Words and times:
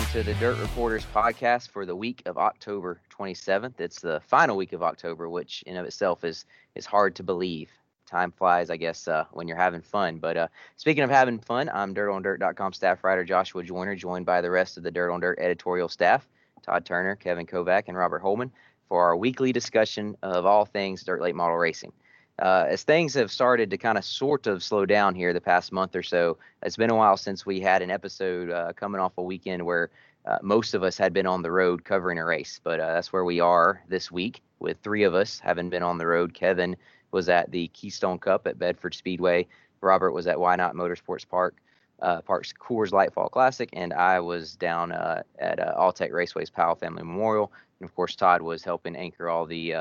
Welcome 0.00 0.22
to 0.22 0.32
the 0.32 0.40
Dirt 0.40 0.56
Reporters 0.56 1.04
podcast 1.14 1.68
for 1.68 1.84
the 1.84 1.94
week 1.94 2.22
of 2.24 2.38
October 2.38 3.02
27th. 3.10 3.78
It's 3.80 4.00
the 4.00 4.18
final 4.26 4.56
week 4.56 4.72
of 4.72 4.82
October, 4.82 5.28
which 5.28 5.62
in 5.66 5.76
of 5.76 5.84
itself 5.84 6.24
is 6.24 6.46
is 6.74 6.86
hard 6.86 7.14
to 7.16 7.22
believe. 7.22 7.70
Time 8.06 8.32
flies, 8.32 8.70
I 8.70 8.78
guess, 8.78 9.06
uh, 9.08 9.26
when 9.32 9.46
you're 9.46 9.58
having 9.58 9.82
fun. 9.82 10.16
But 10.16 10.38
uh, 10.38 10.48
speaking 10.78 11.02
of 11.02 11.10
having 11.10 11.38
fun, 11.38 11.68
I'm 11.68 11.94
DirtOnDirt.com 11.94 12.72
staff 12.72 13.04
writer 13.04 13.26
Joshua 13.26 13.62
Joyner, 13.62 13.94
joined 13.94 14.24
by 14.24 14.40
the 14.40 14.50
rest 14.50 14.78
of 14.78 14.84
the 14.84 14.90
Dirt 14.90 15.12
on 15.12 15.20
Dirt 15.20 15.38
editorial 15.38 15.90
staff, 15.90 16.26
Todd 16.62 16.86
Turner, 16.86 17.14
Kevin 17.14 17.46
Kovac, 17.46 17.84
and 17.88 17.96
Robert 17.96 18.22
Holman, 18.22 18.50
for 18.88 19.04
our 19.04 19.18
weekly 19.18 19.52
discussion 19.52 20.16
of 20.22 20.46
all 20.46 20.64
things 20.64 21.04
dirt 21.04 21.20
late 21.20 21.36
model 21.36 21.58
racing. 21.58 21.92
Uh, 22.40 22.64
as 22.68 22.82
things 22.84 23.12
have 23.12 23.30
started 23.30 23.70
to 23.70 23.76
kind 23.76 23.98
of 23.98 24.04
sort 24.04 24.46
of 24.46 24.62
slow 24.62 24.86
down 24.86 25.14
here 25.14 25.32
the 25.34 25.40
past 25.40 25.72
month 25.72 25.94
or 25.94 26.02
so, 26.02 26.38
it's 26.62 26.76
been 26.76 26.90
a 26.90 26.94
while 26.94 27.16
since 27.16 27.44
we 27.44 27.60
had 27.60 27.82
an 27.82 27.90
episode 27.90 28.50
uh, 28.50 28.72
coming 28.72 29.00
off 29.00 29.12
a 29.18 29.22
weekend 29.22 29.64
where 29.64 29.90
uh, 30.24 30.38
most 30.42 30.72
of 30.72 30.82
us 30.82 30.96
had 30.96 31.12
been 31.12 31.26
on 31.26 31.42
the 31.42 31.50
road 31.50 31.84
covering 31.84 32.18
a 32.18 32.24
race. 32.24 32.58
But 32.62 32.80
uh, 32.80 32.94
that's 32.94 33.12
where 33.12 33.24
we 33.24 33.40
are 33.40 33.82
this 33.88 34.10
week 34.10 34.42
with 34.58 34.78
three 34.82 35.02
of 35.02 35.14
us 35.14 35.38
having 35.38 35.68
been 35.68 35.82
on 35.82 35.98
the 35.98 36.06
road. 36.06 36.32
Kevin 36.32 36.76
was 37.10 37.28
at 37.28 37.50
the 37.50 37.68
Keystone 37.68 38.18
Cup 38.18 38.46
at 38.46 38.58
Bedford 38.58 38.94
Speedway. 38.94 39.46
Robert 39.82 40.12
was 40.12 40.26
at 40.26 40.40
Why 40.40 40.56
Not 40.56 40.74
Motorsports 40.74 41.28
Park, 41.28 41.56
uh, 42.00 42.22
Park's 42.22 42.54
Coors 42.54 42.92
Light 42.92 43.12
Fall 43.12 43.28
Classic, 43.28 43.68
and 43.74 43.92
I 43.92 44.20
was 44.20 44.56
down 44.56 44.92
uh, 44.92 45.22
at 45.38 45.58
uh, 45.58 45.74
Alltech 45.76 46.12
Raceway's 46.12 46.50
Powell 46.50 46.74
Family 46.74 47.02
Memorial. 47.02 47.52
And 47.80 47.88
of 47.88 47.94
course, 47.94 48.14
Todd 48.16 48.40
was 48.40 48.64
helping 48.64 48.96
anchor 48.96 49.28
all 49.28 49.44
the 49.44 49.74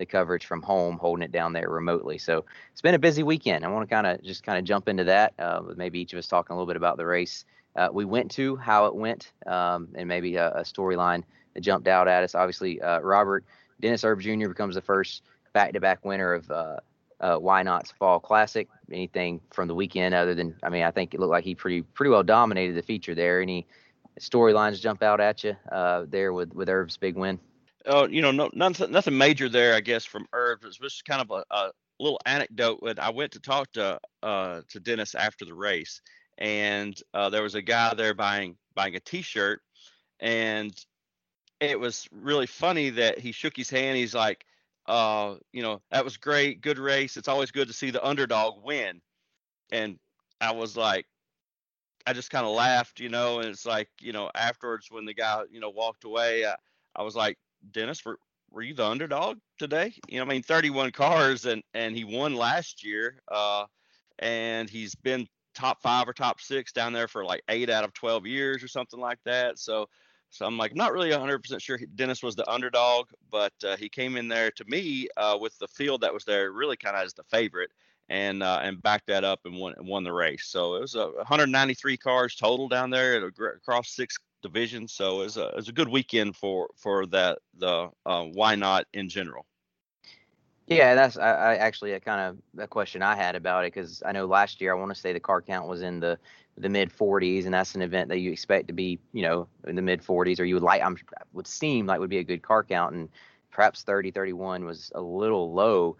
the 0.00 0.06
coverage 0.06 0.46
from 0.46 0.62
home, 0.62 0.98
holding 0.98 1.22
it 1.22 1.30
down 1.30 1.52
there 1.52 1.68
remotely. 1.68 2.18
So 2.18 2.44
it's 2.72 2.82
been 2.82 2.96
a 2.96 2.98
busy 2.98 3.22
weekend. 3.22 3.64
I 3.64 3.68
want 3.68 3.88
to 3.88 3.94
kind 3.94 4.06
of 4.06 4.20
just 4.22 4.42
kind 4.42 4.58
of 4.58 4.64
jump 4.64 4.88
into 4.88 5.04
that 5.04 5.34
uh, 5.38 5.62
with 5.64 5.78
maybe 5.78 6.00
each 6.00 6.12
of 6.12 6.18
us 6.18 6.26
talking 6.26 6.54
a 6.54 6.56
little 6.56 6.66
bit 6.66 6.76
about 6.76 6.96
the 6.96 7.06
race 7.06 7.44
uh, 7.76 7.88
we 7.92 8.04
went 8.04 8.30
to, 8.32 8.56
how 8.56 8.86
it 8.86 8.94
went, 8.94 9.32
um, 9.46 9.88
and 9.94 10.08
maybe 10.08 10.36
a, 10.36 10.50
a 10.52 10.62
storyline 10.62 11.22
that 11.54 11.60
jumped 11.60 11.88
out 11.88 12.08
at 12.08 12.22
us. 12.22 12.34
Obviously, 12.34 12.80
uh, 12.80 13.00
Robert 13.00 13.44
Dennis 13.80 14.04
Erb 14.04 14.20
Jr. 14.20 14.48
becomes 14.48 14.74
the 14.74 14.80
first 14.80 15.22
back-to-back 15.52 16.04
winner 16.04 16.34
of 16.34 16.50
uh, 16.50 16.76
uh, 17.20 17.36
Why 17.36 17.62
Not's 17.62 17.92
Fall 17.92 18.18
Classic. 18.20 18.68
Anything 18.90 19.40
from 19.50 19.68
the 19.68 19.74
weekend 19.74 20.14
other 20.14 20.34
than, 20.34 20.56
I 20.62 20.68
mean, 20.68 20.82
I 20.82 20.90
think 20.90 21.14
it 21.14 21.20
looked 21.20 21.30
like 21.30 21.44
he 21.44 21.54
pretty 21.54 21.82
pretty 21.82 22.10
well 22.10 22.22
dominated 22.22 22.76
the 22.76 22.82
feature 22.82 23.14
there. 23.14 23.40
Any 23.40 23.66
storylines 24.18 24.80
jump 24.80 25.02
out 25.02 25.20
at 25.20 25.44
you 25.44 25.56
uh, 25.70 26.06
there 26.08 26.32
with 26.32 26.52
with 26.52 26.68
Erb's 26.68 26.96
big 26.96 27.16
win? 27.16 27.38
Oh, 27.86 28.06
you 28.06 28.20
know, 28.20 28.30
no, 28.30 28.50
nothing, 28.52 28.90
nothing 28.90 29.16
major 29.16 29.48
there, 29.48 29.74
I 29.74 29.80
guess, 29.80 30.04
from 30.04 30.26
Erb. 30.34 30.64
It's 30.64 30.78
just 30.78 31.04
kind 31.04 31.22
of 31.22 31.30
a, 31.30 31.44
a 31.54 31.70
little 31.98 32.20
anecdote. 32.26 32.82
When 32.82 32.98
I 32.98 33.10
went 33.10 33.32
to 33.32 33.40
talk 33.40 33.72
to 33.72 33.98
uh, 34.22 34.60
to 34.68 34.80
Dennis 34.80 35.14
after 35.14 35.44
the 35.44 35.54
race, 35.54 36.02
and 36.38 37.00
uh, 37.14 37.30
there 37.30 37.42
was 37.42 37.54
a 37.54 37.62
guy 37.62 37.94
there 37.94 38.14
buying 38.14 38.56
buying 38.74 38.96
a 38.96 39.00
T-shirt, 39.00 39.62
and 40.20 40.72
it 41.60 41.78
was 41.78 42.06
really 42.12 42.46
funny 42.46 42.90
that 42.90 43.18
he 43.18 43.32
shook 43.32 43.56
his 43.56 43.70
hand. 43.70 43.96
He's 43.96 44.14
like, 44.14 44.44
uh, 44.86 45.36
you 45.52 45.62
know, 45.62 45.80
that 45.90 46.04
was 46.04 46.16
great, 46.18 46.60
good 46.60 46.78
race. 46.78 47.16
It's 47.16 47.28
always 47.28 47.50
good 47.50 47.68
to 47.68 47.74
see 47.74 47.90
the 47.90 48.06
underdog 48.06 48.62
win, 48.62 49.00
and 49.72 49.98
I 50.40 50.52
was 50.52 50.76
like, 50.76 51.06
I 52.06 52.12
just 52.12 52.30
kind 52.30 52.46
of 52.46 52.52
laughed, 52.54 53.00
you 53.00 53.08
know, 53.08 53.38
and 53.38 53.48
it's 53.48 53.66
like, 53.66 53.88
you 54.00 54.12
know, 54.12 54.30
afterwards 54.34 54.88
when 54.90 55.06
the 55.06 55.14
guy, 55.14 55.42
you 55.50 55.60
know, 55.60 55.70
walked 55.70 56.04
away, 56.04 56.44
I, 56.44 56.56
I 56.96 57.02
was 57.02 57.14
like, 57.14 57.38
Dennis, 57.72 58.04
were, 58.04 58.18
were 58.50 58.62
you 58.62 58.74
the 58.74 58.86
underdog 58.86 59.38
today? 59.58 59.94
You 60.08 60.18
know, 60.18 60.24
I 60.24 60.28
mean, 60.28 60.42
31 60.42 60.92
cars 60.92 61.46
and 61.46 61.62
and 61.74 61.96
he 61.96 62.04
won 62.04 62.34
last 62.34 62.84
year. 62.84 63.22
Uh, 63.30 63.66
and 64.18 64.68
he's 64.68 64.94
been 64.94 65.26
top 65.54 65.82
five 65.82 66.08
or 66.08 66.12
top 66.12 66.40
six 66.40 66.72
down 66.72 66.92
there 66.92 67.08
for 67.08 67.24
like 67.24 67.42
eight 67.48 67.70
out 67.70 67.84
of 67.84 67.92
12 67.94 68.26
years 68.26 68.62
or 68.62 68.68
something 68.68 69.00
like 69.00 69.18
that. 69.24 69.58
So, 69.58 69.88
so 70.30 70.46
I'm 70.46 70.56
like, 70.56 70.70
I'm 70.70 70.76
not 70.76 70.92
really 70.92 71.10
100% 71.10 71.60
sure 71.60 71.78
Dennis 71.96 72.22
was 72.22 72.36
the 72.36 72.48
underdog, 72.48 73.08
but 73.30 73.52
uh, 73.66 73.76
he 73.76 73.88
came 73.88 74.16
in 74.16 74.28
there 74.28 74.50
to 74.52 74.64
me 74.66 75.08
uh, 75.16 75.36
with 75.40 75.58
the 75.58 75.68
field 75.68 76.02
that 76.02 76.14
was 76.14 76.24
there 76.24 76.52
really 76.52 76.76
kind 76.76 76.96
of 76.96 77.02
as 77.02 77.14
the 77.14 77.24
favorite 77.24 77.70
and 78.08 78.42
uh, 78.42 78.60
and 78.62 78.82
backed 78.82 79.06
that 79.06 79.24
up 79.24 79.40
and 79.44 79.56
won 79.56 79.74
won 79.78 80.04
the 80.04 80.12
race. 80.12 80.46
So 80.46 80.74
it 80.74 80.80
was 80.80 80.94
a 80.96 81.06
193 81.10 81.96
cars 81.96 82.34
total 82.34 82.68
down 82.68 82.90
there 82.90 83.24
across 83.26 83.90
six 83.90 84.18
division. 84.42 84.88
So 84.88 85.22
it's 85.22 85.36
a 85.36 85.48
it's 85.56 85.68
a 85.68 85.72
good 85.72 85.88
weekend 85.88 86.36
for 86.36 86.68
for 86.76 87.06
that 87.06 87.38
the 87.58 87.90
uh, 88.06 88.24
why 88.24 88.54
not 88.54 88.86
in 88.92 89.08
general. 89.08 89.46
Yeah, 90.66 90.94
that's 90.94 91.18
I, 91.18 91.32
I 91.32 91.54
actually 91.56 91.92
a 91.92 92.00
kind 92.00 92.20
of 92.20 92.62
a 92.62 92.68
question 92.68 93.02
I 93.02 93.16
had 93.16 93.34
about 93.34 93.64
it 93.64 93.74
because 93.74 94.02
I 94.06 94.12
know 94.12 94.26
last 94.26 94.60
year 94.60 94.72
I 94.72 94.78
want 94.78 94.94
to 94.94 95.00
say 95.00 95.12
the 95.12 95.20
car 95.20 95.42
count 95.42 95.68
was 95.68 95.82
in 95.82 95.98
the 95.98 96.18
the 96.56 96.68
mid 96.68 96.90
40s, 96.90 97.44
and 97.44 97.54
that's 97.54 97.74
an 97.74 97.82
event 97.82 98.08
that 98.10 98.18
you 98.18 98.30
expect 98.30 98.68
to 98.68 98.72
be 98.72 98.98
you 99.12 99.22
know 99.22 99.48
in 99.66 99.74
the 99.74 99.82
mid 99.82 100.00
40s, 100.00 100.38
or 100.38 100.44
you 100.44 100.54
would 100.54 100.62
like 100.62 100.82
I'm 100.82 100.96
would 101.32 101.46
seem 101.46 101.86
like 101.86 101.98
would 101.98 102.10
be 102.10 102.18
a 102.18 102.24
good 102.24 102.42
car 102.42 102.62
count, 102.62 102.94
and 102.94 103.08
perhaps 103.50 103.82
30 103.82 104.12
31 104.12 104.64
was 104.64 104.92
a 104.94 105.00
little 105.00 105.52
low. 105.52 105.96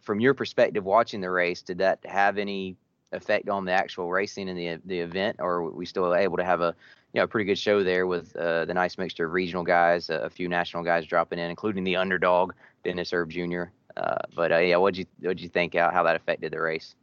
From 0.00 0.20
your 0.20 0.34
perspective, 0.34 0.84
watching 0.84 1.20
the 1.20 1.30
race, 1.30 1.62
did 1.62 1.78
that 1.78 2.00
have 2.04 2.38
any 2.38 2.76
effect 3.14 3.48
on 3.48 3.64
the 3.64 3.72
actual 3.72 4.10
racing 4.10 4.48
in 4.48 4.56
the 4.56 4.78
the 4.84 5.00
event, 5.00 5.36
or 5.38 5.70
we 5.70 5.86
still 5.86 6.14
able 6.14 6.36
to 6.36 6.44
have 6.44 6.60
a 6.60 6.74
you 7.14 7.20
know, 7.20 7.26
pretty 7.28 7.46
good 7.46 7.58
show 7.58 7.84
there 7.84 8.08
with 8.08 8.34
uh, 8.36 8.64
the 8.64 8.74
nice 8.74 8.98
mixture 8.98 9.26
of 9.26 9.32
regional 9.32 9.62
guys, 9.62 10.10
a, 10.10 10.28
few 10.28 10.48
national 10.48 10.82
guys 10.82 11.06
dropping 11.06 11.38
in, 11.38 11.48
including 11.48 11.84
the 11.84 11.94
underdog 11.94 12.52
Dennis 12.82 13.12
Erb 13.12 13.30
Jr. 13.30 13.64
Uh, 13.96 14.16
but 14.34 14.50
uh, 14.50 14.58
yeah, 14.58 14.76
what'd 14.76 14.98
you 14.98 15.06
what'd 15.20 15.40
you 15.40 15.48
think 15.48 15.76
out 15.76 15.94
how 15.94 16.02
that 16.02 16.16
affected 16.16 16.52
the 16.52 16.60
race? 16.60 16.96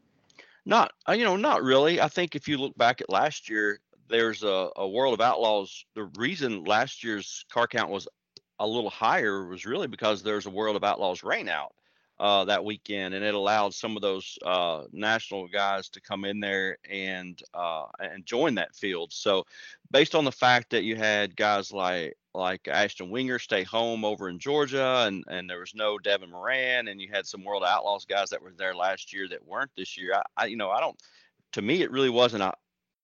Not 0.65 0.91
uh, 1.07 1.13
you 1.13 1.23
know 1.23 1.37
not 1.37 1.63
really. 1.63 2.01
I 2.01 2.09
think 2.09 2.35
if 2.35 2.47
you 2.49 2.57
look 2.57 2.77
back 2.77 2.99
at 2.99 3.09
last 3.09 3.49
year, 3.49 3.79
there's 4.09 4.43
a, 4.43 4.69
a 4.75 4.87
World 4.87 5.13
of 5.13 5.21
Outlaws. 5.21 5.85
The 5.95 6.03
reason 6.17 6.65
last 6.65 7.05
year's 7.05 7.45
car 7.49 7.67
count 7.67 7.89
was 7.89 8.09
a 8.59 8.67
little 8.67 8.89
higher 8.89 9.47
was 9.47 9.65
really 9.65 9.87
because 9.87 10.21
there's 10.21 10.45
a 10.45 10.51
World 10.51 10.75
of 10.75 10.83
Outlaws 10.83 11.23
rain 11.23 11.47
out 11.47 11.73
uh, 12.21 12.45
that 12.45 12.63
weekend, 12.63 13.15
and 13.15 13.25
it 13.25 13.33
allowed 13.33 13.73
some 13.73 13.95
of 13.95 14.03
those 14.03 14.37
uh, 14.45 14.83
national 14.91 15.47
guys 15.47 15.89
to 15.89 15.99
come 15.99 16.23
in 16.23 16.39
there 16.39 16.77
and 16.87 17.41
uh, 17.55 17.85
and 17.99 18.27
join 18.27 18.53
that 18.55 18.75
field. 18.75 19.11
So, 19.11 19.43
based 19.89 20.13
on 20.13 20.23
the 20.23 20.31
fact 20.31 20.69
that 20.69 20.83
you 20.83 20.95
had 20.95 21.35
guys 21.35 21.71
like 21.71 22.15
like 22.35 22.67
Ashton 22.67 23.09
Winger 23.09 23.39
stay 23.39 23.63
home 23.63 24.05
over 24.05 24.29
in 24.29 24.37
Georgia, 24.37 25.05
and 25.07 25.23
and 25.29 25.49
there 25.49 25.59
was 25.59 25.73
no 25.73 25.97
Devin 25.97 26.29
Moran, 26.29 26.89
and 26.89 27.01
you 27.01 27.09
had 27.11 27.25
some 27.25 27.43
World 27.43 27.63
Outlaws 27.65 28.05
guys 28.05 28.29
that 28.29 28.43
were 28.43 28.53
there 28.55 28.75
last 28.75 29.11
year 29.11 29.27
that 29.27 29.47
weren't 29.47 29.71
this 29.75 29.97
year. 29.97 30.13
I, 30.13 30.43
I 30.43 30.45
you 30.45 30.57
know 30.57 30.69
I 30.69 30.79
don't. 30.79 31.01
To 31.53 31.63
me, 31.63 31.81
it 31.81 31.91
really 31.91 32.11
wasn't 32.11 32.43
a 32.43 32.53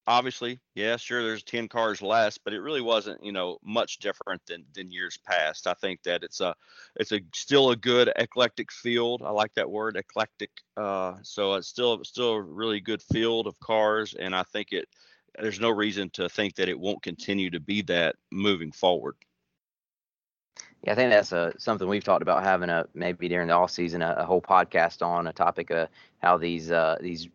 obviously, 0.07 0.59
yeah, 0.73 0.95
sure, 0.95 1.21
there's 1.21 1.43
10 1.43 1.67
cars 1.67 2.01
less, 2.01 2.37
but 2.37 2.53
it 2.53 2.61
really 2.61 2.81
wasn't, 2.81 3.23
you 3.23 3.33
know, 3.33 3.57
much 3.63 3.99
different 3.99 4.41
than 4.47 4.65
than 4.73 4.89
years 4.89 5.17
past. 5.17 5.67
I 5.67 5.73
think 5.73 6.01
that 6.03 6.23
it's 6.23 6.41
a 6.41 6.55
it's 6.95 7.11
a 7.11 7.21
still 7.35 7.71
a 7.71 7.75
good 7.75 8.11
eclectic 8.15 8.71
field. 8.71 9.21
I 9.23 9.31
like 9.31 9.53
that 9.55 9.69
word, 9.69 9.97
eclectic. 9.97 10.51
Uh, 10.77 11.15
so 11.21 11.55
it's 11.55 11.67
still 11.67 12.03
still 12.03 12.33
a 12.33 12.41
really 12.41 12.79
good 12.79 13.01
field 13.01 13.47
of 13.47 13.59
cars, 13.59 14.15
and 14.17 14.35
I 14.35 14.43
think 14.43 14.71
it 14.71 14.87
there's 15.39 15.59
no 15.59 15.69
reason 15.69 16.09
to 16.11 16.29
think 16.29 16.55
that 16.55 16.69
it 16.69 16.79
won't 16.79 17.03
continue 17.03 17.49
to 17.51 17.59
be 17.59 17.81
that 17.83 18.15
moving 18.31 18.71
forward. 18.71 19.15
Yeah, 20.83 20.93
I 20.93 20.95
think 20.95 21.11
that's 21.11 21.31
a, 21.31 21.53
something 21.57 21.87
we've 21.87 22.03
talked 22.03 22.21
about 22.21 22.43
having 22.43 22.69
a 22.69 22.85
maybe 22.93 23.27
during 23.27 23.47
the 23.47 23.53
off 23.53 23.71
season 23.71 24.01
a, 24.01 24.15
a 24.19 24.25
whole 24.25 24.41
podcast 24.41 25.05
on 25.05 25.27
a 25.27 25.33
topic 25.33 25.69
of 25.69 25.89
how 26.19 26.37
these 26.37 26.71
uh, 26.71 26.97
these 27.01 27.27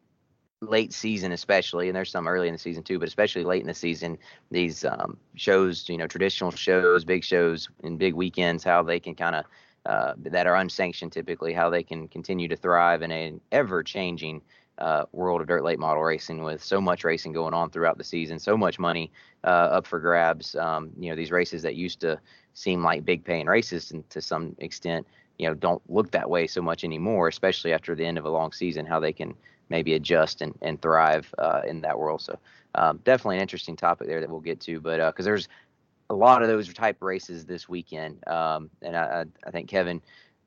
late 0.62 0.92
season 0.92 1.32
especially 1.32 1.88
and 1.88 1.96
there's 1.96 2.10
some 2.10 2.28
early 2.28 2.46
in 2.46 2.54
the 2.54 2.58
season 2.58 2.82
too 2.82 2.98
but 2.98 3.08
especially 3.08 3.42
late 3.42 3.60
in 3.60 3.66
the 3.66 3.74
season 3.74 4.16
these 4.50 4.84
um, 4.84 5.16
shows 5.34 5.88
you 5.88 5.96
know 5.96 6.06
traditional 6.06 6.50
shows 6.52 7.04
big 7.04 7.24
shows 7.24 7.68
and 7.82 7.98
big 7.98 8.14
weekends 8.14 8.62
how 8.62 8.82
they 8.82 9.00
can 9.00 9.14
kind 9.14 9.34
of 9.34 9.44
uh, 9.86 10.14
that 10.16 10.46
are 10.46 10.54
unsanctioned 10.54 11.10
typically 11.10 11.52
how 11.52 11.68
they 11.68 11.82
can 11.82 12.06
continue 12.06 12.46
to 12.46 12.56
thrive 12.56 13.02
in 13.02 13.10
an 13.10 13.40
ever 13.50 13.82
changing 13.82 14.40
uh, 14.78 15.04
world 15.12 15.40
of 15.40 15.48
dirt 15.48 15.64
late 15.64 15.80
model 15.80 16.02
racing 16.02 16.42
with 16.44 16.62
so 16.62 16.80
much 16.80 17.02
racing 17.02 17.32
going 17.32 17.52
on 17.52 17.68
throughout 17.68 17.98
the 17.98 18.04
season 18.04 18.38
so 18.38 18.56
much 18.56 18.78
money 18.78 19.10
uh, 19.44 19.46
up 19.46 19.86
for 19.86 19.98
grabs. 19.98 20.54
Um, 20.54 20.90
you 20.98 21.10
know 21.10 21.16
these 21.16 21.32
races 21.32 21.62
that 21.62 21.74
used 21.74 22.00
to 22.00 22.20
seem 22.54 22.84
like 22.84 23.04
big 23.04 23.24
paying 23.24 23.46
races 23.46 23.90
and 23.90 24.08
to 24.10 24.20
some 24.22 24.54
extent 24.58 25.06
you 25.38 25.48
know 25.48 25.54
don't 25.54 25.82
look 25.90 26.10
that 26.12 26.30
way 26.30 26.46
so 26.46 26.62
much 26.62 26.84
anymore 26.84 27.26
especially 27.26 27.72
after 27.72 27.96
the 27.96 28.04
end 28.04 28.16
of 28.18 28.24
a 28.24 28.30
long 28.30 28.52
season 28.52 28.86
how 28.86 29.00
they 29.00 29.12
can 29.12 29.34
maybe 29.72 29.94
adjust 29.94 30.42
and, 30.42 30.56
and 30.62 30.80
thrive 30.80 31.34
uh, 31.38 31.62
in 31.66 31.80
that 31.80 31.98
world. 31.98 32.20
So 32.20 32.38
um, 32.76 33.00
definitely 33.04 33.36
an 33.36 33.42
interesting 33.42 33.74
topic 33.74 34.06
there 34.06 34.20
that 34.20 34.30
we'll 34.30 34.40
get 34.40 34.60
to. 34.60 34.80
But 34.80 35.04
because 35.08 35.26
uh, 35.26 35.30
there's 35.30 35.48
a 36.10 36.14
lot 36.14 36.42
of 36.42 36.48
those 36.48 36.72
type 36.72 36.98
races 37.00 37.44
this 37.44 37.68
weekend, 37.68 38.22
um, 38.28 38.70
and 38.82 38.96
I, 38.96 39.24
I, 39.46 39.50
think 39.50 39.68
Kevin, 39.68 40.02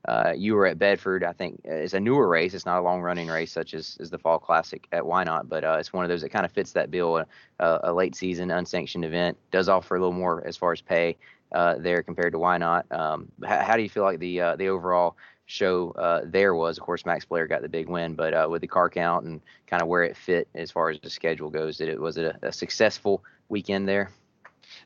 uh, 0.06 0.32
you 0.36 0.54
were 0.54 0.66
at 0.66 0.78
Bedford. 0.78 1.24
I 1.24 1.32
think 1.32 1.60
it's 1.64 1.94
a 1.94 2.00
newer 2.00 2.28
race. 2.28 2.54
It's 2.54 2.66
not 2.66 2.78
a 2.78 2.82
long 2.82 3.00
running 3.00 3.26
race 3.26 3.50
such 3.50 3.74
as, 3.74 3.96
as 4.00 4.08
the 4.08 4.18
Fall 4.18 4.38
Classic 4.38 4.86
at 4.92 5.04
Why 5.04 5.24
Not, 5.24 5.48
but 5.48 5.64
uh, 5.64 5.76
it's 5.80 5.92
one 5.92 6.04
of 6.04 6.08
those 6.08 6.22
that 6.22 6.30
kind 6.30 6.46
of 6.46 6.52
fits 6.52 6.72
that 6.72 6.90
bill. 6.90 7.16
A, 7.18 7.26
a, 7.58 7.92
late 7.92 8.14
season 8.14 8.50
unsanctioned 8.50 9.04
event 9.04 9.36
does 9.50 9.68
offer 9.68 9.96
a 9.96 9.98
little 9.98 10.12
more 10.12 10.46
as 10.46 10.56
far 10.56 10.72
as 10.72 10.80
pay 10.80 11.16
uh, 11.52 11.74
there 11.78 12.02
compared 12.02 12.32
to 12.32 12.38
Why 12.38 12.58
Not. 12.58 12.86
Um, 12.92 13.28
how, 13.44 13.60
how, 13.62 13.76
do 13.76 13.82
you 13.82 13.88
feel 13.88 14.04
like 14.04 14.20
the 14.20 14.40
uh, 14.40 14.56
the 14.56 14.68
overall 14.68 15.16
show 15.46 15.92
uh, 15.92 16.22
there 16.24 16.54
was. 16.54 16.76
Of 16.76 16.84
course, 16.84 17.06
Max 17.06 17.24
Blair 17.24 17.46
got 17.46 17.62
the 17.62 17.68
big 17.68 17.88
win, 17.88 18.14
but 18.14 18.34
uh, 18.34 18.46
with 18.50 18.60
the 18.60 18.68
car 18.68 18.90
count 18.90 19.24
and 19.24 19.40
kind 19.66 19.80
of 19.80 19.88
where 19.88 20.02
it 20.02 20.16
fit 20.16 20.48
as 20.54 20.70
far 20.70 20.90
as 20.90 21.00
the 21.00 21.10
schedule 21.10 21.50
goes, 21.50 21.78
that 21.78 21.88
it 21.88 22.00
was 22.00 22.18
it 22.18 22.36
a, 22.42 22.48
a 22.48 22.52
successful 22.52 23.24
weekend 23.48 23.88
there? 23.88 24.10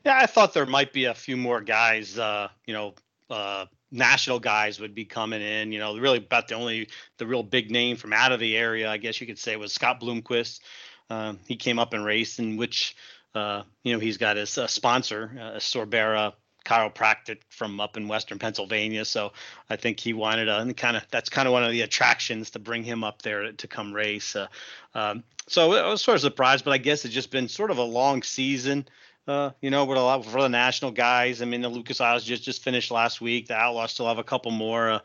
Yeah, 0.05 0.17
I 0.17 0.27
thought 0.27 0.53
there 0.53 0.65
might 0.65 0.93
be 0.93 1.05
a 1.05 1.13
few 1.13 1.35
more 1.35 1.61
guys, 1.61 2.17
uh, 2.17 2.49
you 2.65 2.73
know, 2.73 2.93
uh, 3.29 3.65
national 3.91 4.39
guys 4.39 4.79
would 4.79 4.95
be 4.95 5.05
coming 5.05 5.41
in. 5.41 5.71
You 5.71 5.79
know, 5.79 5.97
really 5.97 6.19
about 6.19 6.47
the 6.47 6.55
only 6.55 6.89
the 7.17 7.27
real 7.27 7.43
big 7.43 7.71
name 7.71 7.97
from 7.97 8.13
out 8.13 8.31
of 8.31 8.39
the 8.39 8.55
area, 8.55 8.89
I 8.89 8.97
guess 8.97 9.19
you 9.19 9.27
could 9.27 9.39
say, 9.39 9.55
was 9.55 9.73
Scott 9.73 9.99
Bloomquist. 9.99 10.61
Um, 11.09 11.39
he 11.45 11.55
came 11.55 11.77
up 11.77 11.93
and 11.93 12.05
raced, 12.05 12.39
in 12.39 12.55
which 12.57 12.95
uh, 13.35 13.63
you 13.83 13.93
know 13.93 13.99
he's 13.99 14.17
got 14.17 14.37
his 14.37 14.57
uh, 14.57 14.67
sponsor, 14.67 15.31
uh, 15.39 15.59
Sorbera 15.59 16.33
chiropractic 16.65 17.39
from 17.49 17.79
up 17.79 17.97
in 17.97 18.07
western 18.07 18.39
Pennsylvania. 18.39 19.05
So 19.05 19.33
I 19.69 19.75
think 19.75 19.99
he 19.99 20.13
wanted 20.13 20.45
to, 20.45 20.59
and 20.59 20.75
kind 20.75 20.97
of 20.97 21.03
that's 21.11 21.29
kind 21.29 21.47
of 21.47 21.51
one 21.51 21.63
of 21.63 21.71
the 21.71 21.81
attractions 21.81 22.51
to 22.51 22.59
bring 22.59 22.83
him 22.83 23.03
up 23.03 23.21
there 23.21 23.51
to, 23.51 23.67
come 23.67 23.93
race. 23.93 24.35
Uh, 24.35 24.47
um, 24.93 25.23
so 25.47 25.73
I 25.73 25.87
was 25.89 26.01
sort 26.01 26.15
of 26.15 26.21
surprised, 26.21 26.65
but 26.65 26.71
I 26.71 26.77
guess 26.77 27.05
it's 27.05 27.13
just 27.13 27.31
been 27.31 27.47
sort 27.47 27.71
of 27.71 27.77
a 27.77 27.83
long 27.83 28.23
season. 28.23 28.87
Uh, 29.27 29.51
you 29.61 29.69
know, 29.69 29.85
with 29.85 29.99
a 29.99 30.01
lot 30.01 30.25
for 30.25 30.41
the 30.41 30.49
national 30.49 30.91
guys. 30.91 31.43
I 31.43 31.45
mean, 31.45 31.61
the 31.61 31.69
Lucas 31.69 32.01
Oils 32.01 32.23
just 32.23 32.43
just 32.43 32.63
finished 32.63 32.89
last 32.89 33.21
week. 33.21 33.47
The 33.47 33.55
Outlaws 33.55 33.91
still 33.91 34.07
have 34.07 34.17
a 34.17 34.23
couple 34.23 34.51
more. 34.51 34.89
Uh, 34.89 34.99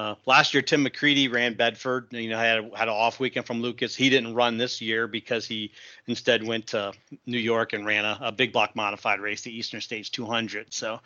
uh, 0.00 0.14
last 0.24 0.54
year, 0.54 0.62
Tim 0.62 0.82
McCreadie 0.82 1.30
ran 1.30 1.52
Bedford. 1.52 2.06
You 2.10 2.30
know, 2.30 2.38
had 2.38 2.72
had 2.74 2.88
an 2.88 2.94
off 2.94 3.20
weekend 3.20 3.46
from 3.46 3.60
Lucas. 3.60 3.94
He 3.94 4.08
didn't 4.08 4.34
run 4.34 4.56
this 4.56 4.80
year 4.80 5.06
because 5.06 5.44
he 5.44 5.72
instead 6.06 6.42
went 6.42 6.68
to 6.68 6.92
New 7.26 7.38
York 7.38 7.74
and 7.74 7.84
ran 7.84 8.06
a, 8.06 8.18
a 8.22 8.32
big 8.32 8.50
block 8.50 8.74
modified 8.74 9.20
race, 9.20 9.42
the 9.42 9.54
Eastern 9.54 9.82
States 9.82 10.08
200. 10.08 10.72
So 10.72 11.00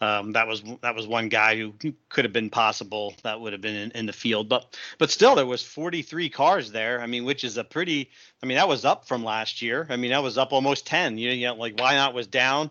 um, 0.00 0.32
that 0.34 0.46
was 0.46 0.62
that 0.82 0.94
was 0.94 1.08
one 1.08 1.28
guy 1.28 1.56
who 1.56 1.74
could 2.08 2.24
have 2.24 2.32
been 2.32 2.48
possible 2.48 3.14
that 3.24 3.40
would 3.40 3.52
have 3.52 3.62
been 3.62 3.74
in, 3.74 3.90
in, 3.92 4.06
the 4.06 4.12
field. 4.12 4.48
But 4.48 4.78
but 4.98 5.10
still, 5.10 5.34
there 5.34 5.44
was 5.44 5.62
43 5.62 6.28
cars 6.28 6.70
there. 6.70 7.00
I 7.00 7.06
mean, 7.06 7.24
which 7.24 7.42
is 7.42 7.56
a 7.56 7.64
pretty. 7.64 8.10
I 8.44 8.46
mean, 8.46 8.58
that 8.58 8.68
was 8.68 8.84
up 8.84 9.08
from 9.08 9.24
last 9.24 9.60
year. 9.60 9.88
I 9.90 9.96
mean, 9.96 10.12
that 10.12 10.22
was 10.22 10.38
up 10.38 10.52
almost 10.52 10.86
10. 10.86 11.18
You 11.18 11.30
know, 11.30 11.34
you 11.34 11.46
know 11.48 11.54
like 11.56 11.80
Why 11.80 11.96
Not 11.96 12.14
was 12.14 12.28
down, 12.28 12.70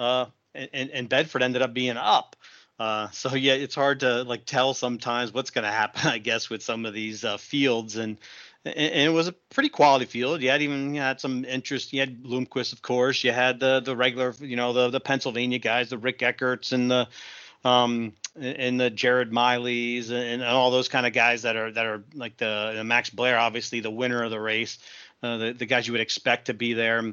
uh, 0.00 0.26
and, 0.56 0.90
and 0.90 1.08
Bedford 1.08 1.44
ended 1.44 1.62
up 1.62 1.72
being 1.72 1.96
up. 1.96 2.34
Uh, 2.78 3.08
so 3.10 3.34
yeah, 3.34 3.52
it's 3.54 3.74
hard 3.74 4.00
to 4.00 4.24
like 4.24 4.44
tell 4.44 4.74
sometimes 4.74 5.32
what's 5.32 5.50
going 5.50 5.64
to 5.64 5.70
happen, 5.70 6.00
I 6.10 6.18
guess, 6.18 6.50
with 6.50 6.62
some 6.62 6.86
of 6.86 6.94
these 6.94 7.24
uh, 7.24 7.36
fields. 7.36 7.96
And, 7.96 8.18
and 8.64 8.76
it 8.76 9.12
was 9.12 9.28
a 9.28 9.32
pretty 9.32 9.68
quality 9.68 10.06
field. 10.06 10.42
You 10.42 10.50
had 10.50 10.62
even 10.62 10.94
you 10.94 11.00
had 11.00 11.20
some 11.20 11.44
interest. 11.44 11.92
You 11.92 12.00
had 12.00 12.22
Bloomquist, 12.22 12.72
of 12.72 12.82
course. 12.82 13.22
You 13.22 13.32
had 13.32 13.60
the 13.60 13.80
the 13.80 13.94
regular, 13.94 14.34
you 14.40 14.56
know, 14.56 14.72
the 14.72 14.90
the 14.90 15.00
Pennsylvania 15.00 15.58
guys, 15.58 15.90
the 15.90 15.98
Rick 15.98 16.20
Eckerts 16.20 16.72
and 16.72 16.90
the 16.90 17.08
um 17.64 18.14
and 18.36 18.80
the 18.80 18.90
Jared 18.90 19.30
Mileys 19.30 20.10
and, 20.10 20.42
and 20.42 20.42
all 20.42 20.70
those 20.70 20.88
kind 20.88 21.06
of 21.06 21.12
guys 21.12 21.42
that 21.42 21.56
are 21.56 21.70
that 21.70 21.86
are 21.86 22.04
like 22.14 22.36
the, 22.38 22.72
the 22.76 22.84
Max 22.84 23.10
Blair, 23.10 23.38
obviously 23.38 23.80
the 23.80 23.90
winner 23.90 24.22
of 24.22 24.30
the 24.30 24.40
race, 24.40 24.78
uh, 25.22 25.36
the 25.36 25.52
the 25.52 25.66
guys 25.66 25.86
you 25.86 25.92
would 25.92 26.00
expect 26.00 26.46
to 26.46 26.54
be 26.54 26.72
there. 26.72 27.12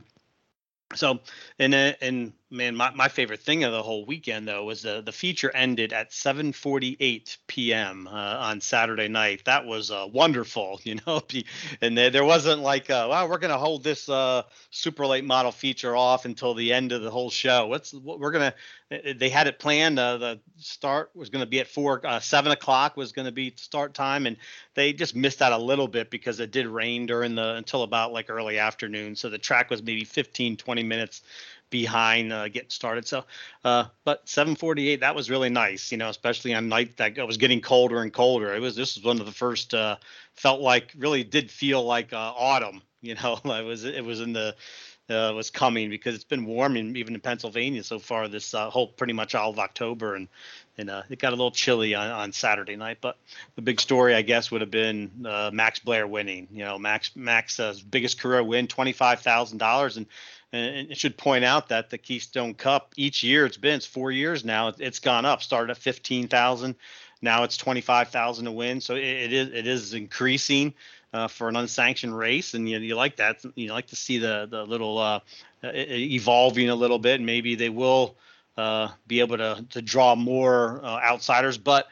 So 0.95 1.19
and 1.59 1.73
uh, 1.75 1.93
and 2.01 2.33
man, 2.51 2.75
my, 2.75 2.91
my 2.91 3.07
favorite 3.07 3.39
thing 3.39 3.63
of 3.63 3.71
the 3.71 3.81
whole 3.81 4.05
weekend 4.05 4.47
though 4.47 4.65
was 4.65 4.81
the 4.81 5.01
the 5.01 5.11
feature 5.11 5.49
ended 5.55 5.93
at 5.93 6.11
7:48 6.11 7.37
p.m. 7.47 8.07
Uh, 8.07 8.11
on 8.11 8.61
Saturday 8.61 9.07
night. 9.07 9.43
That 9.45 9.65
was 9.65 9.89
uh, 9.89 10.07
wonderful, 10.11 10.79
you 10.83 10.99
know. 11.07 11.21
And 11.81 11.97
there, 11.97 12.09
there 12.09 12.25
wasn't 12.25 12.61
like, 12.61 12.89
uh, 12.89 13.07
wow, 13.09 13.27
we're 13.27 13.37
gonna 13.37 13.57
hold 13.57 13.83
this 13.83 14.09
uh, 14.09 14.43
super 14.69 15.07
late 15.07 15.23
model 15.25 15.51
feature 15.51 15.95
off 15.95 16.25
until 16.25 16.53
the 16.53 16.73
end 16.73 16.91
of 16.91 17.01
the 17.01 17.11
whole 17.11 17.29
show. 17.29 17.67
What's 17.67 17.93
what 17.93 18.19
we're 18.19 18.31
gonna? 18.31 18.53
They 18.89 19.29
had 19.29 19.47
it 19.47 19.57
planned. 19.57 19.97
Uh, 19.97 20.17
the 20.17 20.39
start 20.57 21.11
was 21.15 21.29
gonna 21.29 21.45
be 21.45 21.61
at 21.61 21.67
four, 21.67 22.05
uh, 22.05 22.19
seven 22.19 22.51
o'clock 22.51 22.97
was 22.97 23.13
gonna 23.13 23.31
be 23.31 23.53
start 23.55 23.93
time, 23.93 24.27
and 24.27 24.35
they 24.73 24.91
just 24.91 25.15
missed 25.15 25.41
out 25.41 25.53
a 25.53 25.57
little 25.57 25.87
bit 25.87 26.09
because 26.09 26.39
it 26.41 26.51
did 26.51 26.67
rain 26.67 27.05
during 27.05 27.35
the 27.35 27.55
until 27.55 27.83
about 27.83 28.11
like 28.11 28.29
early 28.29 28.59
afternoon. 28.59 29.15
So 29.15 29.29
the 29.29 29.37
track 29.37 29.69
was 29.69 29.81
maybe 29.81 30.03
15, 30.03 30.57
20 30.57 30.83
minutes 30.83 31.21
behind 31.71 32.31
uh, 32.31 32.47
getting 32.49 32.69
started. 32.69 33.07
So, 33.07 33.23
uh, 33.65 33.85
but 34.03 34.29
748, 34.29 34.99
that 34.99 35.15
was 35.15 35.31
really 35.31 35.49
nice, 35.49 35.91
you 35.91 35.97
know, 35.97 36.09
especially 36.09 36.53
on 36.53 36.69
night 36.69 36.97
that 36.97 37.17
it 37.17 37.25
was 37.25 37.37
getting 37.37 37.61
colder 37.61 38.03
and 38.03 38.13
colder. 38.13 38.53
It 38.53 38.61
was, 38.61 38.75
this 38.75 38.95
was 38.95 39.03
one 39.03 39.19
of 39.19 39.25
the 39.25 39.31
first, 39.31 39.73
uh, 39.73 39.95
felt 40.35 40.61
like 40.61 40.93
really 40.95 41.23
did 41.23 41.49
feel 41.49 41.83
like 41.83 42.13
uh, 42.13 42.17
autumn, 42.37 42.83
you 43.01 43.15
know, 43.15 43.39
it 43.43 43.65
was, 43.65 43.85
it 43.85 44.05
was 44.05 44.21
in 44.21 44.33
the, 44.33 44.55
uh, 45.09 45.33
was 45.33 45.49
coming 45.49 45.89
because 45.89 46.15
it's 46.15 46.23
been 46.23 46.45
warm 46.45 46.77
in, 46.77 46.95
even 46.95 47.15
in 47.15 47.19
Pennsylvania 47.19 47.83
so 47.83 47.99
far 47.99 48.27
this 48.27 48.53
uh, 48.53 48.69
whole 48.69 48.87
pretty 48.87 49.11
much 49.11 49.35
all 49.35 49.49
of 49.49 49.59
October 49.59 50.15
and 50.15 50.27
and 50.77 50.89
it 51.09 51.19
got 51.19 51.29
a 51.29 51.35
little 51.35 51.51
chilly 51.51 51.93
on, 51.95 52.09
on 52.09 52.31
Saturday 52.31 52.77
night. 52.77 52.99
But 53.01 53.17
the 53.55 53.61
big 53.61 53.81
story, 53.81 54.15
I 54.15 54.21
guess, 54.21 54.49
would 54.49 54.61
have 54.61 54.71
been 54.71 55.11
Max 55.51 55.79
Blair 55.79 56.07
winning. 56.07 56.47
You 56.49 56.63
know, 56.63 56.79
Max 56.79 57.13
Max's 57.13 57.81
biggest 57.81 58.19
career 58.19 58.41
win, 58.41 58.67
twenty 58.67 58.93
five 58.93 59.19
thousand 59.19 59.57
dollars, 59.57 59.97
and 59.97 60.07
and 60.53 60.91
it 60.91 60.97
should 60.97 61.17
point 61.17 61.45
out 61.45 61.69
that 61.69 61.89
the 61.89 61.97
Keystone 61.97 62.53
Cup 62.53 62.93
each 62.97 63.23
year 63.23 63.45
it's 63.45 63.57
been 63.57 63.75
it's 63.75 63.85
four 63.85 64.11
years 64.11 64.43
now 64.43 64.73
it's 64.77 64.99
gone 64.99 65.25
up. 65.25 65.41
Started 65.41 65.71
at 65.71 65.77
fifteen 65.77 66.27
thousand, 66.27 66.75
now 67.21 67.43
it's 67.43 67.57
twenty 67.57 67.81
five 67.81 68.09
thousand 68.09 68.45
to 68.45 68.51
win. 68.51 68.81
So 68.81 68.95
it, 68.95 69.33
is 69.33 69.47
it 69.53 69.67
is 69.67 69.93
increasing 69.93 70.73
uh, 71.13 71.27
for 71.27 71.49
an 71.49 71.55
unsanctioned 71.55 72.17
race, 72.17 72.53
and 72.53 72.69
you, 72.69 72.79
you 72.79 72.95
like 72.95 73.17
that. 73.17 73.43
You 73.55 73.71
like 73.71 73.87
to 73.87 73.95
see 73.95 74.17
the 74.17 74.47
the 74.49 74.63
little 74.63 74.97
uh, 74.97 75.19
evolving 75.63 76.69
a 76.69 76.75
little 76.75 76.99
bit. 76.99 77.21
Maybe 77.21 77.55
they 77.55 77.69
will 77.69 78.15
uh, 78.57 78.89
be 79.07 79.19
able 79.19 79.37
to 79.37 79.65
to 79.69 79.81
draw 79.81 80.15
more 80.15 80.83
uh, 80.83 80.99
outsiders, 80.99 81.57
but 81.57 81.87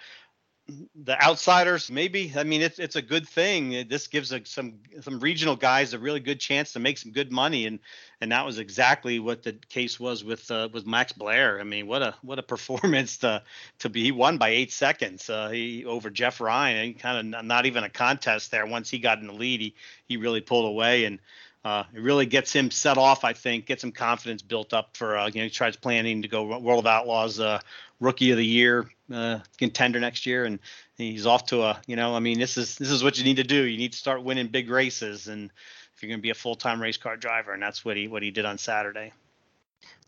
the 1.04 1.22
outsiders 1.24 1.90
maybe 1.92 2.34
i 2.36 2.44
mean 2.44 2.62
it's 2.62 2.80
it's 2.80 2.96
a 2.96 3.02
good 3.02 3.28
thing. 3.28 3.88
This 3.88 4.08
gives 4.08 4.32
a, 4.32 4.44
some 4.46 4.76
some 5.02 5.20
regional 5.20 5.56
guys 5.56 5.94
a 5.94 6.00
really 6.00 6.20
good 6.20 6.40
chance 6.40 6.74
to 6.74 6.80
make 6.80 6.98
some 6.98 7.12
good 7.12 7.32
money. 7.32 7.66
And 7.66 7.80
and 8.22 8.32
that 8.32 8.46
was 8.46 8.58
exactly 8.58 9.20
what 9.20 9.44
the 9.44 9.54
case 9.70 10.00
was 10.00 10.24
with 10.24 10.50
uh, 10.50 10.70
with 10.74 10.88
max 10.88 11.12
blair. 11.12 11.60
I 11.60 11.64
mean 11.64 11.88
what 11.88 12.02
a 12.02 12.16
what 12.22 12.40
a 12.40 12.44
performance 12.54 13.18
to 13.18 13.44
to 13.80 13.90
be 13.90 14.04
he 14.04 14.12
won 14.12 14.38
by 14.38 14.50
eight 14.50 14.72
seconds. 14.72 15.30
Uh, 15.30 15.50
he 15.50 15.86
over 15.86 16.10
jeff 16.10 16.42
ryan 16.42 16.78
and 16.78 17.00
kind 17.00 17.36
of 17.36 17.46
not 17.46 17.66
even 17.66 17.84
a 17.84 17.90
contest 17.90 18.52
there. 18.52 18.66
Once 18.66 18.90
he 18.90 19.00
got 19.00 19.20
in 19.20 19.28
the 19.28 19.34
lead 19.34 19.62
he 19.62 19.76
he 20.06 20.18
really 20.18 20.42
pulled 20.42 20.66
away. 20.66 21.06
And 21.06 21.20
uh, 21.66 21.84
it 21.94 22.02
really 22.02 22.26
gets 22.26 22.54
him 22.54 22.72
set 22.72 22.98
off, 22.98 23.24
I 23.24 23.34
think, 23.34 23.66
gets 23.66 23.82
some 23.82 23.92
confidence 23.92 24.42
built 24.42 24.74
up 24.74 24.96
for, 24.96 25.18
uh, 25.18 25.28
you 25.28 25.42
know, 25.42 25.44
he 25.44 25.50
tries 25.50 25.76
planning 25.76 26.22
to 26.22 26.28
go 26.28 26.58
World 26.60 26.80
of 26.80 26.88
Outlaws 26.88 27.40
uh, 27.40 27.60
Rookie 28.00 28.32
of 28.32 28.38
the 28.38 28.46
Year 28.46 28.90
uh, 29.14 29.40
contender 29.58 30.00
next 30.00 30.26
year, 30.26 30.46
and 30.46 30.60
he's 30.98 31.26
off 31.26 31.48
to 31.48 31.64
a 31.64 31.82
you 31.88 31.96
know 31.96 32.16
I 32.16 32.20
mean 32.20 32.40
this 32.40 32.58
is 32.58 32.78
this 32.78 32.92
is 32.92 33.04
what 33.04 33.18
you 33.18 33.24
need 33.24 33.38
to 33.38 33.44
do. 33.44 33.64
You 33.64 33.78
need 33.78 33.94
to 33.94 33.98
start 33.98 34.24
winning 34.24 34.48
big 34.48 34.70
races, 34.70 35.28
and 35.28 35.52
if 35.96 36.04
you're 36.04 36.10
going 36.10 36.20
to 36.20 36.24
be 36.24 36.30
a 36.30 36.36
full 36.36 36.56
time 36.56 36.82
race 36.82 36.98
car 36.98 37.18
driver, 37.18 37.54
and 37.54 37.62
that's 37.62 37.84
what 37.84 37.98
he 37.98 38.08
what 38.08 38.24
he 38.24 38.32
did 38.32 38.46
on 38.46 38.58
Saturday. 38.58 39.12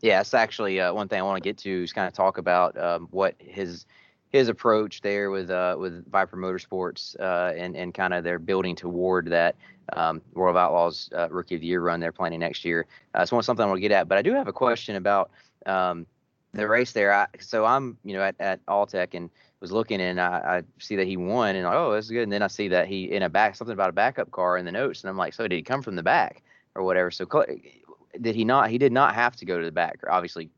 Yeah, 0.02 0.22
it's 0.22 0.34
actually 0.34 0.80
uh, 0.80 0.94
one 0.94 1.08
thing 1.08 1.20
I 1.20 1.24
want 1.24 1.38
to 1.44 1.48
get 1.48 1.58
to 1.60 1.84
is 1.84 1.94
kind 1.94 2.08
of 2.08 2.14
talk 2.14 2.38
about 2.38 2.78
um, 2.78 3.08
what 3.12 3.36
his 3.40 3.86
his 4.32 4.48
approach 4.48 5.02
there 5.02 5.30
with 5.30 5.50
uh, 5.50 5.76
with 5.78 6.10
Viper 6.10 6.38
Motorsports 6.38 7.20
uh, 7.20 7.54
and 7.56 7.76
and 7.76 7.94
kind 7.94 8.14
of 8.14 8.24
they're 8.24 8.40
building 8.40 8.76
toward 8.76 9.28
that 9.28 9.56
um, 9.94 10.22
World 10.34 10.56
of 10.56 10.58
Outlaws 10.58 11.10
uh, 11.16 11.28
Rookie 11.30 11.56
of 11.56 11.62
the 11.62 11.68
Year 11.68 11.82
run 11.82 12.00
they're 12.00 12.12
planning 12.12 12.40
next 12.40 12.64
year. 12.64 12.88
Uh, 13.14 13.26
so 13.26 13.40
something 13.42 13.64
I 13.64 13.68
want 13.68 13.78
to 13.78 13.82
get 13.82 13.92
at, 13.92 14.08
but 14.08 14.18
I 14.18 14.22
do 14.22 14.34
have 14.34 14.48
a 14.48 14.54
question 14.54 14.96
about 14.96 15.32
um, 15.66 16.06
the 16.54 16.68
race 16.68 16.94
there. 16.94 17.14
I, 17.14 17.28
so 17.40 17.66
I'm, 17.66 17.98
you 18.04 18.14
know, 18.14 18.22
at, 18.22 18.36
at 18.40 18.66
Alltech 18.68 19.14
and 19.14 19.30
was 19.60 19.72
looking 19.72 20.02
and 20.02 20.20
I, 20.20 20.60
I 20.60 20.64
see 20.80 20.96
that 20.96 21.08
he 21.08 21.18
won 21.18 21.56
and 21.56 21.66
like, 21.66 21.76
oh, 21.76 21.94
that's 21.94 22.10
good. 22.10 22.24
And 22.24 22.32
then 22.32 22.42
I 22.42 22.48
see 22.48 22.68
that 22.70 22.88
he 22.88 23.12
in 23.12 23.24
a 23.24 23.30
back 23.30 23.56
something 23.56 23.74
about 23.74 23.90
a 23.90 23.94
backup 23.94 24.32
car 24.32 24.58
in 24.58 24.66
the 24.66 24.72
notes, 24.72 25.02
and 25.02 25.10
I'm 25.10 25.18
like, 25.18 25.34
so 25.34 25.48
did 25.48 25.56
he 25.56 25.62
come 25.62 25.82
from 25.82 25.96
the 25.96 26.04
back 26.04 26.42
or 26.76 26.84
whatever? 26.84 27.12
So 27.12 27.28
did 28.20 28.36
he 28.36 28.46
not? 28.46 28.70
He 28.70 28.78
did 28.78 28.92
not 28.92 29.14
have 29.14 29.36
to 29.38 29.46
go 29.46 29.60
to 29.60 29.66
the 29.66 29.72
back. 29.72 30.00
Obviously, 30.10 30.50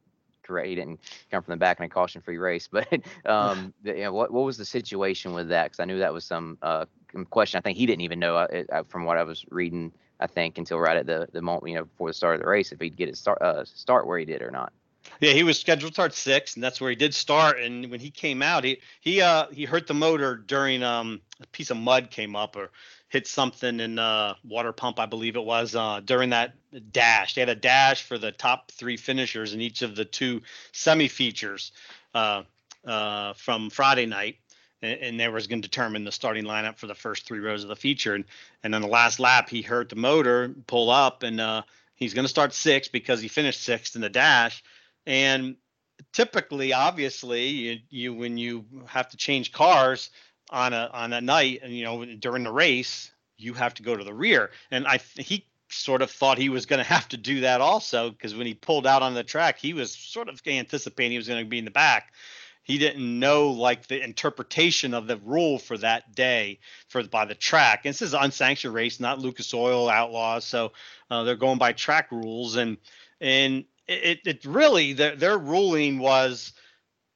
correct. 0.44 0.68
He 0.68 0.76
didn't 0.76 1.00
come 1.32 1.42
from 1.42 1.54
the 1.54 1.58
back 1.58 1.80
in 1.80 1.86
a 1.86 1.90
caution-free 1.90 2.38
race. 2.38 2.68
But 2.72 2.88
um, 3.26 3.74
you 3.84 3.96
know, 3.96 4.14
what 4.14 4.32
what 4.32 4.46
was 4.46 4.58
the 4.58 4.66
situation 4.66 5.34
with 5.34 5.50
that? 5.50 5.66
Because 5.66 5.80
I 5.80 5.86
knew 5.86 6.00
that 6.00 6.14
was 6.14 6.26
some 6.26 6.58
uh, 6.62 6.86
question. 7.30 7.58
I 7.58 7.62
think 7.62 7.78
he 7.78 7.86
didn't 7.86 8.02
even 8.02 8.20
know 8.20 8.38
uh, 8.38 8.64
uh, 8.72 8.84
from 8.88 9.06
what 9.06 9.18
I 9.18 9.24
was 9.24 9.46
reading. 9.50 9.92
I 10.20 10.28
think 10.28 10.58
until 10.58 10.80
right 10.80 10.98
at 10.98 11.06
the 11.06 11.28
the 11.32 11.42
moment, 11.42 11.70
you 11.70 11.76
know, 11.76 11.86
before 11.86 12.10
the 12.10 12.14
start 12.14 12.36
of 12.36 12.42
the 12.42 12.48
race, 12.48 12.72
if 12.72 12.80
he'd 12.80 12.96
get 12.96 13.10
it 13.10 13.18
start 13.18 13.42
uh, 13.42 13.66
start 13.66 14.08
where 14.08 14.20
he 14.20 14.26
did 14.26 14.42
or 14.42 14.52
not. 14.52 14.72
Yeah, 15.20 15.34
he 15.34 15.44
was 15.44 15.60
scheduled 15.60 15.92
to 15.92 15.96
start 15.96 16.14
six, 16.14 16.56
and 16.56 16.64
that's 16.64 16.80
where 16.80 16.90
he 16.90 16.96
did 16.96 17.14
start. 17.14 17.60
And 17.60 17.90
when 17.92 18.00
he 18.00 18.10
came 18.10 18.42
out, 18.42 18.64
he 18.64 18.80
he 19.02 19.22
uh 19.22 19.48
he 19.52 19.66
hurt 19.66 19.88
the 19.88 19.94
motor 19.94 20.36
during 20.36 20.84
um 20.84 21.22
a 21.42 21.48
piece 21.48 21.70
of 21.70 21.78
mud 21.78 22.10
came 22.10 22.36
up 22.36 22.56
or 22.56 22.72
hit 23.14 23.28
something 23.28 23.80
in 23.80 24.00
uh 24.00 24.34
water 24.44 24.72
pump, 24.74 25.00
I 25.00 25.06
believe 25.06 25.36
it 25.36 25.46
was 25.46 25.76
uh 25.76 26.02
during 26.04 26.32
that 26.32 26.56
dash. 26.92 27.36
They 27.36 27.42
had 27.42 27.50
a 27.50 27.56
dash 27.56 28.02
for 28.02 28.18
the 28.18 28.32
top 28.32 28.72
three 28.72 28.98
finishers 28.98 29.54
in 29.54 29.62
each 29.62 29.84
of 29.84 29.96
the 29.96 30.04
two 30.04 30.42
semi 30.72 31.08
features 31.08 31.72
uh 32.16 32.42
uh 32.86 33.34
from 33.34 33.70
Friday 33.70 34.08
night. 34.08 34.38
And, 34.82 35.00
and 35.00 35.20
they 35.20 35.30
was 35.30 35.46
going 35.46 35.62
to 35.62 35.68
determine 35.70 36.04
the 36.04 36.12
starting 36.12 36.44
lineup 36.44 36.78
for 36.78 36.88
the 36.88 36.96
first 36.96 37.28
three 37.28 37.40
rows 37.40 37.62
of 37.62 37.70
the 37.70 37.76
feature. 37.76 38.16
And 38.16 38.26
and 38.64 38.74
the 38.74 38.88
last 38.88 39.20
lap, 39.20 39.48
he 39.48 39.62
hurt 39.62 39.90
the 39.90 39.96
motor, 39.96 40.54
pull 40.66 40.90
up, 40.90 41.22
and 41.22 41.40
uh, 41.40 41.62
he's 41.96 42.16
going 42.16 42.26
to 42.26 42.30
start 42.30 42.52
sixth 42.52 42.92
because 42.92 43.22
he 43.22 43.28
finished 43.28 43.62
sixth 43.62 43.96
in 43.96 44.02
the 44.02 44.10
dash 44.10 44.64
and 45.06 45.56
typically, 46.12 46.74
obviously, 46.74 47.48
you, 47.48 47.80
you 47.90 48.14
when 48.14 48.38
you 48.38 48.66
have 48.88 49.10
to 49.10 49.18
change 49.18 49.52
cars 49.52 50.10
on 50.54 50.72
a 50.72 50.90
on 50.94 51.12
a 51.12 51.20
night, 51.20 51.62
and 51.64 51.76
you 51.76 51.84
know 51.84 52.06
during 52.06 52.44
the 52.44 52.52
race, 52.52 53.12
you 53.38 53.54
have 53.54 53.74
to 53.74 53.84
go 53.84 53.96
to 53.96 54.04
the 54.04 54.14
rear. 54.14 54.52
And 54.72 54.88
I 54.88 55.00
he 55.18 55.46
sort 55.70 56.04
of 56.04 56.12
thought 56.12 56.38
he 56.38 56.50
was 56.50 56.66
going 56.66 56.78
to 56.84 56.84
have 56.84 57.08
to 57.10 57.18
do 57.18 57.42
that 57.42 57.60
also 57.60 58.12
because 58.12 58.36
when 58.36 58.48
he 58.48 58.54
pulled 58.54 58.88
out 58.88 59.02
on 59.02 59.14
the 59.14 59.24
track, 59.24 59.58
he 59.60 59.74
was 59.74 59.92
sort 59.94 60.30
of 60.30 60.42
anticipating 60.46 61.12
he 61.12 61.18
was 61.18 61.28
going 61.28 61.44
to 61.44 61.50
be 61.50 61.60
in 61.60 61.66
the 61.66 61.72
back. 61.72 62.14
He 62.66 62.78
didn't 62.78 63.20
know 63.20 63.50
like 63.50 63.88
the 63.88 64.02
interpretation 64.02 64.94
of 64.94 65.06
the 65.06 65.18
rule 65.18 65.60
for 65.60 65.78
that 65.80 66.16
day 66.16 66.60
for 66.88 67.04
by 67.04 67.26
the 67.26 67.36
track. 67.36 67.82
And 67.84 67.94
this 67.94 68.02
is 68.02 68.14
an 68.14 68.22
unsanctioned 68.24 68.74
race, 68.74 69.02
not 69.02 69.20
Lucas 69.20 69.54
Oil 69.54 69.90
Outlaws, 69.90 70.46
so 70.46 70.72
uh, 71.12 71.24
they're 71.24 71.36
going 71.36 71.58
by 71.58 71.74
track 71.74 72.10
rules. 72.10 72.56
And 72.56 72.78
and 73.20 73.66
it, 73.86 74.20
it 74.26 74.46
really 74.46 74.94
their, 74.94 75.16
their 75.18 75.38
ruling 75.38 76.00
was 76.00 76.54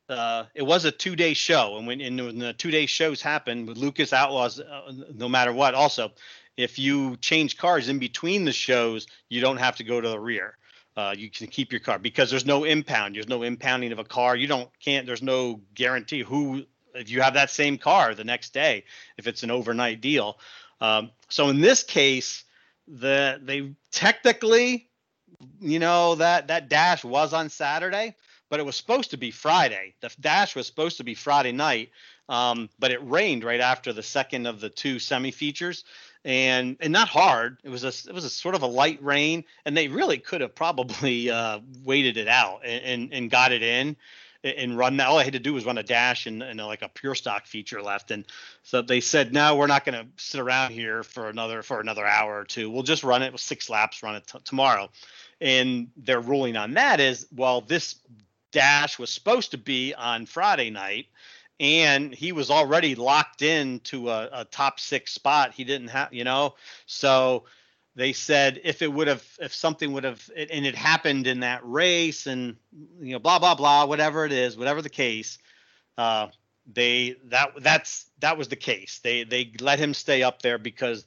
uh, 0.10 0.46
it 0.56 0.64
was 0.64 0.86
a 0.86 0.92
two 0.92 1.16
day 1.16 1.34
show, 1.34 1.78
and 1.78 1.88
when, 1.88 2.02
and 2.02 2.18
when 2.18 2.40
the 2.40 2.54
two 2.54 2.72
day 2.72 2.86
shows 2.86 3.22
happen 3.22 3.66
with 3.66 3.78
Lucas 3.78 4.14
Outlaws, 4.14 4.60
uh, 4.60 4.92
no 5.14 5.28
matter 5.28 5.52
what, 5.52 5.74
also 5.74 6.12
if 6.58 6.80
you 6.80 7.16
change 7.18 7.58
cars 7.58 7.88
in 7.88 8.00
between 8.00 8.44
the 8.44 8.52
shows, 8.52 9.08
you 9.30 9.42
don't 9.42 9.58
have 9.58 9.76
to 9.78 9.84
go 9.84 10.02
to 10.02 10.10
the 10.10 10.20
rear. 10.20 10.58
Uh, 10.96 11.14
you 11.16 11.30
can 11.30 11.46
keep 11.46 11.72
your 11.72 11.80
car 11.80 12.00
because 12.00 12.32
there's 12.32 12.46
no 12.46 12.64
impound. 12.64 13.16
There's 13.16 13.28
no 13.28 13.42
impounding 13.42 13.92
of 13.92 14.00
a 14.00 14.04
car. 14.04 14.36
You 14.36 14.48
don't 14.48 14.70
can't. 14.80 15.06
There's 15.06 15.22
no 15.22 15.62
guarantee 15.76 16.22
who 16.22 16.66
if 16.96 17.12
you 17.12 17.22
have 17.22 17.36
that 17.36 17.52
same 17.52 17.78
car 17.78 18.16
the 18.16 18.24
next 18.24 18.52
day 18.52 18.84
if 19.18 19.28
it's 19.28 19.44
an 19.44 19.52
overnight 19.52 20.02
deal. 20.02 20.40
Um, 20.82 21.12
so 21.30 21.50
in 21.50 21.62
this 21.62 21.84
case, 21.84 22.44
the 22.88 23.40
they 23.44 23.74
technically, 23.92 24.90
you 25.60 25.78
know 25.78 26.16
that 26.16 26.48
that 26.48 26.68
dash 26.68 27.04
was 27.04 27.32
on 27.32 27.50
Saturday, 27.50 28.16
but 28.50 28.60
it 28.60 28.66
was 28.66 28.76
supposed 28.76 29.12
to 29.12 29.18
be 29.18 29.32
Friday. 29.32 29.94
The 30.02 30.14
dash 30.20 30.56
was 30.56 30.68
supposed 30.68 30.98
to 30.98 31.04
be 31.04 31.16
Friday 31.16 31.52
night, 31.52 31.90
um, 32.30 32.70
but 32.80 32.92
it 32.92 33.00
rained 33.08 33.44
right 33.44 33.60
after 33.60 33.94
the 33.94 34.04
second 34.04 34.48
of 34.48 34.60
the 34.60 34.70
two 34.70 35.00
semi 35.00 35.32
features 35.32 35.84
and 36.26 36.78
and 36.80 36.92
not 36.92 37.08
hard. 37.08 37.58
It 37.64 37.70
was 37.70 37.84
a 37.84 38.10
it 38.10 38.14
was 38.14 38.26
a 38.26 38.30
sort 38.30 38.56
of 38.56 38.62
a 38.62 38.68
light 38.68 39.02
rain, 39.04 39.44
and 39.66 39.76
they 39.76 39.88
really 39.88 40.18
could 40.18 40.42
have 40.42 40.56
probably 40.56 41.30
uh, 41.32 41.60
waited 41.84 42.18
it 42.18 42.28
out 42.28 42.62
and, 42.64 42.84
and, 42.84 43.14
and 43.14 43.32
got 43.32 43.52
it 43.52 43.64
in 43.64 43.96
and 44.44 44.78
run 44.78 44.98
that. 44.98 45.08
All 45.08 45.18
I 45.18 45.24
had 45.24 45.34
to 45.34 45.40
do 45.40 45.54
was 45.54 45.66
run 45.66 45.78
a 45.78 45.84
dash 45.84 46.26
and, 46.26 46.44
and 46.44 46.60
like 46.60 46.82
a 46.82 46.90
pure 46.90 47.16
stock 47.16 47.46
feature 47.46 47.82
left, 47.82 48.12
and 48.12 48.26
so 48.64 48.82
they 48.82 49.02
said, 49.02 49.34
no, 49.34 49.56
we're 49.56 49.68
not 49.68 49.86
going 49.86 50.00
to 50.00 50.08
sit 50.18 50.40
around 50.40 50.72
here 50.72 51.04
for 51.04 51.30
another 51.30 51.62
for 51.64 51.80
another 51.80 52.06
hour 52.06 52.40
or 52.40 52.44
two. 52.44 52.70
We'll 52.70 52.84
just 52.84 53.04
run 53.04 53.24
it 53.24 53.32
with 53.32 53.42
six 53.42 53.70
laps, 53.70 54.04
run 54.04 54.16
it 54.16 54.28
t- 54.28 54.40
tomorrow. 54.44 54.90
And 55.40 55.90
their 55.96 56.20
ruling 56.20 56.58
on 56.58 56.74
that 56.74 57.00
is, 57.00 57.28
well, 57.36 57.62
this 57.62 57.96
dash 58.52 58.98
was 58.98 59.10
supposed 59.10 59.52
to 59.52 59.58
be 59.58 59.94
on 59.94 60.26
Friday 60.26 60.70
night 60.70 61.08
and 61.60 62.14
he 62.14 62.32
was 62.32 62.52
already 62.52 62.96
locked 62.96 63.42
in 63.42 63.80
to 63.82 64.10
a, 64.10 64.30
a 64.32 64.46
top 64.46 64.80
six 64.80 65.12
spot. 65.12 65.54
He 65.54 65.64
didn't 65.64 65.88
have, 65.88 66.14
you 66.14 66.24
know, 66.24 66.56
so 66.86 67.46
they 67.96 68.14
said 68.14 68.62
if 68.64 68.82
it 68.82 68.94
would 68.94 69.08
have, 69.08 69.24
if 69.40 69.54
something 69.54 69.92
would 69.94 70.04
have, 70.04 70.30
and 70.36 70.66
it 70.66 70.76
happened 70.76 71.26
in 71.26 71.40
that 71.40 71.62
race, 71.64 72.28
and 72.28 72.56
you 73.02 73.14
know, 73.14 73.20
blah 73.20 73.40
blah 73.40 73.56
blah, 73.56 73.86
whatever 73.86 74.26
it 74.26 74.32
is, 74.32 74.56
whatever 74.56 74.84
the 74.84 74.90
case, 74.90 75.40
uh, 75.98 76.28
they 76.72 77.16
that 77.26 77.54
that's 77.60 78.06
that 78.20 78.38
was 78.38 78.50
the 78.50 78.56
case. 78.56 79.00
They 79.04 79.24
they 79.24 79.52
let 79.60 79.80
him 79.80 79.96
stay 79.96 80.22
up 80.22 80.44
there 80.44 80.60
because 80.60 81.06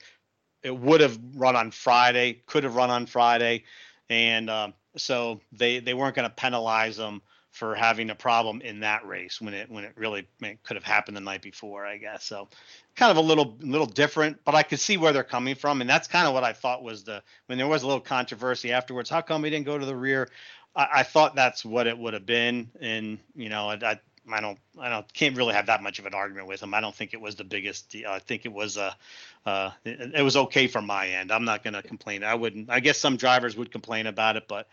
it 0.65 0.77
would 0.77 1.01
have 1.01 1.19
run 1.37 1.55
on 1.55 1.71
Friday, 1.71 2.43
could 2.47 2.65
have 2.65 2.75
run 2.75 2.91
on 2.91 3.07
Friday, 3.07 3.65
and 4.09 4.51
um, 4.51 4.75
so 4.97 5.41
they 5.53 5.79
they 5.79 5.95
weren't 5.95 6.17
going 6.17 6.29
to 6.29 6.35
penalize 6.35 6.99
him 6.99 7.23
for 7.51 7.75
having 7.75 8.11
a 8.11 8.15
problem 8.15 8.61
in 8.61 8.81
that 8.81 9.07
race 9.07 9.41
when 9.41 9.55
it 9.55 9.71
when 9.71 9.85
it 9.85 9.93
really 9.97 10.27
could 10.63 10.77
have 10.77 10.85
happened 10.85 11.17
the 11.17 11.21
night 11.21 11.43
before, 11.43 11.85
I 11.85 11.97
guess. 11.97 12.25
So 12.25 12.49
kind 12.95 13.11
of 13.11 13.17
a 13.17 13.21
little 13.21 13.57
little 13.61 13.87
different, 13.87 14.45
but 14.45 14.55
I 14.55 14.63
could 14.63 14.81
see 14.81 14.97
where 14.97 15.13
they're 15.13 15.25
coming 15.25 15.55
from, 15.55 15.81
and 15.81 15.91
that's 15.91 16.09
kind 16.09 16.27
of 16.27 16.35
what 16.35 16.45
I 16.45 16.53
thought 16.53 16.83
was 16.83 17.05
the 17.05 17.23
when 17.47 17.59
there 17.59 17.67
was 17.67 17.83
a 17.83 17.87
little 17.87 18.01
controversy 18.01 18.73
afterwards. 18.73 19.11
How 19.11 19.21
come 19.21 19.45
he 19.45 19.51
didn't 19.51 19.67
go 19.67 19.79
to 19.79 19.87
the 19.87 19.97
rear? 19.97 20.29
I, 20.77 20.89
I 20.97 21.03
thought 21.03 21.35
that's 21.35 21.65
what 21.65 21.87
it 21.87 21.99
would 21.99 22.15
have 22.15 22.27
been, 22.27 22.71
and 22.81 23.19
you 23.35 23.49
know, 23.49 23.69
I, 23.69 23.75
I 23.83 24.01
I 24.33 24.41
don't 24.41 24.59
I 24.79 24.89
don't 24.89 25.13
can't 25.13 25.37
really 25.37 25.55
have 25.55 25.67
that 25.67 25.83
much 25.83 25.99
of 25.99 26.07
an 26.07 26.15
argument 26.15 26.47
with 26.47 26.63
him. 26.63 26.75
I 26.75 26.81
don't 26.81 26.95
think 26.95 27.15
it 27.15 27.21
was 27.21 27.37
the 27.37 27.45
biggest. 27.45 27.91
Deal. 27.91 28.11
I 28.11 28.19
think 28.19 28.45
it 28.45 28.53
was 28.53 28.77
a 28.77 28.95
uh, 29.45 29.49
uh, 29.49 29.71
it, 29.85 30.13
it 30.17 30.23
was 30.23 30.37
okay 30.37 30.67
from 30.67 30.87
my 30.87 31.09
end. 31.09 31.33
I'm 31.33 31.45
not 31.45 31.65
going 31.65 31.75
to 31.75 31.83
complain. 31.83 32.23
I 32.23 32.35
wouldn't. 32.35 32.71
I 32.71 32.81
guess 32.81 32.99
some 32.99 33.17
drivers 33.17 33.57
would 33.57 33.73
complain 33.73 34.07
about 34.07 34.37
it, 34.37 34.45
but 34.47 34.69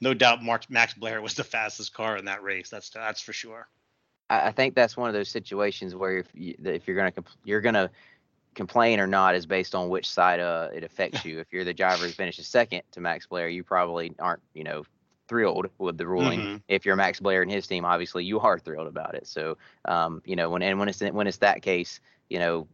no 0.00 0.14
doubt 0.14 0.42
Mark, 0.42 0.70
Max 0.70 0.94
Blair 0.94 1.20
was 1.22 1.34
the 1.34 1.44
fastest 1.44 1.94
car 1.94 2.16
in 2.16 2.26
that 2.26 2.42
race. 2.42 2.68
That's 2.68 2.90
that's 2.90 3.20
for 3.20 3.32
sure. 3.32 3.68
I 4.28 4.50
think 4.50 4.74
that's 4.74 4.96
one 4.96 5.08
of 5.08 5.14
those 5.14 5.28
situations 5.28 5.94
where 5.94 6.18
if 6.18 6.26
you, 6.34 6.54
if 6.64 6.86
you're 6.86 6.96
gonna 6.96 7.12
you're 7.44 7.60
gonna 7.60 7.90
complain 8.54 8.98
or 8.98 9.06
not 9.06 9.34
is 9.34 9.46
based 9.46 9.74
on 9.74 9.88
which 9.88 10.10
side 10.10 10.40
uh, 10.40 10.68
it 10.74 10.82
affects 10.82 11.24
you. 11.24 11.38
if 11.38 11.52
you're 11.52 11.64
the 11.64 11.74
driver 11.74 12.06
who 12.06 12.10
finishes 12.10 12.48
second 12.48 12.82
to 12.90 13.00
Max 13.00 13.26
Blair, 13.26 13.48
you 13.48 13.62
probably 13.62 14.12
aren't 14.18 14.42
you 14.54 14.64
know 14.64 14.84
thrilled 15.28 15.68
with 15.78 15.96
the 15.98 16.06
ruling. 16.06 16.40
Mm-hmm. 16.40 16.56
If 16.68 16.84
you're 16.84 16.96
Max 16.96 17.20
Blair 17.20 17.42
and 17.42 17.50
his 17.50 17.66
team, 17.66 17.84
obviously 17.84 18.24
you 18.24 18.40
are 18.40 18.58
thrilled 18.58 18.88
about 18.88 19.14
it. 19.14 19.26
So 19.26 19.58
um, 19.84 20.22
you 20.24 20.36
know 20.36 20.50
when 20.50 20.62
and 20.62 20.78
when 20.78 20.88
it's 20.88 21.00
when 21.00 21.26
it's 21.26 21.38
that 21.38 21.62
case, 21.62 22.00
you 22.28 22.38
know 22.38 22.66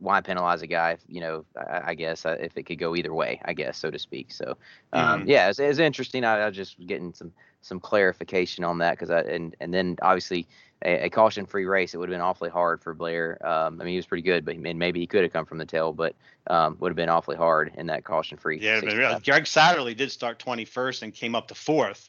why 0.00 0.20
penalize 0.20 0.62
a 0.62 0.66
guy? 0.66 0.98
You 1.08 1.20
know, 1.20 1.44
I, 1.56 1.90
I 1.90 1.94
guess 1.94 2.24
uh, 2.26 2.36
if 2.40 2.56
it 2.56 2.64
could 2.64 2.78
go 2.78 2.94
either 2.96 3.12
way, 3.12 3.40
I 3.44 3.52
guess 3.52 3.78
so 3.78 3.90
to 3.90 3.98
speak. 3.98 4.32
So, 4.32 4.56
um, 4.92 5.20
mm-hmm. 5.20 5.28
yeah, 5.28 5.48
it's, 5.48 5.58
it's 5.58 5.78
interesting. 5.78 6.24
I, 6.24 6.40
I 6.40 6.46
was 6.46 6.56
just 6.56 6.84
getting 6.86 7.14
some 7.14 7.32
some 7.60 7.80
clarification 7.80 8.64
on 8.64 8.78
that 8.78 8.92
because 8.92 9.10
I 9.10 9.20
and 9.20 9.54
and 9.60 9.72
then 9.74 9.96
obviously 10.02 10.46
a, 10.84 11.06
a 11.06 11.10
caution 11.10 11.46
free 11.46 11.64
race. 11.64 11.94
It 11.94 11.98
would 11.98 12.08
have 12.08 12.14
been 12.14 12.20
awfully 12.20 12.50
hard 12.50 12.80
for 12.80 12.94
Blair. 12.94 13.38
Um, 13.46 13.80
I 13.80 13.84
mean, 13.84 13.92
he 13.92 13.96
was 13.96 14.06
pretty 14.06 14.22
good, 14.22 14.44
but 14.44 14.54
and 14.54 14.78
maybe 14.78 15.00
he 15.00 15.06
could 15.06 15.22
have 15.22 15.32
come 15.32 15.46
from 15.46 15.58
the 15.58 15.66
tail, 15.66 15.92
but 15.92 16.14
um, 16.46 16.76
would 16.80 16.90
have 16.90 16.96
been 16.96 17.08
awfully 17.08 17.36
hard 17.36 17.72
in 17.76 17.86
that 17.86 18.04
caution 18.04 18.38
free. 18.38 18.58
Yeah, 18.60 18.80
but 18.80 19.24
Greg 19.24 19.44
Satterlee 19.44 19.96
did 19.96 20.10
start 20.12 20.38
21st 20.38 21.02
and 21.02 21.14
came 21.14 21.34
up 21.34 21.48
to 21.48 21.54
fourth 21.54 22.08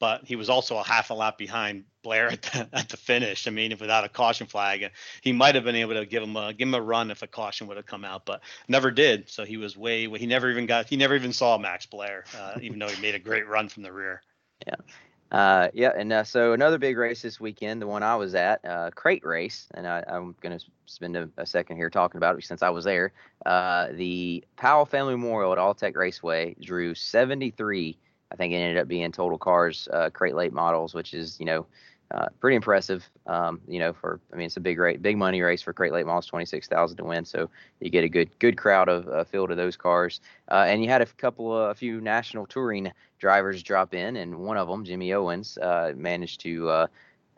but 0.00 0.24
he 0.24 0.34
was 0.34 0.50
also 0.50 0.78
a 0.78 0.82
half 0.82 1.10
a 1.10 1.14
lap 1.14 1.38
behind 1.38 1.84
Blair 2.02 2.32
at 2.32 2.42
the, 2.42 2.68
at 2.72 2.88
the 2.88 2.96
finish. 2.96 3.46
I 3.46 3.50
mean, 3.50 3.76
without 3.78 4.02
a 4.02 4.08
caution 4.08 4.48
flag, 4.48 4.90
he 5.20 5.30
might 5.30 5.54
have 5.54 5.62
been 5.62 5.76
able 5.76 5.94
to 5.94 6.06
give 6.06 6.22
him 6.22 6.34
a 6.34 6.52
give 6.52 6.66
him 6.66 6.74
a 6.74 6.80
run 6.80 7.12
if 7.12 7.22
a 7.22 7.28
caution 7.28 7.68
would 7.68 7.76
have 7.76 7.86
come 7.86 8.04
out, 8.04 8.24
but 8.24 8.40
never 8.66 8.90
did. 8.90 9.28
So 9.28 9.44
he 9.44 9.58
was 9.58 9.76
way 9.76 10.08
he 10.08 10.26
never 10.26 10.50
even 10.50 10.66
got 10.66 10.88
he 10.88 10.96
never 10.96 11.14
even 11.14 11.32
saw 11.32 11.56
Max 11.58 11.86
Blair, 11.86 12.24
uh, 12.36 12.58
even 12.60 12.80
though 12.80 12.88
he 12.88 13.00
made 13.00 13.14
a 13.14 13.20
great 13.20 13.46
run 13.46 13.68
from 13.68 13.84
the 13.84 13.92
rear. 13.92 14.22
Yeah. 14.66 14.74
Uh, 15.32 15.68
yeah, 15.72 15.92
and 15.96 16.12
uh, 16.12 16.24
so 16.24 16.52
another 16.52 16.76
big 16.76 16.98
race 16.98 17.22
this 17.22 17.40
weekend, 17.40 17.80
the 17.80 17.86
one 17.86 18.02
I 18.02 18.16
was 18.16 18.34
at, 18.34 18.62
uh, 18.64 18.90
crate 18.94 19.24
race, 19.24 19.68
and 19.74 19.86
I, 19.86 20.04
am 20.08 20.34
going 20.40 20.58
to 20.58 20.64
spend 20.86 21.16
a, 21.16 21.30
a, 21.36 21.46
second 21.46 21.76
here 21.76 21.88
talking 21.88 22.18
about 22.18 22.36
it 22.36 22.44
since 22.44 22.62
I 22.62 22.68
was 22.68 22.84
there. 22.84 23.12
Uh, 23.46 23.88
the 23.92 24.44
Powell 24.56 24.84
Family 24.84 25.14
Memorial 25.14 25.52
at 25.52 25.58
Alltech 25.58 25.94
Raceway 25.94 26.56
drew 26.60 26.94
73 26.94 27.96
I 28.32 28.36
think 28.36 28.52
it 28.52 28.56
ended 28.56 28.78
up 28.78 28.88
being 28.88 29.10
total 29.12 29.38
cars 29.38 29.88
uh, 29.92 30.10
crate 30.10 30.34
late 30.34 30.52
models, 30.52 30.94
which 30.94 31.14
is 31.14 31.38
you 31.40 31.46
know 31.46 31.66
uh, 32.12 32.26
pretty 32.40 32.56
impressive. 32.56 33.08
Um, 33.26 33.60
you 33.68 33.78
know, 33.78 33.92
for 33.92 34.20
I 34.32 34.36
mean 34.36 34.46
it's 34.46 34.56
a 34.56 34.60
big 34.60 34.78
rate, 34.78 35.02
big 35.02 35.16
money 35.16 35.40
race 35.42 35.62
for 35.62 35.72
crate 35.72 35.92
late 35.92 36.06
models, 36.06 36.26
twenty 36.26 36.44
six 36.44 36.66
thousand 36.66 36.96
to 36.98 37.04
win. 37.04 37.24
So 37.24 37.50
you 37.80 37.90
get 37.90 38.04
a 38.04 38.08
good 38.08 38.36
good 38.38 38.56
crowd 38.56 38.88
of 38.88 39.08
uh, 39.08 39.24
field 39.24 39.50
of 39.50 39.56
those 39.56 39.76
cars, 39.76 40.20
uh, 40.50 40.64
and 40.66 40.82
you 40.82 40.88
had 40.88 41.02
a 41.02 41.06
couple 41.06 41.56
of 41.56 41.70
a 41.70 41.74
few 41.74 42.00
national 42.00 42.46
touring 42.46 42.90
drivers 43.18 43.62
drop 43.62 43.94
in, 43.94 44.16
and 44.16 44.38
one 44.38 44.56
of 44.56 44.68
them, 44.68 44.84
Jimmy 44.84 45.12
Owens, 45.12 45.58
uh, 45.58 45.92
managed 45.96 46.40
to. 46.40 46.68
Uh, 46.68 46.86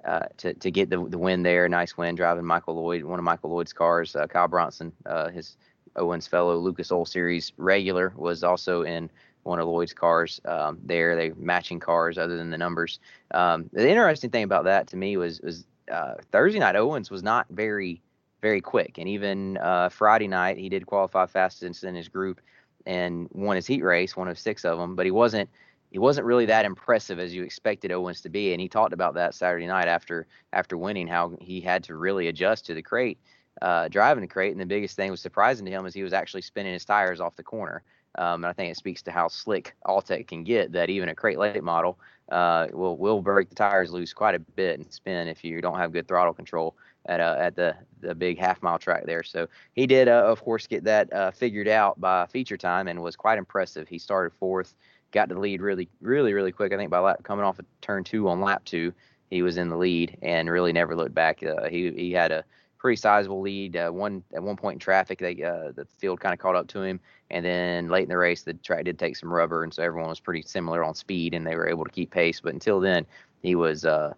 uh, 0.04 0.26
to 0.36 0.52
to 0.54 0.68
get 0.68 0.90
the 0.90 0.96
the 1.06 1.18
win 1.18 1.44
there, 1.44 1.68
nice 1.68 1.96
win 1.96 2.16
driving 2.16 2.44
Michael 2.44 2.74
Lloyd, 2.74 3.04
one 3.04 3.20
of 3.20 3.24
Michael 3.24 3.50
Lloyd's 3.50 3.72
cars. 3.72 4.16
Kyle 4.30 4.48
Bronson, 4.48 4.90
his 5.32 5.56
Owens 5.94 6.26
fellow 6.26 6.56
Lucas 6.56 6.90
Oil 6.90 7.06
Series 7.06 7.52
regular, 7.56 8.12
was 8.16 8.42
also 8.42 8.82
in 8.82 9.08
one 9.42 9.58
of 9.58 9.66
Lloyd's 9.66 9.92
cars 9.92 10.40
um, 10.44 10.78
there. 10.84 11.16
They 11.16 11.30
matching 11.36 11.80
cars 11.80 12.18
other 12.18 12.36
than 12.36 12.50
the 12.50 12.58
numbers. 12.58 13.00
Um, 13.32 13.68
the 13.72 13.88
interesting 13.88 14.30
thing 14.30 14.44
about 14.44 14.64
that 14.64 14.86
to 14.88 14.96
me 14.96 15.16
was 15.16 15.40
was 15.40 15.64
uh, 15.90 16.14
Thursday 16.30 16.58
night 16.58 16.76
Owens 16.76 17.10
was 17.10 17.22
not 17.22 17.46
very 17.50 18.02
very 18.40 18.60
quick, 18.60 18.98
and 18.98 19.08
even 19.08 19.56
uh, 19.58 19.88
Friday 19.88 20.28
night 20.28 20.58
he 20.58 20.68
did 20.68 20.86
qualify 20.86 21.26
fastest 21.26 21.84
in 21.84 21.94
his 21.94 22.08
group 22.08 22.40
and 22.86 23.28
won 23.32 23.56
his 23.56 23.66
heat 23.66 23.82
race, 23.82 24.16
one 24.16 24.28
of 24.28 24.38
six 24.38 24.64
of 24.64 24.78
them. 24.78 24.96
But 24.96 25.06
he 25.06 25.12
wasn't 25.12 25.48
he 25.90 25.98
wasn't 25.98 26.26
really 26.26 26.46
that 26.46 26.64
impressive 26.64 27.18
as 27.18 27.34
you 27.34 27.42
expected 27.42 27.92
Owens 27.92 28.22
to 28.22 28.30
be, 28.30 28.52
and 28.52 28.60
he 28.60 28.68
talked 28.68 28.94
about 28.94 29.14
that 29.14 29.34
Saturday 29.34 29.66
night 29.66 29.88
after 29.88 30.26
after 30.52 30.76
winning 30.76 31.06
how 31.06 31.34
he 31.40 31.60
had 31.60 31.84
to 31.84 31.96
really 31.96 32.28
adjust 32.28 32.66
to 32.66 32.74
the 32.74 32.82
crate. 32.82 33.18
Uh, 33.60 33.86
driving 33.88 34.22
the 34.22 34.28
crate, 34.28 34.52
and 34.52 34.60
the 34.60 34.66
biggest 34.66 34.96
thing 34.96 35.10
was 35.10 35.20
surprising 35.20 35.66
to 35.66 35.70
him 35.70 35.84
is 35.84 35.92
he 35.92 36.02
was 36.02 36.14
actually 36.14 36.40
spinning 36.40 36.72
his 36.72 36.86
tires 36.86 37.20
off 37.20 37.36
the 37.36 37.42
corner. 37.42 37.82
Um, 38.16 38.44
and 38.44 38.46
I 38.46 38.52
think 38.52 38.70
it 38.70 38.76
speaks 38.76 39.02
to 39.02 39.10
how 39.10 39.28
slick 39.28 39.74
Alltech 39.86 40.26
can 40.26 40.44
get 40.44 40.72
that 40.72 40.90
even 40.90 41.08
a 41.08 41.14
crate 41.14 41.38
late 41.38 41.62
model 41.62 41.98
uh, 42.30 42.66
will 42.72 42.96
will 42.96 43.22
break 43.22 43.48
the 43.48 43.54
tires 43.54 43.90
loose 43.90 44.12
quite 44.12 44.34
a 44.34 44.38
bit 44.38 44.78
and 44.78 44.92
spin 44.92 45.28
if 45.28 45.44
you 45.44 45.60
don't 45.60 45.78
have 45.78 45.92
good 45.92 46.08
throttle 46.08 46.34
control 46.34 46.76
at 47.06 47.20
uh, 47.20 47.36
at 47.38 47.56
the 47.56 47.74
the 48.00 48.14
big 48.14 48.38
half 48.38 48.62
mile 48.62 48.78
track 48.78 49.04
there. 49.06 49.22
So 49.22 49.48
he 49.74 49.86
did, 49.86 50.08
uh, 50.08 50.24
of 50.26 50.42
course, 50.42 50.66
get 50.66 50.84
that 50.84 51.12
uh, 51.12 51.30
figured 51.30 51.68
out 51.68 52.00
by 52.00 52.26
feature 52.26 52.56
time 52.56 52.88
and 52.88 53.02
was 53.02 53.16
quite 53.16 53.38
impressive. 53.38 53.88
He 53.88 53.98
started 53.98 54.32
fourth, 54.38 54.74
got 55.10 55.28
the 55.28 55.38
lead 55.38 55.60
really 55.60 55.88
really 56.00 56.32
really 56.32 56.52
quick. 56.52 56.72
I 56.72 56.76
think 56.76 56.90
by 56.90 56.98
lap 56.98 57.22
coming 57.22 57.44
off 57.44 57.58
of 57.58 57.66
turn 57.80 58.04
two 58.04 58.28
on 58.28 58.40
lap 58.40 58.64
two, 58.64 58.92
he 59.30 59.42
was 59.42 59.56
in 59.56 59.68
the 59.68 59.76
lead 59.76 60.16
and 60.22 60.50
really 60.50 60.72
never 60.72 60.94
looked 60.94 61.14
back. 61.14 61.42
Uh, 61.42 61.68
he 61.68 61.90
he 61.92 62.12
had 62.12 62.32
a 62.32 62.44
pretty 62.82 62.96
sizable 62.96 63.40
lead. 63.40 63.76
Uh, 63.76 63.90
one 63.90 64.22
at 64.34 64.42
one 64.42 64.56
point 64.56 64.74
in 64.74 64.78
traffic, 64.80 65.20
they 65.20 65.40
uh, 65.42 65.70
the 65.72 65.86
field 65.98 66.20
kind 66.20 66.34
of 66.34 66.40
caught 66.40 66.56
up 66.56 66.66
to 66.66 66.82
him, 66.82 67.00
and 67.30 67.44
then 67.44 67.88
late 67.88 68.02
in 68.02 68.08
the 68.08 68.18
race, 68.18 68.42
the 68.42 68.54
track 68.54 68.84
did 68.84 68.98
take 68.98 69.16
some 69.16 69.32
rubber, 69.32 69.62
and 69.62 69.72
so 69.72 69.82
everyone 69.82 70.10
was 70.10 70.20
pretty 70.20 70.42
similar 70.42 70.84
on 70.84 70.94
speed, 70.94 71.32
and 71.32 71.46
they 71.46 71.54
were 71.54 71.68
able 71.68 71.84
to 71.84 71.90
keep 71.90 72.10
pace. 72.10 72.40
But 72.40 72.52
until 72.52 72.80
then, 72.80 73.06
he 73.40 73.54
was 73.54 73.84
uh, 73.84 74.12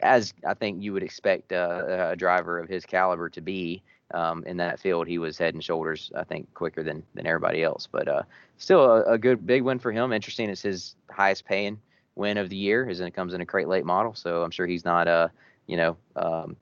as 0.00 0.34
I 0.44 0.54
think 0.54 0.82
you 0.82 0.92
would 0.92 1.04
expect 1.04 1.52
uh, 1.52 2.08
a 2.10 2.16
driver 2.16 2.58
of 2.58 2.68
his 2.68 2.84
caliber 2.84 3.30
to 3.30 3.40
be 3.40 3.82
um, 4.12 4.42
in 4.44 4.56
that 4.56 4.80
field. 4.80 5.06
He 5.06 5.18
was 5.18 5.38
head 5.38 5.54
and 5.54 5.62
shoulders, 5.62 6.10
I 6.16 6.24
think, 6.24 6.52
quicker 6.54 6.82
than 6.82 7.04
than 7.14 7.24
everybody 7.24 7.62
else. 7.62 7.86
But 7.90 8.08
uh, 8.08 8.22
still 8.56 8.84
a, 8.84 9.12
a, 9.12 9.18
good 9.18 9.46
big 9.46 9.62
win 9.62 9.78
for 9.78 9.92
him. 9.92 10.12
Interesting, 10.12 10.50
it's 10.50 10.62
his 10.62 10.96
highest 11.08 11.44
paying 11.44 11.78
win 12.16 12.36
of 12.36 12.48
the 12.48 12.56
year, 12.56 12.88
as 12.88 12.98
it 12.98 13.12
comes 13.12 13.32
in 13.32 13.40
a 13.40 13.46
crate 13.46 13.68
late 13.68 13.84
model. 13.84 14.12
So 14.16 14.42
I'm 14.42 14.50
sure 14.50 14.66
he's 14.66 14.84
not 14.84 15.06
uh 15.06 15.28
you 15.68 15.76
know 15.76 15.96
um, 16.16 16.56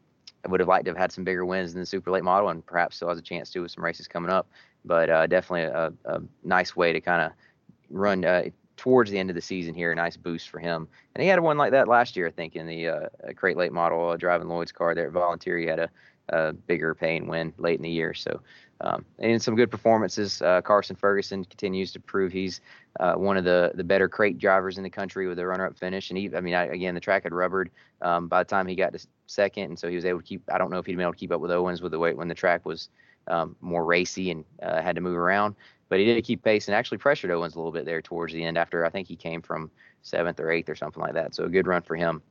I 0.46 0.50
would 0.50 0.60
have 0.60 0.68
liked 0.68 0.84
to 0.84 0.90
have 0.92 0.98
had 0.98 1.12
some 1.12 1.24
bigger 1.24 1.44
wins 1.44 1.74
in 1.74 1.80
the 1.80 1.86
super 1.86 2.10
late 2.10 2.22
model, 2.22 2.50
and 2.50 2.64
perhaps 2.64 2.96
still 2.96 3.08
has 3.08 3.18
a 3.18 3.22
chance 3.22 3.50
to 3.50 3.60
with 3.60 3.72
some 3.72 3.84
races 3.84 4.06
coming 4.06 4.30
up. 4.30 4.48
But 4.84 5.10
uh, 5.10 5.26
definitely 5.26 5.62
a, 5.62 5.92
a, 6.04 6.22
nice 6.44 6.76
way 6.76 6.92
to 6.92 7.00
kind 7.00 7.22
of 7.22 7.32
run 7.90 8.24
uh, 8.24 8.44
towards 8.76 9.10
the 9.10 9.18
end 9.18 9.28
of 9.28 9.34
the 9.34 9.42
season 9.42 9.74
here. 9.74 9.90
A 9.90 9.94
nice 9.96 10.16
boost 10.16 10.48
for 10.48 10.60
him, 10.60 10.86
and 11.14 11.22
he 11.22 11.28
had 11.28 11.40
one 11.40 11.58
like 11.58 11.72
that 11.72 11.88
last 11.88 12.16
year, 12.16 12.28
I 12.28 12.30
think, 12.30 12.54
in 12.54 12.66
the 12.66 12.88
uh, 12.88 13.08
crate 13.34 13.56
late 13.56 13.72
model, 13.72 14.10
uh, 14.10 14.16
driving 14.16 14.48
Lloyd's 14.48 14.70
car 14.70 14.94
there 14.94 15.08
at 15.08 15.12
Volunteer. 15.12 15.58
He 15.58 15.66
had 15.66 15.80
a, 15.80 15.90
a 16.28 16.52
bigger 16.52 16.94
paying 16.94 17.26
win 17.26 17.52
late 17.58 17.78
in 17.78 17.82
the 17.82 17.90
year. 17.90 18.14
So 18.14 18.40
um, 18.80 19.04
and 19.18 19.42
some 19.42 19.56
good 19.56 19.70
performances. 19.70 20.42
Uh, 20.42 20.60
Carson 20.62 20.96
Ferguson 20.96 21.44
continues 21.44 21.92
to 21.92 22.00
prove 22.00 22.32
he's 22.32 22.60
uh, 23.00 23.14
one 23.14 23.36
of 23.36 23.44
the 23.44 23.72
the 23.74 23.84
better 23.84 24.08
crate 24.08 24.38
drivers 24.38 24.78
in 24.78 24.84
the 24.84 24.90
country 24.90 25.26
with 25.26 25.38
a 25.38 25.46
runner-up 25.46 25.78
finish. 25.78 26.10
And 26.10 26.18
he, 26.18 26.34
I 26.34 26.40
mean, 26.40 26.54
I, 26.54 26.66
again, 26.66 26.94
the 26.94 27.00
track 27.00 27.24
had 27.24 27.32
rubbered 27.32 27.70
um, 28.02 28.28
by 28.28 28.42
the 28.42 28.48
time 28.48 28.66
he 28.66 28.74
got 28.74 28.92
to 28.92 29.06
second, 29.26 29.64
and 29.64 29.78
so 29.78 29.88
he 29.88 29.96
was 29.96 30.04
able 30.04 30.20
to 30.20 30.26
keep. 30.26 30.42
I 30.52 30.58
don't 30.58 30.70
know 30.70 30.78
if 30.78 30.86
he'd 30.86 30.96
been 30.96 31.02
able 31.02 31.12
to 31.12 31.18
keep 31.18 31.32
up 31.32 31.40
with 31.40 31.50
Owens 31.50 31.82
with 31.82 31.92
the 31.92 31.98
weight 31.98 32.16
when 32.16 32.28
the 32.28 32.34
track 32.34 32.66
was 32.66 32.88
um, 33.28 33.56
more 33.60 33.84
racy 33.84 34.30
and 34.30 34.44
uh, 34.62 34.80
had 34.80 34.94
to 34.96 35.00
move 35.00 35.16
around. 35.16 35.54
But 35.88 36.00
he 36.00 36.04
did 36.04 36.24
keep 36.24 36.42
pace 36.42 36.68
and 36.68 36.74
actually 36.74 36.98
pressured 36.98 37.30
Owens 37.30 37.54
a 37.54 37.58
little 37.58 37.72
bit 37.72 37.84
there 37.84 38.02
towards 38.02 38.32
the 38.32 38.44
end. 38.44 38.58
After 38.58 38.84
I 38.84 38.90
think 38.90 39.08
he 39.08 39.16
came 39.16 39.40
from 39.40 39.70
seventh 40.02 40.40
or 40.40 40.50
eighth 40.50 40.68
or 40.68 40.76
something 40.76 41.02
like 41.02 41.14
that. 41.14 41.34
So 41.34 41.44
a 41.44 41.48
good 41.48 41.66
run 41.66 41.82
for 41.82 41.96
him 41.96 42.22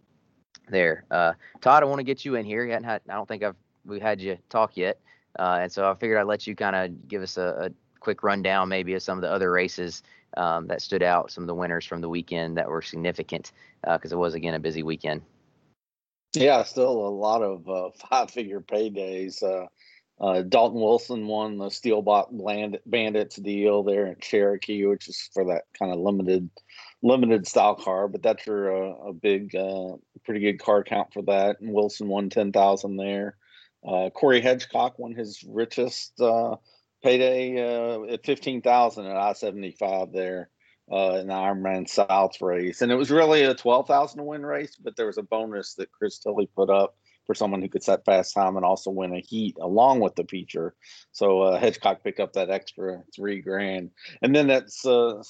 there. 0.70 1.06
Uh, 1.12 1.34
Todd, 1.62 1.84
I 1.84 1.86
want 1.86 2.00
to 2.00 2.04
get 2.04 2.25
you 2.25 2.36
in 2.36 2.46
here. 2.46 2.66
You 2.66 2.74
had, 2.74 3.02
I 3.10 3.14
don't 3.14 3.28
think 3.28 3.44
I've 3.44 3.56
we 3.86 4.00
had 4.00 4.20
you 4.20 4.38
talk 4.50 4.75
yet. 4.75 5.00
Uh, 5.39 5.60
and 5.62 5.72
so 5.72 5.89
I 5.89 5.94
figured 5.96 6.18
I'd 6.18 6.24
let 6.24 6.48
you 6.48 6.56
kind 6.56 6.75
of 6.75 7.08
give 7.08 7.22
us 7.22 7.38
a, 7.38 7.68
a, 7.68 7.70
quick 8.00 8.22
rundown, 8.22 8.70
maybe, 8.70 8.94
of 8.94 9.01
some 9.01 9.18
of 9.18 9.24
the 9.24 9.32
other 9.32 9.51
races 9.51 10.04
um, 10.38 10.68
that 10.68 10.80
stood 10.80 11.01
out, 11.01 11.32
some 11.32 11.44
of 11.44 11.48
the 11.48 11.56
winners 11.56 11.86
from 11.86 12.01
the 12.01 12.10
weekend 12.10 12.56
that 12.56 12.70
were 12.70 12.82
significant, 12.82 13.51
because 13.82 14.13
uh, 14.13 14.15
it 14.15 14.20
was 14.20 14.36
again 14.36 14.54
a 14.54 14.60
busy 14.60 14.84
weekend. 14.84 15.24
Yeah, 16.36 16.62
still 16.63 16.92
a 16.92 17.10
lot 17.10 17.42
of 17.42 17.68
uh, 17.68 17.89
five-figure 18.10 18.62
paydays. 18.62 19.42
Uh, 19.42 19.65
uh, 20.24 20.44
Dalton 20.44 20.80
Wilson 20.80 21.25
won 21.25 21.58
the 21.58 21.70
Steel 21.70 22.04
Bandits 22.86 23.38
deal 23.38 23.82
there 23.82 24.06
in 24.06 24.18
Cherokee, 24.22 24.86
which 24.86 25.10
is 25.10 25.30
for 25.34 25.44
that 25.46 25.63
kind 25.77 25.92
of 25.92 25.98
limited 25.98 26.48
limited 27.01 27.48
style 27.48 27.75
car, 27.75 28.08
but 28.08 28.22
that's 28.22 28.46
your 28.46 28.72
uh, 28.72 29.10
a 29.10 29.13
big, 29.13 29.56
pretty 30.24 30.39
good 30.42 30.60
car 30.60 30.84
count 30.84 31.12
for 31.12 31.24
that. 31.24 31.60
And 31.60 31.74
Wilson 31.74 32.08
won 32.08 32.30
ten 32.30 32.51
thousand 32.51 32.98
there. 32.98 33.36
Uh, 33.88 34.10
Corey 34.10 34.42
Hedgecock 34.42 34.98
won 34.98 35.13
his 35.13 35.44
richest 35.48 36.20
uh, 36.20 36.56
payday 37.04 37.60
uh, 37.62 38.13
at 38.13 38.25
fifteen 38.25 38.62
thousand 38.62 39.06
at 39.06 39.15
I 39.15 39.34
seventy 39.34 39.72
five 39.72 40.12
there 40.12 40.50
uh, 40.92 41.18
in 41.22 41.27
the 41.27 41.34
Ironman 41.34 41.88
South 41.88 42.42
race, 42.42 42.82
and 42.82 42.92
it 42.92 42.96
was 42.96 43.12
really 43.12 43.44
a 43.44 43.54
twelve 43.54 43.88
thousand 43.88 44.19
to 44.19 44.24
win 44.24 44.45
race, 44.45 44.76
but 44.76 44.95
there 44.95 45.06
was 45.06 45.17
a 45.17 45.24
bonus 45.24 45.76
that 45.76 45.91
Chris 45.91 46.17
Tilley 46.17 46.50
put 46.56 46.69
up 46.69 46.95
for 47.26 47.36
someone 47.36 47.62
who 47.62 47.69
could 47.69 47.84
set 47.84 48.06
fast 48.06 48.34
time 48.34 48.56
and 48.56 48.65
also 48.65 48.91
win 48.91 49.13
a 49.13 49.19
heat 49.19 49.58
along 49.60 50.00
with 50.00 50.15
the 50.15 50.24
feature. 50.26 50.76
So 51.12 51.41
uh, 51.41 51.60
Hedgecock 51.60 52.04
picked 52.04 52.19
up 52.19 52.34
that 52.34 52.50
extra 52.50 53.04
three 53.15 53.41
grand, 53.41 53.91
and 54.21 54.36
then 54.36 54.48
that's 54.48 54.86
uh, 54.86 55.21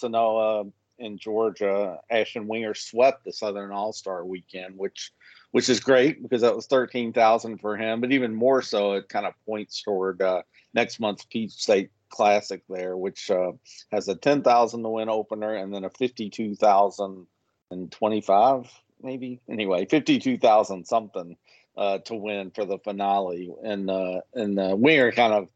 in 0.98 1.18
Georgia. 1.18 2.00
Ashton 2.10 2.48
Winger 2.48 2.74
swept 2.74 3.26
the 3.26 3.34
Southern 3.34 3.72
All 3.72 3.94
Star 3.94 4.26
weekend, 4.26 4.78
which 4.78 5.12
which 5.56 5.70
is 5.70 5.80
great 5.80 6.22
because 6.22 6.42
that 6.42 6.54
was 6.54 6.68
13,000 6.68 7.60
for 7.60 7.78
him. 7.78 8.02
But 8.02 8.12
even 8.12 8.36
more 8.36 8.62
so, 8.62 8.96
it 8.96 9.08
kind 9.08 9.26
of 9.26 9.34
points 9.46 9.82
toward 9.82 10.22
uh, 10.22 10.42
next 10.74 11.00
month's 11.00 11.24
Peach 11.24 11.54
State 11.54 11.92
Classic 12.10 12.62
there, 12.68 12.98
which 12.98 13.32
uh, 13.32 13.54
has 13.90 14.10
a 14.10 14.16
10,000 14.16 14.84
to 14.84 14.90
win 14.90 15.08
opener 15.08 15.56
and 15.56 15.74
then 15.74 15.86
a 15.86 15.90
52,025 15.90 18.82
maybe. 19.02 19.40
Anyway, 19.50 19.86
52,000 19.86 20.86
something 20.86 21.38
uh, 21.78 22.00
to 22.00 22.16
win 22.16 22.52
for 22.52 22.66
the 22.66 22.80
finale. 22.80 23.54
And 23.64 23.90
uh, 23.90 24.20
and 24.34 24.60
uh, 24.60 24.76
Winger 24.78 25.14
kind 25.14 25.32
of 25.32 25.48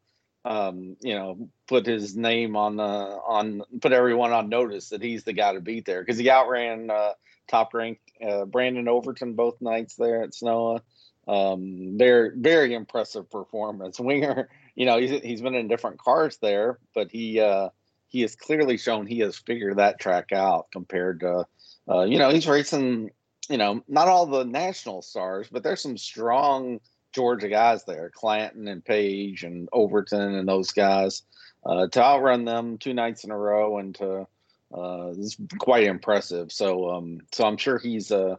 um, 0.45 0.95
you 1.01 1.13
know, 1.13 1.49
put 1.67 1.85
his 1.85 2.15
name 2.15 2.55
on 2.55 2.77
the 2.77 2.83
on 2.83 3.63
put 3.81 3.91
everyone 3.91 4.31
on 4.31 4.47
notice 4.47 4.87
that 4.89 5.01
he's 5.01 5.25
the 5.25 5.33
guy 5.33 5.51
to 5.51 5.59
beat 5.59 5.83
there 5.83 6.01
because 6.01 6.17
he 6.17 6.29
outran 6.29 6.89
uh, 6.89 7.11
top 7.49 7.73
ranked 7.73 8.01
uh, 8.25 8.45
Brandon 8.45 8.87
Overton 8.87 9.33
both 9.33 9.61
nights 9.61 9.95
there 9.95 10.23
at 10.23 10.31
Senoia. 10.31 10.81
Um, 11.27 11.95
very 11.97 12.31
very 12.35 12.73
impressive 12.73 13.29
performance. 13.29 13.99
Winger, 13.99 14.49
you 14.75 14.85
know, 14.85 14.97
he's 14.99 15.21
he's 15.21 15.41
been 15.41 15.55
in 15.55 15.67
different 15.67 15.99
cars 15.99 16.37
there, 16.41 16.79
but 16.95 17.11
he 17.11 17.39
uh, 17.39 17.69
he 18.07 18.21
has 18.21 18.35
clearly 18.35 18.77
shown 18.77 19.05
he 19.05 19.19
has 19.19 19.37
figured 19.37 19.77
that 19.77 19.99
track 19.99 20.31
out 20.31 20.71
compared 20.71 21.19
to 21.21 21.45
uh, 21.89 22.03
you 22.03 22.17
know 22.17 22.29
he's 22.29 22.47
racing. 22.47 23.11
You 23.49 23.57
know, 23.57 23.83
not 23.87 24.07
all 24.07 24.27
the 24.27 24.43
national 24.43 25.01
stars, 25.01 25.47
but 25.51 25.63
there's 25.63 25.81
some 25.81 25.97
strong 25.97 26.79
Georgia 27.13 27.49
guys 27.49 27.83
there, 27.83 28.11
Clanton 28.13 28.67
and 28.67 28.85
Page 28.85 29.43
and 29.43 29.67
Overton 29.73 30.35
and 30.35 30.47
those 30.47 30.71
guys. 30.71 31.23
Uh, 31.65 31.87
to 31.87 32.01
outrun 32.01 32.45
them 32.45 32.77
two 32.77 32.93
nights 32.93 33.25
in 33.25 33.31
a 33.31 33.37
row 33.37 33.79
and 33.79 33.93
to 33.95 34.25
uh, 34.73 35.13
it's 35.17 35.37
quite 35.57 35.85
impressive. 35.85 36.51
So, 36.51 36.89
um, 36.89 37.21
so 37.31 37.45
I'm 37.45 37.57
sure 37.57 37.79
he's 37.79 38.11
uh, 38.11 38.35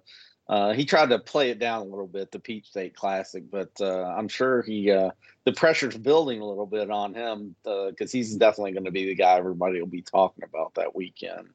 uh, 0.49 0.73
he 0.73 0.85
tried 0.85 1.11
to 1.11 1.19
play 1.19 1.51
it 1.51 1.61
down 1.61 1.83
a 1.83 1.85
little 1.85 2.09
bit, 2.09 2.33
the 2.33 2.40
Peach 2.40 2.66
State 2.66 2.97
Classic, 2.97 3.49
but 3.49 3.71
uh, 3.81 4.03
I'm 4.05 4.27
sure 4.27 4.62
he 4.62 4.90
uh, 4.90 5.11
the 5.45 5.53
pressure's 5.53 5.97
building 5.97 6.40
a 6.40 6.45
little 6.45 6.66
bit 6.66 6.90
on 6.90 7.14
him 7.14 7.55
because 7.62 7.95
uh, 8.01 8.16
he's 8.16 8.35
definitely 8.35 8.73
going 8.73 8.85
to 8.85 8.90
be 8.90 9.07
the 9.07 9.14
guy 9.14 9.37
everybody 9.37 9.81
will 9.81 9.87
be 9.87 10.03
talking 10.03 10.43
about 10.45 10.75
that 10.75 10.95
weekend. 10.95 11.51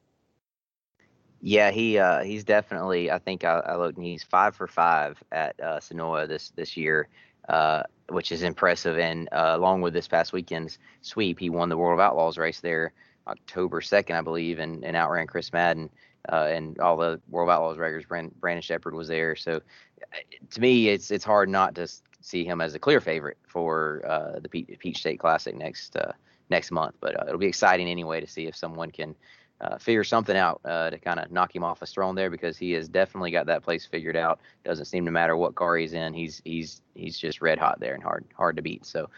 Yeah, 1.42 1.70
he 1.70 1.98
uh, 1.98 2.22
he's 2.22 2.44
definitely. 2.44 3.10
I 3.10 3.18
think 3.18 3.44
I, 3.44 3.58
I 3.58 3.76
looked, 3.76 3.98
and 3.98 4.06
he's 4.06 4.22
five 4.22 4.56
for 4.56 4.66
five 4.66 5.22
at 5.30 5.60
uh, 5.60 5.78
Senoia 5.78 6.26
this 6.26 6.50
this 6.56 6.76
year, 6.76 7.08
uh, 7.50 7.82
which 8.08 8.32
is 8.32 8.42
impressive. 8.42 8.98
And 8.98 9.28
uh, 9.30 9.52
along 9.54 9.82
with 9.82 9.92
this 9.92 10.08
past 10.08 10.32
weekend's 10.32 10.78
sweep, 11.02 11.38
he 11.38 11.50
won 11.50 11.68
the 11.68 11.76
World 11.76 12.00
of 12.00 12.02
Outlaws 12.02 12.38
race 12.38 12.60
there 12.60 12.94
October 13.26 13.80
2nd, 13.80 14.14
I 14.14 14.20
believe, 14.20 14.58
and, 14.58 14.84
and 14.84 14.96
outran 14.96 15.26
Chris 15.26 15.52
Madden 15.52 15.90
uh, 16.30 16.48
and 16.50 16.78
all 16.80 16.96
the 16.96 17.20
World 17.28 17.50
Outlaws 17.50 17.78
regulars. 17.78 18.04
Brandon, 18.06 18.34
Brandon 18.40 18.62
Sheppard 18.62 18.94
was 18.94 19.08
there. 19.08 19.36
So 19.36 19.56
uh, 19.56 20.16
to 20.50 20.60
me, 20.60 20.88
it's 20.88 21.10
it's 21.10 21.24
hard 21.24 21.48
not 21.48 21.74
to 21.76 21.88
see 22.20 22.44
him 22.44 22.60
as 22.60 22.74
a 22.74 22.78
clear 22.78 23.00
favorite 23.00 23.38
for 23.46 24.02
uh, 24.06 24.40
the 24.40 24.48
Peach 24.48 24.98
State 24.98 25.20
Classic 25.20 25.54
next 25.54 25.96
uh, 25.96 26.12
next 26.50 26.70
month. 26.70 26.96
But 27.00 27.18
uh, 27.20 27.24
it'll 27.26 27.38
be 27.38 27.46
exciting 27.46 27.88
anyway 27.88 28.20
to 28.20 28.26
see 28.26 28.46
if 28.46 28.56
someone 28.56 28.90
can 28.90 29.14
uh, 29.60 29.78
figure 29.78 30.04
something 30.04 30.36
out 30.36 30.60
to 30.64 30.98
kind 31.02 31.18
of 31.18 31.30
knock 31.30 31.54
him 31.54 31.64
off 31.64 31.80
his 31.80 31.90
throne 31.90 32.14
there 32.14 32.30
because 32.30 32.58
he 32.58 32.72
has 32.72 32.88
definitely 32.88 33.30
got 33.30 33.46
that 33.46 33.62
place 33.62 33.86
figured 33.86 34.16
out. 34.16 34.40
Doesn't 34.64 34.84
seem 34.86 35.04
to 35.06 35.10
matter 35.10 35.36
what 35.36 35.54
car 35.54 35.76
he's 35.76 35.92
in. 35.92 36.12
He's 36.12 36.42
he's 36.44 36.82
he's 36.94 37.18
just 37.18 37.40
red 37.40 37.58
hot 37.58 37.80
there 37.80 37.94
and 37.94 38.02
hard 38.02 38.24
hard 38.34 38.56
to 38.56 38.62
beat. 38.62 38.84
So 38.84 39.08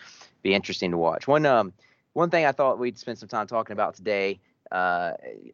be 0.43 0.55
interesting 0.55 0.91
to 0.91 0.99
watch. 0.99 1.27
One 1.27 1.47
um 1.47 1.73
one 2.19 2.31
thing 2.31 2.45
I 2.45 2.51
thought 2.51 2.81
we'd 2.81 2.99
spend 2.99 3.17
some 3.17 3.29
time 3.29 3.47
talking 3.47 3.75
about 3.75 3.95
today, 3.95 4.41
uh, 4.73 5.13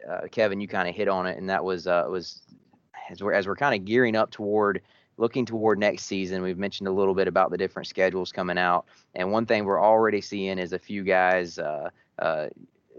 uh, 0.08 0.20
Kevin, 0.30 0.62
you 0.62 0.66
kind 0.66 0.88
of 0.88 0.94
hit 0.94 1.08
on 1.08 1.26
it, 1.26 1.36
and 1.36 1.50
that 1.50 1.62
was 1.62 1.86
uh, 1.86 2.06
was 2.08 2.40
as 3.10 3.22
we're 3.22 3.34
as 3.34 3.46
we're 3.46 3.54
kind 3.54 3.78
of 3.78 3.84
gearing 3.84 4.16
up 4.16 4.30
toward 4.30 4.80
looking 5.18 5.44
toward 5.44 5.78
next 5.78 6.04
season. 6.04 6.40
We've 6.40 6.56
mentioned 6.56 6.88
a 6.88 6.90
little 6.90 7.14
bit 7.14 7.28
about 7.28 7.50
the 7.50 7.58
different 7.58 7.86
schedules 7.86 8.32
coming 8.32 8.56
out, 8.56 8.86
and 9.14 9.30
one 9.30 9.44
thing 9.44 9.66
we're 9.66 9.84
already 9.84 10.22
seeing 10.22 10.58
is 10.58 10.72
a 10.72 10.78
few 10.78 11.04
guys. 11.04 11.58
Uh, 11.58 11.90
uh, 12.18 12.46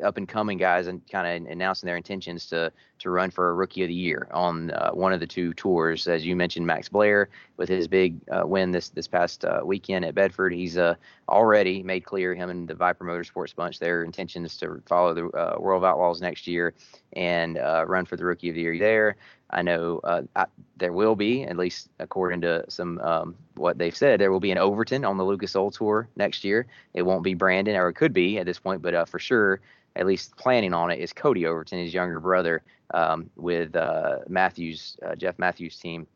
up 0.03 0.17
and 0.17 0.27
coming 0.27 0.57
guys 0.57 0.87
and 0.87 1.01
kind 1.09 1.45
of 1.45 1.49
announcing 1.49 1.87
their 1.87 1.95
intentions 1.95 2.47
to 2.47 2.69
to 3.05 3.11
run 3.11 3.29
for 3.29 3.49
a 3.49 3.53
rookie 3.53 3.83
of 3.83 3.87
the 3.87 3.93
year 3.93 4.27
on 4.31 4.71
uh, 4.71 4.89
one 4.91 5.13
of 5.13 5.19
the 5.19 5.27
two 5.27 5.53
tours. 5.53 6.07
As 6.07 6.25
you 6.25 6.35
mentioned, 6.35 6.65
Max 6.65 6.89
Blair 6.89 7.29
with 7.55 7.69
his 7.69 7.87
big 7.87 8.17
uh, 8.31 8.45
win 8.45 8.71
this 8.71 8.89
this 8.89 9.07
past 9.07 9.45
uh, 9.45 9.61
weekend 9.63 10.03
at 10.03 10.15
Bedford, 10.15 10.51
he's 10.51 10.75
uh, 10.75 10.95
already 11.29 11.83
made 11.83 12.03
clear 12.03 12.33
him 12.33 12.49
and 12.49 12.67
the 12.67 12.73
Viper 12.73 13.05
Motorsports 13.05 13.55
bunch 13.55 13.77
their 13.77 14.03
intentions 14.03 14.57
to 14.57 14.81
follow 14.87 15.13
the 15.13 15.27
uh, 15.27 15.55
World 15.59 15.83
of 15.83 15.87
Outlaws 15.87 16.19
next 16.19 16.47
year 16.47 16.73
and 17.13 17.59
uh, 17.59 17.85
run 17.87 18.05
for 18.05 18.17
the 18.17 18.25
rookie 18.25 18.49
of 18.49 18.55
the 18.55 18.61
year 18.61 18.79
there. 18.79 19.15
I 19.51 19.61
know 19.61 20.01
I, 20.35 20.47
there 20.77 20.91
will 20.91 21.15
be, 21.15 21.43
at 21.43 21.55
least 21.55 21.89
according 21.99 22.41
to 22.41 22.65
some 22.67 22.97
um, 22.99 23.35
what 23.53 23.77
they've 23.77 23.95
said, 23.95 24.19
there 24.19 24.31
will 24.31 24.39
be 24.39 24.51
an 24.51 24.57
Overton 24.57 25.05
on 25.05 25.17
the 25.17 25.23
Lucas 25.23 25.55
Oil 25.55 25.69
Tour 25.69 26.09
next 26.15 26.43
year. 26.43 26.65
It 26.95 27.03
won't 27.03 27.23
be 27.23 27.35
Brandon, 27.35 27.75
or 27.75 27.87
it 27.87 27.93
could 27.93 28.11
be 28.11 28.39
at 28.39 28.47
this 28.47 28.57
point, 28.57 28.81
but 28.81 29.07
for 29.07 29.19
sure 29.19 29.61
at 29.95 30.05
least 30.05 30.35
planning 30.37 30.73
on 30.73 30.91
it, 30.91 30.99
is 30.99 31.13
Cody 31.13 31.45
Overton, 31.45 31.79
his 31.79 31.93
younger 31.93 32.19
brother, 32.19 32.63
um, 32.93 33.29
with 33.35 33.75
uh, 33.75 34.19
Matthews, 34.27 34.97
uh, 35.05 35.15
Jeff 35.15 35.39
Matthews' 35.39 35.77
team 35.77 36.07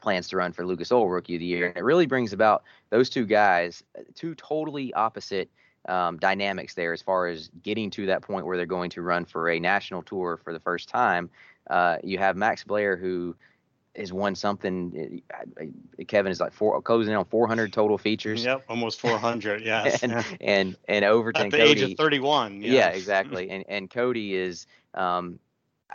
plans 0.00 0.28
to 0.28 0.36
run 0.36 0.52
for 0.52 0.66
Lucas 0.66 0.92
Oil 0.92 1.08
Rookie 1.08 1.36
of 1.36 1.40
the 1.40 1.46
Year. 1.46 1.68
And 1.68 1.76
it 1.76 1.84
really 1.84 2.06
brings 2.06 2.32
about 2.32 2.62
those 2.90 3.08
two 3.08 3.24
guys, 3.24 3.82
two 4.14 4.34
totally 4.34 4.92
opposite 4.94 5.50
um, 5.88 6.18
dynamics 6.18 6.74
there 6.74 6.92
as 6.92 7.02
far 7.02 7.26
as 7.26 7.50
getting 7.62 7.90
to 7.90 8.06
that 8.06 8.22
point 8.22 8.46
where 8.46 8.56
they're 8.56 8.66
going 8.66 8.90
to 8.90 9.02
run 9.02 9.24
for 9.24 9.50
a 9.50 9.58
national 9.58 10.02
tour 10.02 10.38
for 10.42 10.52
the 10.52 10.60
first 10.60 10.88
time. 10.88 11.30
Uh, 11.68 11.96
you 12.02 12.18
have 12.18 12.36
Max 12.36 12.64
Blair, 12.64 12.96
who 12.96 13.34
has 13.96 14.12
won 14.12 14.34
something. 14.34 15.22
Eh, 15.58 16.04
Kevin 16.06 16.32
is 16.32 16.40
like 16.40 16.52
four, 16.52 16.80
closing 16.82 17.14
on 17.14 17.24
400 17.24 17.72
total 17.72 17.98
features. 17.98 18.44
Yep, 18.44 18.64
almost 18.68 19.00
400. 19.00 19.62
Yes, 19.64 20.02
and 20.02 20.24
and 20.40 20.76
and 20.88 21.04
Overton 21.04 21.46
at 21.46 21.50
the 21.52 21.58
Cody, 21.58 21.70
age 21.70 21.92
of 21.92 21.96
31. 21.96 22.62
Yeah, 22.62 22.72
yeah 22.72 22.88
exactly. 22.90 23.50
and 23.50 23.64
and 23.68 23.90
Cody 23.90 24.34
is 24.34 24.66
um, 24.94 25.38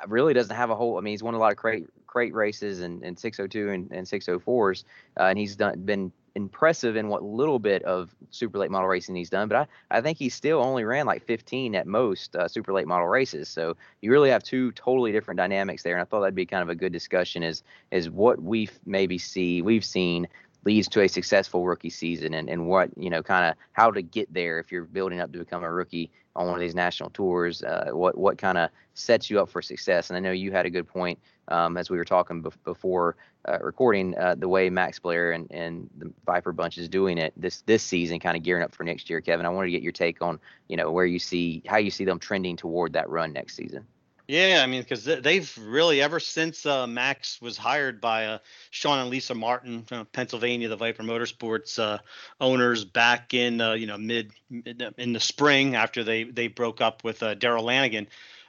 really 0.07 0.33
doesn't 0.33 0.55
have 0.55 0.69
a 0.69 0.75
whole. 0.75 0.97
I 0.97 1.01
mean, 1.01 1.13
he's 1.13 1.23
won 1.23 1.33
a 1.33 1.37
lot 1.39 1.51
of 1.51 1.57
crate 1.57 1.87
crate 2.09 2.33
races 2.33 2.81
and, 2.81 3.03
and 3.03 3.17
602 3.17 3.69
and, 3.69 3.91
and 3.91 4.07
604s, 4.07 4.83
uh, 5.19 5.23
and 5.23 5.37
he's 5.37 5.55
done 5.55 5.79
been 5.85 6.11
impressive 6.35 6.95
in 6.95 7.07
what 7.07 7.23
little 7.23 7.59
bit 7.59 7.83
of 7.83 8.15
super 8.31 8.57
late 8.57 8.71
model 8.71 8.87
racing 8.87 9.15
he's 9.15 9.29
done. 9.29 9.47
But 9.47 9.69
I, 9.91 9.97
I 9.97 10.01
think 10.01 10.17
he 10.17 10.29
still 10.29 10.59
only 10.59 10.83
ran 10.83 11.05
like 11.05 11.23
15 11.25 11.75
at 11.75 11.85
most 11.85 12.35
uh, 12.35 12.47
super 12.47 12.73
late 12.73 12.87
model 12.87 13.07
races. 13.07 13.49
So 13.49 13.75
you 14.01 14.11
really 14.11 14.29
have 14.29 14.43
two 14.43 14.71
totally 14.71 15.11
different 15.11 15.37
dynamics 15.37 15.83
there. 15.83 15.93
And 15.93 16.01
I 16.01 16.05
thought 16.05 16.21
that'd 16.21 16.35
be 16.35 16.45
kind 16.45 16.63
of 16.63 16.69
a 16.69 16.75
good 16.75 16.93
discussion 16.93 17.43
is 17.43 17.63
is 17.91 18.09
what 18.09 18.41
we 18.41 18.69
maybe 18.85 19.17
see 19.17 19.61
we've 19.61 19.85
seen 19.85 20.27
leads 20.65 20.87
to 20.89 21.01
a 21.01 21.07
successful 21.07 21.65
rookie 21.65 21.89
season 21.89 22.33
and, 22.33 22.49
and 22.49 22.67
what 22.67 22.89
you 22.97 23.09
know 23.09 23.23
kind 23.23 23.45
of 23.45 23.55
how 23.73 23.89
to 23.89 24.01
get 24.01 24.31
there 24.33 24.59
if 24.59 24.71
you're 24.71 24.83
building 24.83 25.19
up 25.19 25.31
to 25.31 25.39
become 25.39 25.63
a 25.63 25.71
rookie 25.71 26.11
on 26.35 26.47
one 26.47 26.55
of 26.55 26.59
these 26.59 26.75
national 26.75 27.09
tours 27.11 27.63
uh, 27.63 27.89
what 27.91 28.17
what 28.17 28.37
kind 28.37 28.57
of 28.57 28.69
sets 28.93 29.29
you 29.29 29.39
up 29.39 29.49
for 29.49 29.61
success 29.61 30.09
and 30.09 30.17
i 30.17 30.19
know 30.19 30.31
you 30.31 30.51
had 30.51 30.65
a 30.65 30.69
good 30.69 30.87
point 30.87 31.17
um, 31.49 31.77
as 31.77 31.89
we 31.89 31.97
were 31.97 32.05
talking 32.05 32.45
before 32.63 33.15
uh, 33.47 33.59
recording 33.61 34.17
uh, 34.17 34.35
the 34.35 34.47
way 34.47 34.69
max 34.69 34.99
blair 34.99 35.31
and, 35.31 35.51
and 35.51 35.89
the 35.97 36.11
viper 36.25 36.51
bunch 36.51 36.77
is 36.77 36.87
doing 36.87 37.17
it 37.17 37.33
this 37.35 37.61
this 37.61 37.83
season 37.83 38.19
kind 38.19 38.37
of 38.37 38.43
gearing 38.43 38.63
up 38.63 38.73
for 38.73 38.83
next 38.83 39.09
year 39.09 39.21
kevin 39.21 39.45
i 39.45 39.49
wanted 39.49 39.67
to 39.67 39.71
get 39.71 39.81
your 39.81 39.91
take 39.91 40.21
on 40.21 40.39
you 40.67 40.77
know 40.77 40.91
where 40.91 41.05
you 41.05 41.19
see 41.19 41.61
how 41.65 41.77
you 41.77 41.91
see 41.91 42.05
them 42.05 42.19
trending 42.19 42.55
toward 42.55 42.93
that 42.93 43.09
run 43.09 43.33
next 43.33 43.55
season 43.55 43.85
yeah, 44.29 44.61
I 44.63 44.67
mean, 44.67 44.83
because 44.83 45.05
they've 45.05 45.57
really 45.59 46.03
ever 46.03 46.19
since 46.19 46.63
uh, 46.63 46.85
Max 46.85 47.41
was 47.41 47.57
hired 47.57 47.99
by 47.99 48.27
uh, 48.27 48.37
Sean 48.69 48.99
and 48.99 49.09
Lisa 49.09 49.33
Martin, 49.33 49.81
from 49.81 50.05
Pennsylvania, 50.05 50.69
the 50.69 50.75
Viper 50.75 51.01
Motorsports 51.01 51.79
uh, 51.79 51.97
owners, 52.39 52.85
back 52.85 53.33
in 53.33 53.59
uh, 53.59 53.73
you 53.73 53.87
know 53.87 53.97
mid, 53.97 54.31
mid, 54.51 54.83
in 54.99 55.13
the 55.13 55.19
spring 55.19 55.75
after 55.75 56.03
they 56.03 56.25
they 56.25 56.47
broke 56.47 56.79
up 56.79 57.03
with 57.03 57.23
uh, 57.23 57.33
Darrell 57.33 57.63
Lanigan. 57.63 58.05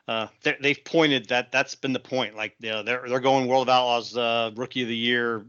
Uh, 0.08 0.26
they've 0.42 0.84
pointed 0.84 1.28
that 1.28 1.52
that's 1.52 1.74
been 1.74 1.92
the 1.92 2.00
point. 2.00 2.36
Like 2.36 2.56
you 2.60 2.70
know, 2.70 2.82
they're 2.82 3.04
they're 3.08 3.20
going 3.20 3.46
World 3.46 3.68
of 3.68 3.74
Outlaws 3.74 4.56
Rookie 4.56 4.82
of 4.82 4.88
the 4.88 4.96
Year 4.96 5.44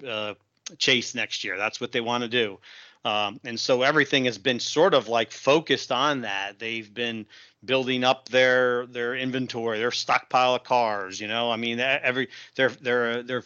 chase 0.77 1.15
next 1.15 1.43
year. 1.43 1.57
That's 1.57 1.81
what 1.81 1.91
they 1.91 2.01
want 2.01 2.23
to 2.23 2.29
do. 2.29 2.59
Um, 3.03 3.39
and 3.43 3.59
so 3.59 3.81
everything 3.81 4.25
has 4.25 4.37
been 4.37 4.59
sort 4.59 4.93
of 4.93 5.07
like 5.07 5.31
focused 5.31 5.91
on 5.91 6.21
that. 6.21 6.59
They've 6.59 6.91
been 6.93 7.25
building 7.65 8.03
up 8.03 8.29
their 8.29 8.85
their 8.87 9.15
inventory, 9.15 9.79
their 9.79 9.91
stockpile 9.91 10.55
of 10.55 10.63
cars. 10.63 11.19
You 11.19 11.27
know, 11.27 11.51
I 11.51 11.55
mean, 11.55 11.79
every 11.79 12.29
their 12.55 12.69
their 12.69 13.23
their 13.23 13.43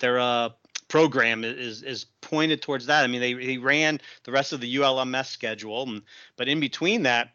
their 0.00 0.18
uh, 0.18 0.48
program 0.88 1.44
is 1.44 1.82
is 1.82 2.06
pointed 2.22 2.60
towards 2.60 2.86
that. 2.86 3.04
I 3.04 3.06
mean, 3.06 3.20
they 3.20 3.34
he 3.34 3.58
ran 3.58 4.00
the 4.24 4.32
rest 4.32 4.52
of 4.52 4.60
the 4.60 4.76
ULMS 4.76 5.28
schedule, 5.28 5.84
and, 5.84 6.02
but 6.36 6.48
in 6.48 6.58
between 6.58 7.04
that, 7.04 7.30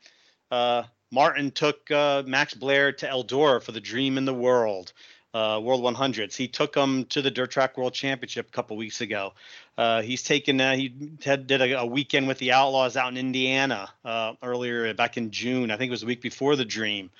uh, 0.51 0.83
Martin 1.13 1.51
took 1.51 1.91
uh, 1.91 2.23
Max 2.25 2.55
Blair 2.55 2.91
to 2.91 3.07
Eldora 3.07 3.61
for 3.61 3.71
the 3.71 3.79
Dream 3.79 4.17
in 4.17 4.25
the 4.25 4.33
World 4.33 4.93
uh, 5.35 5.59
World 5.63 5.83
100s. 5.83 6.35
He 6.35 6.47
took 6.47 6.73
them 6.73 7.05
to 7.05 7.21
the 7.21 7.29
Dirt 7.29 7.51
Track 7.51 7.77
World 7.77 7.93
Championship 7.93 8.47
a 8.47 8.51
couple 8.51 8.77
weeks 8.77 8.99
ago. 8.99 9.33
Uh, 9.77 10.01
he's 10.01 10.23
taken 10.23 10.59
uh, 10.59 10.75
he 10.75 10.93
had, 11.23 11.45
did 11.45 11.61
a, 11.61 11.79
a, 11.81 11.85
weekend 11.85 12.27
with 12.27 12.39
the 12.39 12.51
Outlaws 12.51 12.97
out 12.97 13.11
in 13.11 13.17
Indiana 13.17 13.89
uh, 14.03 14.33
earlier 14.41 14.91
back 14.95 15.17
in 15.17 15.29
June. 15.29 15.69
I 15.69 15.77
think 15.77 15.89
it 15.89 15.91
was 15.91 16.03
a 16.03 16.07
week 16.07 16.21
before 16.21 16.55
the 16.55 16.65
Dream. 16.65 17.11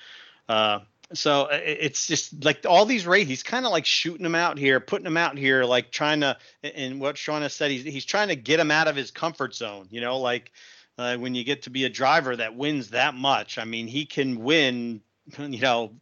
Uh, 0.48 0.80
so 1.12 1.48
it's 1.52 2.08
just 2.08 2.44
like 2.44 2.66
all 2.68 2.86
these 2.86 3.06
races. 3.06 3.28
He's 3.28 3.42
kind 3.44 3.64
of 3.64 3.70
like 3.70 3.86
shooting 3.86 4.24
them 4.24 4.34
out 4.34 4.58
here, 4.58 4.80
putting 4.80 5.04
them 5.04 5.16
out 5.16 5.38
here, 5.38 5.64
like 5.64 5.92
trying 5.92 6.20
to. 6.22 6.36
And 6.62 7.00
what 7.00 7.18
has 7.18 7.52
said, 7.52 7.70
he's 7.70 7.84
he's 7.84 8.04
trying 8.04 8.28
to 8.28 8.36
get 8.36 8.58
him 8.58 8.70
out 8.70 8.88
of 8.88 8.96
his 8.96 9.10
comfort 9.10 9.54
zone. 9.54 9.86
You 9.90 10.00
know, 10.00 10.18
like 10.18 10.50
uh, 10.98 11.16
when 11.16 11.34
you 11.34 11.44
get 11.44 11.62
to 11.62 11.70
be 11.70 11.84
a 11.84 11.90
driver 11.90 12.36
that 12.36 12.56
wins 12.56 12.90
that 12.90 13.14
much. 13.14 13.58
I 13.58 13.64
mean, 13.64 13.86
he 13.86 14.06
can 14.06 14.42
win. 14.42 15.00
You 15.38 15.58
know, 15.60 15.92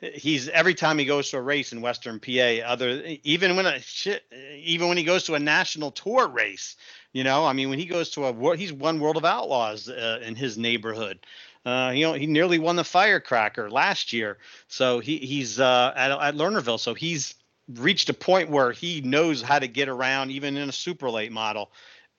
he's 0.00 0.48
every 0.48 0.74
time 0.74 0.98
he 0.98 1.04
goes 1.04 1.30
to 1.30 1.38
a 1.38 1.42
race 1.42 1.72
in 1.72 1.80
Western 1.80 2.20
PA, 2.20 2.64
other 2.64 3.02
even 3.22 3.56
when 3.56 3.66
a 3.66 3.80
shit, 3.80 4.24
even 4.56 4.88
when 4.88 4.96
he 4.96 5.04
goes 5.04 5.24
to 5.24 5.34
a 5.34 5.38
national 5.38 5.90
tour 5.92 6.28
race, 6.28 6.76
you 7.12 7.24
know, 7.24 7.44
I 7.46 7.52
mean, 7.52 7.70
when 7.70 7.78
he 7.78 7.86
goes 7.86 8.10
to 8.10 8.26
a 8.26 8.56
he's 8.56 8.72
won 8.72 9.00
World 9.00 9.16
of 9.16 9.24
Outlaws 9.24 9.88
uh, 9.88 10.20
in 10.22 10.34
his 10.34 10.58
neighborhood. 10.58 11.24
Uh, 11.64 11.92
you 11.94 12.04
know, 12.04 12.12
he 12.12 12.26
nearly 12.26 12.58
won 12.58 12.74
the 12.74 12.84
Firecracker 12.84 13.70
last 13.70 14.12
year, 14.12 14.38
so 14.66 14.98
he 14.98 15.18
he's 15.18 15.60
uh, 15.60 15.92
at 15.94 16.10
at 16.10 16.34
Lernerville, 16.34 16.80
so 16.80 16.94
he's 16.94 17.34
reached 17.74 18.08
a 18.08 18.14
point 18.14 18.50
where 18.50 18.72
he 18.72 19.00
knows 19.02 19.40
how 19.42 19.58
to 19.58 19.68
get 19.68 19.88
around 19.88 20.30
even 20.32 20.56
in 20.56 20.68
a 20.68 20.72
super 20.72 21.08
late 21.08 21.30
model 21.30 21.70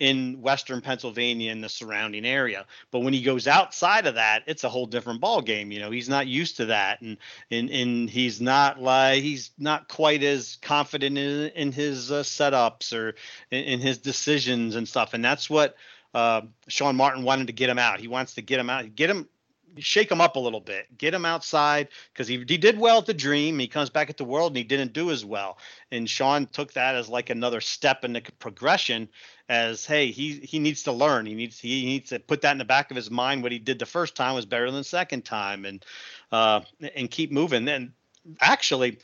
in 0.04 0.42
western 0.42 0.82
Pennsylvania 0.82 1.50
and 1.50 1.64
the 1.64 1.70
surrounding 1.70 2.26
area. 2.26 2.66
But 2.92 3.00
when 3.00 3.14
he 3.14 3.22
goes 3.22 3.48
outside 3.48 4.06
of 4.06 4.16
that, 4.16 4.44
it's 4.48 4.66
a 4.66 4.70
whole 4.70 4.86
different 4.86 5.22
ball 5.22 5.42
game. 5.42 5.72
You 5.72 5.80
know, 5.80 5.92
he's 5.92 6.10
not 6.10 6.28
used 6.28 6.58
to 6.58 6.66
that, 6.66 7.00
and 7.00 7.16
and 7.50 7.70
and 7.70 8.10
he's 8.10 8.42
not 8.42 8.82
like 8.82 9.24
he's 9.24 9.52
not 9.58 9.88
quite 9.88 10.22
as 10.22 10.58
confident 10.62 11.18
in 11.18 11.52
in 11.56 11.72
his 11.72 12.12
uh, 12.12 12.24
setups 12.24 12.92
or 12.92 13.16
in, 13.50 13.64
in, 13.64 13.80
his 13.80 13.98
decisions 13.98 14.76
and 14.76 14.86
stuff. 14.90 15.14
And 15.14 15.24
that's 15.24 15.50
what 15.50 15.78
uh, 16.14 16.42
Sean 16.68 16.98
Martin 16.98 17.24
wanted 17.24 17.48
to 17.48 17.54
get 17.54 17.70
him 17.70 17.80
out. 17.80 18.02
He 18.02 18.10
wants 18.10 18.34
to 18.34 18.42
get 18.42 18.60
him 18.60 18.70
out, 18.70 18.94
get 18.96 19.10
him 19.10 19.30
shake 19.78 20.12
him 20.12 20.22
up 20.22 20.36
a 20.36 20.40
little 20.40 20.60
bit, 20.60 20.98
get 20.98 21.14
him 21.14 21.26
outside 21.26 21.88
because 22.12 22.28
he, 22.28 22.44
he 22.48 22.58
did 22.58 22.80
well 22.80 23.00
at 23.00 23.06
the 23.06 23.14
dream. 23.14 23.60
He 23.60 23.68
comes 23.68 23.90
back 23.90 24.10
at 24.10 24.18
the 24.18 24.26
world 24.26 24.52
and 24.52 24.58
he 24.58 24.64
didn't 24.64 24.94
do 24.94 25.12
as 25.12 25.26
well. 25.26 25.58
And 25.92 26.10
Sean 26.10 26.46
took 26.48 26.74
that 26.74 26.96
as 26.96 27.10
like 27.10 27.30
another 27.30 27.62
step 27.62 28.04
in 28.04 28.14
the 28.14 28.22
progression 28.40 29.10
as, 29.50 29.86
hey, 29.86 30.12
he, 30.12 30.34
he 30.40 30.60
needs 30.60 30.84
to 30.84 30.92
learn. 30.92 31.26
He 31.26 31.34
needs, 31.34 31.60
he 31.60 31.86
needs 31.86 32.10
to 32.10 32.20
put 32.20 32.42
that 32.42 32.52
in 32.52 32.58
the 32.58 32.66
back 32.66 32.92
of 32.92 32.98
his 32.98 33.12
mind. 33.12 33.44
What 33.44 33.52
he 33.52 33.60
did 33.60 33.80
the 33.80 33.86
first 33.86 34.16
time 34.16 34.36
was 34.36 34.46
better 34.46 34.66
than 34.66 34.76
the 34.76 34.84
second 34.84 35.26
time 35.26 35.66
and, 35.66 35.86
uh, 36.32 36.62
and 36.96 37.10
keep 37.10 37.32
moving. 37.32 37.68
And 37.68 37.92
actually, 38.40 39.00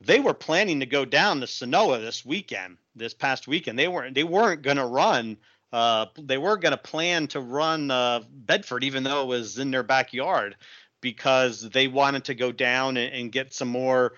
they 0.00 0.20
were 0.20 0.34
planning 0.34 0.80
to 0.80 0.86
go 0.86 1.04
down 1.04 1.40
to 1.40 1.46
Senoia 1.46 2.00
this 2.00 2.24
weekend, 2.24 2.76
this 2.94 3.14
past 3.14 3.48
weekend. 3.48 3.78
They 3.78 3.88
weren't, 3.88 4.14
they 4.14 4.24
weren't 4.24 4.62
going 4.62 4.76
to 4.76 4.86
run 4.86 5.36
uh, 5.74 6.06
they 6.16 6.38
were 6.38 6.56
going 6.56 6.76
to 6.76 6.90
plan 6.90 7.26
to 7.26 7.40
run 7.40 7.90
uh, 7.90 8.20
Bedford, 8.30 8.84
even 8.84 9.02
though 9.02 9.22
it 9.22 9.26
was 9.26 9.58
in 9.58 9.70
their 9.72 9.82
backyard, 9.82 10.54
because 11.00 11.68
they 11.70 11.88
wanted 11.88 12.24
to 12.24 12.34
go 12.34 12.52
down 12.52 12.96
and, 12.96 13.12
and 13.12 13.32
get 13.32 13.52
some 13.52 13.68
more 13.68 14.12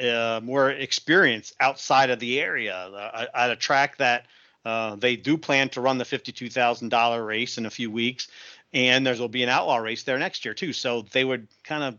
uh, 0.00 0.40
more 0.42 0.70
experience 0.70 1.52
outside 1.60 2.10
of 2.10 2.18
the 2.18 2.40
area 2.40 2.74
uh, 2.74 3.26
at 3.34 3.50
a 3.50 3.56
track 3.56 3.96
that 3.98 4.26
uh, 4.64 4.96
they 4.96 5.16
do 5.16 5.36
plan 5.36 5.68
to 5.68 5.80
run 5.80 5.98
the 5.98 6.04
fifty-two 6.04 6.48
thousand 6.48 6.88
dollar 6.88 7.24
race 7.24 7.58
in 7.58 7.66
a 7.66 7.70
few 7.70 7.90
weeks, 7.90 8.28
and 8.72 9.06
there 9.06 9.16
will 9.16 9.28
be 9.28 9.42
an 9.42 9.48
outlaw 9.48 9.76
race 9.76 10.04
there 10.04 10.18
next 10.18 10.44
year 10.44 10.54
too. 10.54 10.72
So 10.72 11.02
they 11.12 11.24
would 11.24 11.46
kind 11.64 11.84
of 11.84 11.98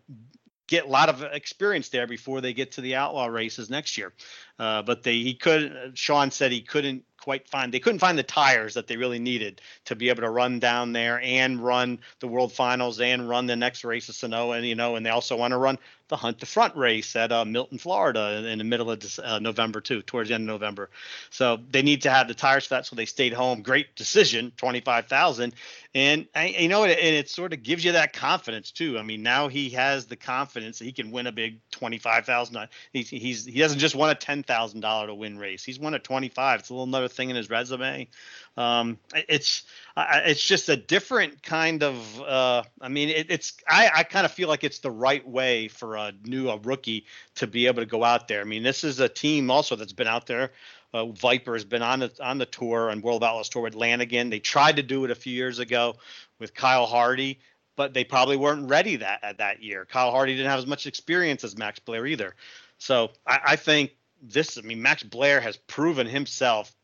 get 0.68 0.86
a 0.86 0.90
lot 0.90 1.10
of 1.10 1.22
experience 1.24 1.90
there 1.90 2.08
before 2.08 2.42
they 2.42 2.54
get 2.54 2.74
to 2.74 2.82
the 2.82 2.96
outlaw 2.96 3.26
races 3.26 3.70
next 3.70 3.98
year. 3.98 4.14
Uh, 4.60 4.82
but 4.82 5.04
they 5.04 5.16
he 5.16 5.34
could 5.34 5.92
Sean 5.96 6.32
said 6.32 6.52
he 6.52 6.62
couldn't 6.62 7.04
quite 7.18 7.48
find 7.48 7.74
they 7.74 7.80
couldn't 7.80 8.00
find 8.00 8.18
the 8.18 8.24
tires 8.24 8.74
that 8.74 8.88
they 8.88 8.98
really 8.98 9.20
needed 9.20 9.62
to 9.86 9.96
be 9.96 10.10
able 10.10 10.22
to 10.22 10.30
run 10.30 10.60
down 10.60 10.92
there 10.94 11.22
and 11.24 11.64
run 11.64 12.00
the 12.20 12.28
world 12.28 12.52
finals 12.52 13.00
and 13.00 13.28
run 13.28 13.46
the 13.46 13.56
next 13.56 13.84
race 13.84 14.10
of 14.10 14.16
Senoia 14.16 14.58
and 14.58 14.68
you 14.68 14.76
know 14.76 14.96
and 14.96 15.06
they 15.06 15.10
also 15.10 15.38
want 15.38 15.52
to 15.52 15.58
run 15.58 15.80
the 16.14 16.18
hunt 16.18 16.40
the 16.40 16.46
front 16.46 16.76
race 16.76 17.16
at 17.16 17.32
uh, 17.32 17.44
Milton 17.44 17.80
Florida 17.80 18.48
in 18.48 18.60
the 18.60 18.64
middle 18.64 18.92
of 18.92 19.20
uh, 19.24 19.40
November 19.40 19.82
too 19.82 20.04
towards 20.04 20.30
the 20.30 20.36
end 20.36 20.44
of 20.44 20.48
November. 20.48 20.92
So 21.32 21.60
they 21.72 21.82
need 21.82 22.04
to 22.04 22.12
have 22.12 22.28
the 22.28 22.36
tires 22.36 22.68
for 22.68 22.76
that 22.76 22.86
so 22.86 22.96
they 22.96 23.08
stayed 23.08 23.34
home. 23.34 23.64
Great 23.64 23.96
decision 23.96 24.52
25,000 24.58 25.56
and 25.96 26.28
I, 26.36 26.48
you 26.50 26.68
know 26.68 26.84
and 26.86 27.16
it 27.16 27.30
sort 27.30 27.52
of 27.52 27.64
gives 27.64 27.84
you 27.84 27.94
that 27.94 28.14
confidence 28.14 28.70
too. 28.70 29.00
I 29.00 29.02
mean 29.02 29.24
now 29.24 29.48
he 29.48 29.72
has 29.72 30.06
the 30.06 30.16
confidence 30.16 30.78
that 30.78 30.86
he 30.86 30.92
can 30.92 31.10
win 31.10 31.26
a 31.26 31.32
big 31.32 31.60
25,000 31.72 32.68
he's, 32.92 33.10
he's 33.10 33.46
he 33.46 33.58
doesn't 33.58 33.80
just 33.80 33.96
won 33.96 34.12
a 34.12 34.16
$10,000 34.16 35.08
to 35.08 35.16
win 35.16 35.40
race. 35.40 35.64
He's 35.64 35.80
won 35.80 35.96
a 35.96 36.00
25 36.00 36.60
it's 36.60 36.70
a 36.70 36.74
little 36.74 36.86
another 36.86 37.08
thing 37.08 37.32
in 37.32 37.36
his 37.36 37.50
resume. 37.50 38.08
Um, 38.56 39.00
it's 39.16 39.64
it's 39.98 40.46
just 40.46 40.70
a 40.70 40.76
different 40.76 41.42
kind 41.44 41.84
of. 41.84 42.22
Uh, 42.22 42.64
I 42.82 42.90
mean, 42.90 43.10
it, 43.10 43.28
it's 43.30 43.54
I, 43.68 43.90
I 43.96 44.04
kind 44.04 44.26
of 44.26 44.32
feel 44.32 44.48
like 44.48 44.64
it's 44.64 44.80
the 44.80 44.92
right 44.92 45.28
way 45.28 45.68
for 45.68 45.98
a 46.08 46.28
new 46.28 46.50
a 46.50 46.58
rookie 46.58 47.06
to 47.36 47.48
be 47.48 47.68
able 47.68 47.82
to 47.82 47.86
go 47.86 48.04
out 48.04 48.28
there. 48.28 48.42
I 48.42 48.44
mean, 48.46 48.64
this 48.64 48.84
is 48.84 49.00
a 49.00 49.10
team 49.10 49.52
also 49.52 49.76
that's 49.76 49.94
been 49.94 50.08
out 50.08 50.28
there. 50.28 50.52
Uh, 50.94 51.08
Viper 51.08 51.54
has 51.54 51.66
been 51.66 51.82
on 51.82 52.00
the 52.00 52.12
on 52.22 52.38
the 52.38 52.46
tour 52.46 52.90
and 52.90 53.02
World 53.02 53.24
Outlaws 53.24 53.50
tour 53.50 53.64
with 53.64 53.76
Lanigan. 53.76 54.30
They 54.30 54.40
tried 54.40 54.76
to 54.76 54.84
do 54.84 55.06
it 55.06 55.12
a 55.12 55.16
few 55.16 55.34
years 55.34 55.60
ago 55.60 55.96
with 56.40 56.54
Kyle 56.54 56.86
Hardy, 56.86 57.40
but 57.76 57.94
they 57.94 58.04
probably 58.04 58.38
weren't 58.38 58.70
ready 58.70 58.98
that 58.98 59.24
at 59.24 59.40
that 59.40 59.64
year. 59.64 59.86
Kyle 59.86 60.12
Hardy 60.12 60.36
didn't 60.36 60.52
have 60.52 60.60
as 60.60 60.68
much 60.68 60.86
experience 60.86 61.44
as 61.44 61.58
Max 61.58 61.80
Blair 61.80 62.06
either. 62.06 62.36
So 62.78 63.12
I, 63.26 63.40
I 63.46 63.56
think 63.56 63.96
this, 64.22 64.58
I 64.58 64.62
mean, 64.62 64.82
Max 64.82 65.04
Blair 65.04 65.42
has 65.42 65.58
proven 65.58 66.08
himself 66.08 66.76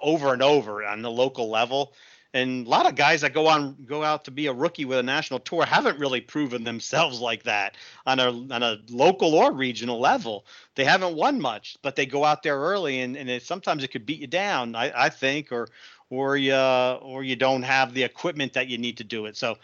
over 0.00 0.32
and 0.32 0.42
over 0.42 0.84
on 0.84 1.02
the 1.02 1.10
local 1.10 1.50
level. 1.50 1.94
And 2.34 2.66
a 2.66 2.68
lot 2.68 2.86
of 2.86 2.96
guys 2.96 3.20
that 3.20 3.32
go 3.32 3.46
on 3.46 3.76
go 3.86 4.02
out 4.02 4.24
to 4.24 4.32
be 4.32 4.48
a 4.48 4.52
rookie 4.52 4.84
with 4.84 4.98
a 4.98 5.04
national 5.04 5.38
tour 5.38 5.64
haven't 5.64 6.00
really 6.00 6.20
proven 6.20 6.64
themselves 6.64 7.20
like 7.20 7.44
that 7.44 7.76
on 8.06 8.18
a 8.18 8.28
on 8.28 8.62
a 8.62 8.78
local 8.90 9.36
or 9.36 9.52
regional 9.52 10.00
level. 10.00 10.44
They 10.74 10.84
haven't 10.84 11.14
won 11.14 11.40
much, 11.40 11.76
but 11.80 11.94
they 11.94 12.06
go 12.06 12.24
out 12.24 12.42
there 12.42 12.58
early 12.58 13.00
and, 13.00 13.16
and 13.16 13.30
it, 13.30 13.44
sometimes 13.44 13.84
it 13.84 13.92
could 13.92 14.04
beat 14.04 14.20
you 14.20 14.26
down, 14.26 14.74
I, 14.74 15.04
I 15.04 15.08
think, 15.10 15.52
or 15.52 15.68
or 16.10 16.36
you 16.36 16.56
or 16.56 17.22
you 17.22 17.36
don't 17.36 17.62
have 17.62 17.94
the 17.94 18.02
equipment 18.02 18.54
that 18.54 18.66
you 18.66 18.78
need 18.78 18.96
to 18.96 19.04
do 19.04 19.26
it. 19.26 19.36
So 19.36 19.56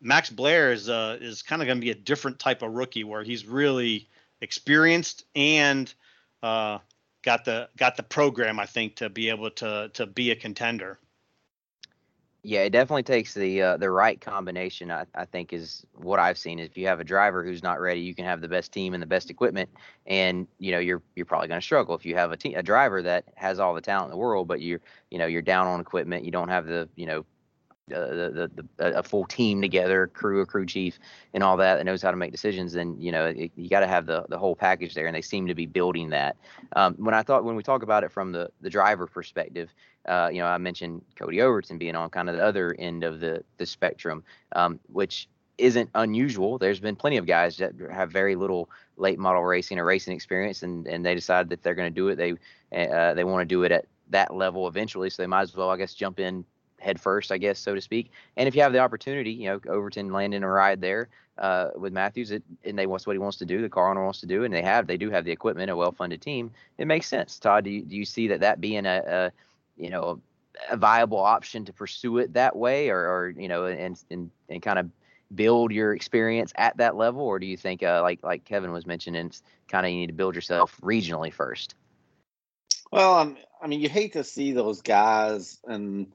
Max 0.00 0.28
Blair 0.28 0.72
is 0.72 0.90
uh, 0.90 1.16
is 1.20 1.40
kind 1.40 1.62
of 1.62 1.66
going 1.66 1.78
to 1.78 1.84
be 1.84 1.90
a 1.90 1.94
different 1.94 2.38
type 2.38 2.60
of 2.60 2.72
rookie 2.72 3.04
where 3.04 3.22
he's 3.22 3.46
really 3.46 4.06
experienced 4.42 5.24
and 5.34 5.92
uh, 6.42 6.78
got 7.22 7.46
the 7.46 7.70
got 7.78 7.96
the 7.96 8.02
program 8.02 8.60
I 8.60 8.66
think 8.66 8.96
to 8.96 9.08
be 9.08 9.30
able 9.30 9.50
to 9.52 9.90
to 9.94 10.06
be 10.06 10.30
a 10.30 10.36
contender. 10.36 10.98
Yeah, 12.44 12.60
it 12.60 12.70
definitely 12.70 13.02
takes 13.02 13.34
the 13.34 13.60
uh, 13.62 13.76
the 13.78 13.90
right 13.90 14.20
combination. 14.20 14.90
I, 14.92 15.06
I 15.14 15.24
think 15.24 15.52
is 15.52 15.84
what 15.94 16.20
I've 16.20 16.38
seen. 16.38 16.60
If 16.60 16.78
you 16.78 16.86
have 16.86 17.00
a 17.00 17.04
driver 17.04 17.42
who's 17.44 17.62
not 17.64 17.80
ready, 17.80 18.00
you 18.00 18.14
can 18.14 18.24
have 18.24 18.40
the 18.40 18.48
best 18.48 18.72
team 18.72 18.94
and 18.94 19.02
the 19.02 19.06
best 19.06 19.28
equipment, 19.28 19.68
and 20.06 20.46
you 20.58 20.70
know 20.70 20.78
you're 20.78 21.02
you're 21.16 21.26
probably 21.26 21.48
going 21.48 21.60
to 21.60 21.64
struggle. 21.64 21.96
If 21.96 22.06
you 22.06 22.14
have 22.14 22.32
a 22.32 22.38
a 22.54 22.62
driver 22.62 23.02
that 23.02 23.24
has 23.34 23.58
all 23.58 23.74
the 23.74 23.80
talent 23.80 24.06
in 24.06 24.10
the 24.12 24.16
world, 24.16 24.46
but 24.46 24.60
you're 24.60 24.80
you 25.10 25.18
know 25.18 25.26
you're 25.26 25.42
down 25.42 25.66
on 25.66 25.80
equipment, 25.80 26.24
you 26.24 26.30
don't 26.30 26.48
have 26.48 26.66
the 26.66 26.88
you 26.94 27.06
know 27.06 27.24
the, 27.88 28.50
the, 28.54 28.64
the, 28.76 28.98
a 28.98 29.02
full 29.02 29.24
team 29.24 29.60
together, 29.60 30.06
crew, 30.06 30.40
a 30.40 30.46
crew 30.46 30.66
chief, 30.66 30.98
and 31.34 31.42
all 31.42 31.56
that 31.56 31.76
that 31.76 31.84
knows 31.84 32.02
how 32.02 32.10
to 32.10 32.16
make 32.16 32.32
decisions. 32.32 32.72
then 32.72 32.96
you 33.00 33.12
know, 33.12 33.26
it, 33.26 33.50
you 33.56 33.68
got 33.68 33.80
to 33.80 33.86
have 33.86 34.06
the 34.06 34.24
the 34.28 34.38
whole 34.38 34.54
package 34.54 34.94
there, 34.94 35.06
and 35.06 35.14
they 35.14 35.22
seem 35.22 35.46
to 35.46 35.54
be 35.54 35.66
building 35.66 36.10
that. 36.10 36.36
Um, 36.76 36.94
when 36.94 37.14
I 37.14 37.22
thought 37.22 37.44
when 37.44 37.56
we 37.56 37.62
talk 37.62 37.82
about 37.82 38.04
it 38.04 38.12
from 38.12 38.32
the 38.32 38.50
the 38.60 38.70
driver 38.70 39.06
perspective, 39.06 39.70
uh, 40.06 40.30
you 40.32 40.38
know, 40.38 40.46
I 40.46 40.58
mentioned 40.58 41.02
Cody 41.16 41.40
Overton 41.40 41.78
being 41.78 41.96
on 41.96 42.10
kind 42.10 42.28
of 42.28 42.36
the 42.36 42.44
other 42.44 42.74
end 42.78 43.04
of 43.04 43.20
the 43.20 43.42
the 43.56 43.66
spectrum, 43.66 44.24
um, 44.52 44.80
which 44.92 45.28
isn't 45.58 45.90
unusual. 45.94 46.58
There's 46.58 46.80
been 46.80 46.96
plenty 46.96 47.16
of 47.16 47.26
guys 47.26 47.56
that 47.56 47.72
have 47.92 48.10
very 48.10 48.36
little 48.36 48.70
late 48.96 49.18
model 49.18 49.42
racing 49.44 49.78
or 49.78 49.84
racing 49.84 50.14
experience, 50.14 50.62
and 50.62 50.86
and 50.86 51.04
they 51.04 51.14
decide 51.14 51.48
that 51.50 51.62
they're 51.62 51.74
going 51.74 51.92
to 51.92 51.94
do 51.94 52.08
it. 52.08 52.16
They 52.16 52.32
uh, 52.72 53.14
they 53.14 53.24
want 53.24 53.42
to 53.42 53.54
do 53.54 53.64
it 53.64 53.72
at 53.72 53.86
that 54.10 54.34
level 54.34 54.68
eventually, 54.68 55.10
so 55.10 55.22
they 55.22 55.26
might 55.26 55.42
as 55.42 55.56
well, 55.56 55.70
I 55.70 55.76
guess, 55.76 55.94
jump 55.94 56.20
in 56.20 56.44
head 56.78 57.00
first, 57.00 57.32
I 57.32 57.38
guess, 57.38 57.58
so 57.58 57.74
to 57.74 57.80
speak. 57.80 58.12
And 58.36 58.48
if 58.48 58.54
you 58.54 58.62
have 58.62 58.72
the 58.72 58.78
opportunity, 58.78 59.32
you 59.32 59.48
know, 59.48 59.60
Overton 59.68 60.12
landing 60.12 60.42
a 60.44 60.48
ride 60.48 60.80
there 60.80 61.08
uh, 61.36 61.70
with 61.76 61.92
Matthews, 61.92 62.30
it, 62.30 62.42
and 62.64 62.78
they 62.78 62.86
wants 62.86 63.06
what 63.06 63.14
he 63.14 63.18
wants 63.18 63.38
to 63.38 63.44
do, 63.44 63.60
the 63.60 63.68
car 63.68 63.90
owner 63.90 64.04
wants 64.04 64.20
to 64.20 64.26
do, 64.26 64.44
and 64.44 64.54
they 64.54 64.62
have, 64.62 64.86
they 64.86 64.96
do 64.96 65.10
have 65.10 65.24
the 65.24 65.32
equipment, 65.32 65.70
a 65.70 65.76
well-funded 65.76 66.22
team. 66.22 66.52
It 66.78 66.86
makes 66.86 67.08
sense. 67.08 67.38
Todd, 67.38 67.64
do 67.64 67.70
you, 67.70 67.82
do 67.82 67.96
you 67.96 68.04
see 68.04 68.28
that 68.28 68.40
that 68.40 68.60
being 68.60 68.86
a, 68.86 69.02
a 69.06 69.32
you 69.78 69.90
know, 69.90 70.20
a 70.70 70.76
viable 70.76 71.18
option 71.18 71.64
to 71.64 71.72
pursue 71.72 72.18
it 72.18 72.32
that 72.34 72.56
way, 72.56 72.90
or, 72.90 72.98
or 72.98 73.30
you 73.30 73.48
know, 73.48 73.66
and 73.66 74.02
and 74.10 74.30
and 74.48 74.62
kind 74.62 74.78
of 74.78 74.90
build 75.34 75.72
your 75.72 75.94
experience 75.94 76.52
at 76.56 76.76
that 76.78 76.96
level, 76.96 77.22
or 77.22 77.38
do 77.38 77.46
you 77.46 77.56
think, 77.56 77.82
uh, 77.82 78.00
like 78.02 78.22
like 78.22 78.44
Kevin 78.44 78.72
was 78.72 78.86
mentioning, 78.86 79.26
it's 79.26 79.42
kind 79.68 79.86
of 79.86 79.92
you 79.92 79.98
need 79.98 80.06
to 80.08 80.12
build 80.12 80.34
yourself 80.34 80.78
regionally 80.82 81.32
first? 81.32 81.74
Well, 82.90 83.36
I 83.62 83.66
mean, 83.66 83.80
you 83.80 83.88
hate 83.88 84.14
to 84.14 84.24
see 84.24 84.52
those 84.52 84.80
guys 84.80 85.58
and 85.64 86.12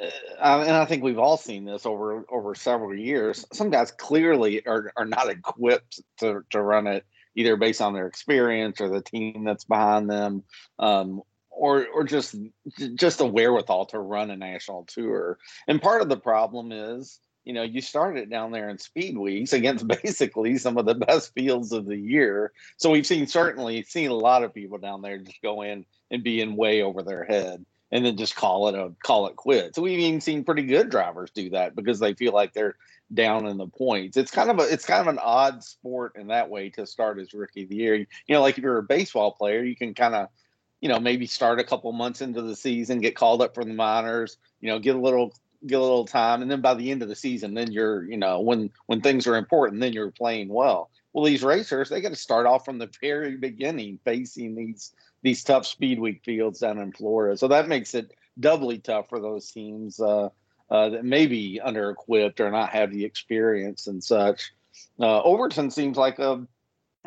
uh, 0.00 0.64
and 0.66 0.72
I 0.72 0.86
think 0.86 1.04
we've 1.04 1.18
all 1.18 1.36
seen 1.36 1.64
this 1.64 1.86
over 1.86 2.24
over 2.28 2.54
several 2.54 2.96
years. 2.96 3.46
Some 3.52 3.70
guys 3.70 3.92
clearly 3.92 4.66
are 4.66 4.92
are 4.96 5.04
not 5.04 5.28
equipped 5.28 6.00
to 6.18 6.44
to 6.50 6.60
run 6.60 6.86
it 6.86 7.04
either 7.36 7.56
based 7.56 7.80
on 7.80 7.94
their 7.94 8.06
experience 8.06 8.80
or 8.80 8.88
the 8.88 9.02
team 9.02 9.44
that's 9.44 9.64
behind 9.64 10.08
them, 10.08 10.44
um, 10.78 11.22
or 11.56 11.86
or 11.86 12.04
just 12.04 12.34
just 12.94 13.20
a 13.20 13.26
wherewithal 13.26 13.86
to 13.86 13.98
run 13.98 14.30
a 14.30 14.36
national 14.36 14.84
tour. 14.84 15.38
And 15.68 15.80
part 15.80 16.02
of 16.02 16.08
the 16.08 16.16
problem 16.16 16.72
is, 16.72 17.20
you 17.44 17.52
know, 17.52 17.62
you 17.62 17.80
started 17.80 18.30
down 18.30 18.52
there 18.52 18.68
in 18.68 18.78
speed 18.78 19.16
weeks 19.16 19.52
against 19.52 19.86
basically 20.02 20.58
some 20.58 20.78
of 20.78 20.86
the 20.86 20.94
best 20.94 21.32
fields 21.34 21.72
of 21.72 21.86
the 21.86 21.96
year. 21.96 22.52
So 22.76 22.90
we've 22.90 23.06
seen 23.06 23.26
certainly 23.26 23.82
seen 23.84 24.10
a 24.10 24.14
lot 24.14 24.42
of 24.42 24.54
people 24.54 24.78
down 24.78 25.02
there 25.02 25.18
just 25.18 25.42
go 25.42 25.62
in 25.62 25.86
and 26.10 26.24
be 26.24 26.40
in 26.40 26.56
way 26.56 26.82
over 26.82 27.02
their 27.02 27.24
head 27.24 27.64
and 27.92 28.04
then 28.04 28.16
just 28.16 28.34
call 28.34 28.68
it 28.68 28.74
a 28.74 28.92
call 29.04 29.26
it 29.26 29.36
quits. 29.36 29.76
So 29.76 29.82
we've 29.82 29.98
even 29.98 30.20
seen 30.20 30.44
pretty 30.44 30.64
good 30.64 30.90
drivers 30.90 31.30
do 31.30 31.50
that 31.50 31.76
because 31.76 32.00
they 32.00 32.14
feel 32.14 32.32
like 32.32 32.52
they're 32.52 32.76
down 33.12 33.46
in 33.46 33.56
the 33.56 33.68
points. 33.68 34.16
It's 34.16 34.30
kind 34.30 34.50
of 34.50 34.58
a 34.58 34.62
it's 34.62 34.84
kind 34.86 35.00
of 35.00 35.06
an 35.08 35.20
odd 35.22 35.62
sport 35.62 36.12
in 36.16 36.28
that 36.28 36.50
way 36.50 36.70
to 36.70 36.86
start 36.86 37.20
as 37.20 37.34
rookie 37.34 37.64
of 37.64 37.68
the 37.68 37.76
year. 37.76 37.94
You 37.94 38.06
know, 38.28 38.40
like 38.40 38.58
if 38.58 38.64
you're 38.64 38.78
a 38.78 38.82
baseball 38.82 39.32
player, 39.32 39.62
you 39.62 39.76
can 39.76 39.94
kind 39.94 40.14
of, 40.14 40.28
you 40.84 40.90
know, 40.90 41.00
maybe 41.00 41.26
start 41.26 41.58
a 41.58 41.64
couple 41.64 41.90
months 41.92 42.20
into 42.20 42.42
the 42.42 42.54
season, 42.54 43.00
get 43.00 43.16
called 43.16 43.40
up 43.40 43.54
from 43.54 43.68
the 43.68 43.74
minors, 43.74 44.36
you 44.60 44.68
know, 44.68 44.78
get 44.78 44.94
a 44.94 45.00
little 45.00 45.32
get 45.66 45.78
a 45.78 45.82
little 45.82 46.04
time, 46.04 46.42
and 46.42 46.50
then 46.50 46.60
by 46.60 46.74
the 46.74 46.90
end 46.90 47.00
of 47.00 47.08
the 47.08 47.16
season, 47.16 47.54
then 47.54 47.72
you're, 47.72 48.04
you 48.04 48.18
know, 48.18 48.40
when 48.40 48.70
when 48.84 49.00
things 49.00 49.26
are 49.26 49.36
important, 49.36 49.80
then 49.80 49.94
you're 49.94 50.10
playing 50.10 50.50
well. 50.50 50.90
Well, 51.14 51.24
these 51.24 51.42
racers, 51.42 51.88
they 51.88 52.02
got 52.02 52.10
to 52.10 52.16
start 52.16 52.44
off 52.44 52.66
from 52.66 52.76
the 52.76 52.90
very 53.00 53.38
beginning 53.38 53.98
facing 54.04 54.54
these 54.54 54.92
these 55.22 55.42
tough 55.42 55.64
speed 55.64 55.98
week 56.00 56.20
fields 56.22 56.58
down 56.58 56.76
in 56.78 56.92
Florida. 56.92 57.38
So 57.38 57.48
that 57.48 57.66
makes 57.66 57.94
it 57.94 58.12
doubly 58.38 58.76
tough 58.76 59.08
for 59.08 59.20
those 59.20 59.50
teams 59.50 59.98
uh, 59.98 60.28
uh, 60.70 60.88
that 60.90 61.06
may 61.06 61.26
be 61.26 61.62
under 61.64 61.88
equipped 61.88 62.40
or 62.40 62.50
not 62.50 62.68
have 62.68 62.92
the 62.92 63.06
experience 63.06 63.86
and 63.86 64.04
such. 64.04 64.52
Uh, 65.00 65.22
Overton 65.22 65.70
seems 65.70 65.96
like 65.96 66.18
a, 66.18 66.46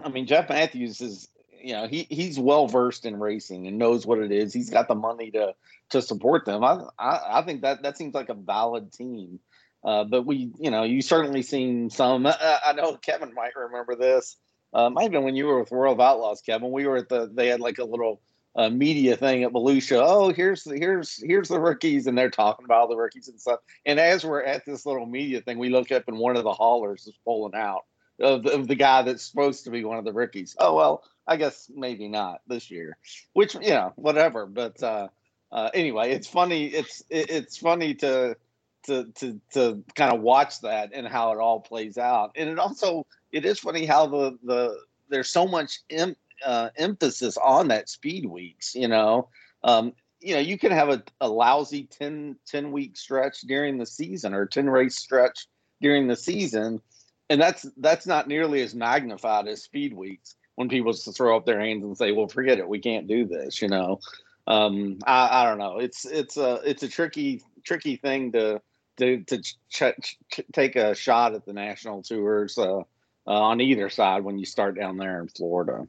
I 0.03 0.09
mean, 0.09 0.25
Jeff 0.25 0.49
Matthews 0.49 0.99
is, 0.99 1.29
you 1.61 1.73
know, 1.73 1.87
he 1.87 2.07
he's 2.09 2.39
well 2.39 2.67
versed 2.67 3.05
in 3.05 3.19
racing 3.19 3.67
and 3.67 3.77
knows 3.77 4.05
what 4.05 4.19
it 4.19 4.31
is. 4.31 4.53
He's 4.53 4.69
got 4.69 4.87
the 4.87 4.95
money 4.95 5.31
to 5.31 5.53
to 5.89 6.01
support 6.01 6.45
them. 6.45 6.63
I 6.63 6.83
I, 6.97 7.39
I 7.39 7.41
think 7.43 7.61
that 7.61 7.83
that 7.83 7.97
seems 7.97 8.13
like 8.13 8.29
a 8.29 8.33
valid 8.33 8.91
team. 8.91 9.39
Uh, 9.83 10.03
but 10.03 10.25
we, 10.25 10.51
you 10.59 10.71
know, 10.71 10.83
you 10.83 11.01
certainly 11.01 11.41
seen 11.41 11.89
some. 11.89 12.25
I, 12.25 12.59
I 12.65 12.73
know 12.73 12.97
Kevin 12.97 13.33
might 13.33 13.55
remember 13.55 13.95
this. 13.95 14.37
Uh, 14.73 14.89
might 14.89 15.03
have 15.03 15.11
been 15.11 15.23
when 15.23 15.35
you 15.35 15.45
were 15.45 15.59
with 15.59 15.71
World 15.71 15.93
of 15.93 16.01
Outlaws, 16.01 16.41
Kevin. 16.41 16.71
We 16.71 16.87
were 16.87 16.97
at 16.97 17.09
the. 17.09 17.29
They 17.33 17.47
had 17.47 17.61
like 17.61 17.77
a 17.77 17.85
little 17.85 18.21
uh, 18.57 18.69
media 18.69 19.15
thing 19.15 19.43
at 19.43 19.53
Volusia. 19.53 20.01
Oh, 20.03 20.33
here's 20.33 20.63
the 20.63 20.77
here's 20.77 21.21
here's 21.23 21.47
the 21.47 21.59
rookies, 21.59 22.07
and 22.07 22.17
they're 22.17 22.31
talking 22.31 22.65
about 22.65 22.81
all 22.81 22.87
the 22.87 22.97
rookies 22.97 23.27
and 23.27 23.39
stuff. 23.39 23.59
And 23.85 23.99
as 23.99 24.25
we're 24.25 24.43
at 24.43 24.65
this 24.65 24.85
little 24.85 25.05
media 25.05 25.41
thing, 25.41 25.59
we 25.59 25.69
look 25.69 25.91
up 25.91 26.07
and 26.07 26.17
one 26.17 26.35
of 26.35 26.43
the 26.43 26.53
haulers 26.53 27.05
is 27.07 27.17
pulling 27.23 27.55
out 27.55 27.85
of, 28.19 28.45
of 28.47 28.67
the 28.67 28.75
guy 28.75 29.03
that's 29.03 29.23
supposed 29.23 29.63
to 29.65 29.69
be 29.69 29.85
one 29.85 29.99
of 29.99 30.05
the 30.05 30.13
rookies. 30.13 30.55
Oh 30.59 30.75
well, 30.75 31.03
I 31.27 31.35
guess 31.35 31.69
maybe 31.73 32.07
not 32.07 32.41
this 32.47 32.71
year. 32.71 32.97
Which 33.33 33.55
you 33.55 33.69
know, 33.69 33.93
whatever. 33.95 34.45
But 34.45 34.81
uh, 34.81 35.07
uh, 35.51 35.69
anyway, 35.73 36.11
it's 36.11 36.27
funny. 36.27 36.67
It's 36.67 37.03
it, 37.09 37.29
it's 37.29 37.57
funny 37.57 37.93
to 37.95 38.37
to 38.85 39.05
to 39.15 39.41
to 39.53 39.83
kind 39.95 40.13
of 40.13 40.21
watch 40.21 40.61
that 40.61 40.91
and 40.93 41.07
how 41.07 41.31
it 41.33 41.39
all 41.39 41.59
plays 41.59 41.97
out. 41.97 42.31
And 42.35 42.49
it 42.49 42.59
also 42.59 43.05
it 43.31 43.45
is 43.45 43.59
funny 43.59 43.85
how 43.85 44.07
the 44.07 44.37
the 44.43 44.77
there's 45.09 45.29
so 45.29 45.47
much 45.47 45.79
em, 45.89 46.15
uh, 46.45 46.69
emphasis 46.77 47.37
on 47.37 47.67
that 47.69 47.89
speed 47.89 48.25
weeks. 48.25 48.75
You 48.75 48.87
know, 48.87 49.29
um, 49.63 49.93
you 50.19 50.33
know 50.33 50.39
you 50.41 50.57
can 50.57 50.71
have 50.71 50.89
a, 50.89 51.03
a 51.21 51.29
lousy 51.29 51.83
10, 51.83 52.37
10 52.45 52.71
week 52.71 52.97
stretch 52.97 53.41
during 53.41 53.77
the 53.77 53.85
season 53.85 54.33
or 54.33 54.45
10 54.45 54.69
race 54.69 54.97
stretch 54.97 55.47
during 55.81 56.07
the 56.07 56.15
season 56.15 56.81
and 57.29 57.41
that's 57.41 57.65
that's 57.77 58.07
not 58.07 58.27
nearly 58.27 58.61
as 58.61 58.73
magnified 58.73 59.47
as 59.47 59.63
speed 59.63 59.93
weeks 59.93 60.35
when 60.57 60.69
people 60.69 60.91
throw 60.91 61.37
up 61.37 61.45
their 61.45 61.59
hands 61.59 61.83
and 61.83 61.97
say 61.97 62.11
well 62.11 62.27
forget 62.27 62.59
it 62.59 62.67
we 62.67 62.79
can't 62.79 63.07
do 63.07 63.25
this 63.25 63.61
you 63.61 63.69
know 63.69 63.99
um, 64.47 64.97
I, 65.05 65.41
I 65.41 65.45
don't 65.45 65.57
know 65.57 65.77
it's 65.77 66.05
it's 66.05 66.37
a 66.37 66.61
it's 66.65 66.83
a 66.83 66.87
tricky 66.87 67.41
tricky 67.63 67.95
thing 67.95 68.31
to 68.33 68.61
to 68.97 69.23
to 69.23 69.41
ch- 69.41 69.53
ch- 69.69 70.41
take 70.53 70.75
a 70.75 70.95
shot 70.95 71.33
at 71.33 71.45
the 71.45 71.53
national 71.53 72.01
tours 72.01 72.57
uh, 72.57 72.79
uh, 72.79 72.83
on 73.25 73.61
either 73.61 73.89
side 73.89 74.23
when 74.23 74.37
you 74.37 74.45
start 74.45 74.77
down 74.77 74.97
there 74.97 75.21
in 75.21 75.27
Florida. 75.27 75.87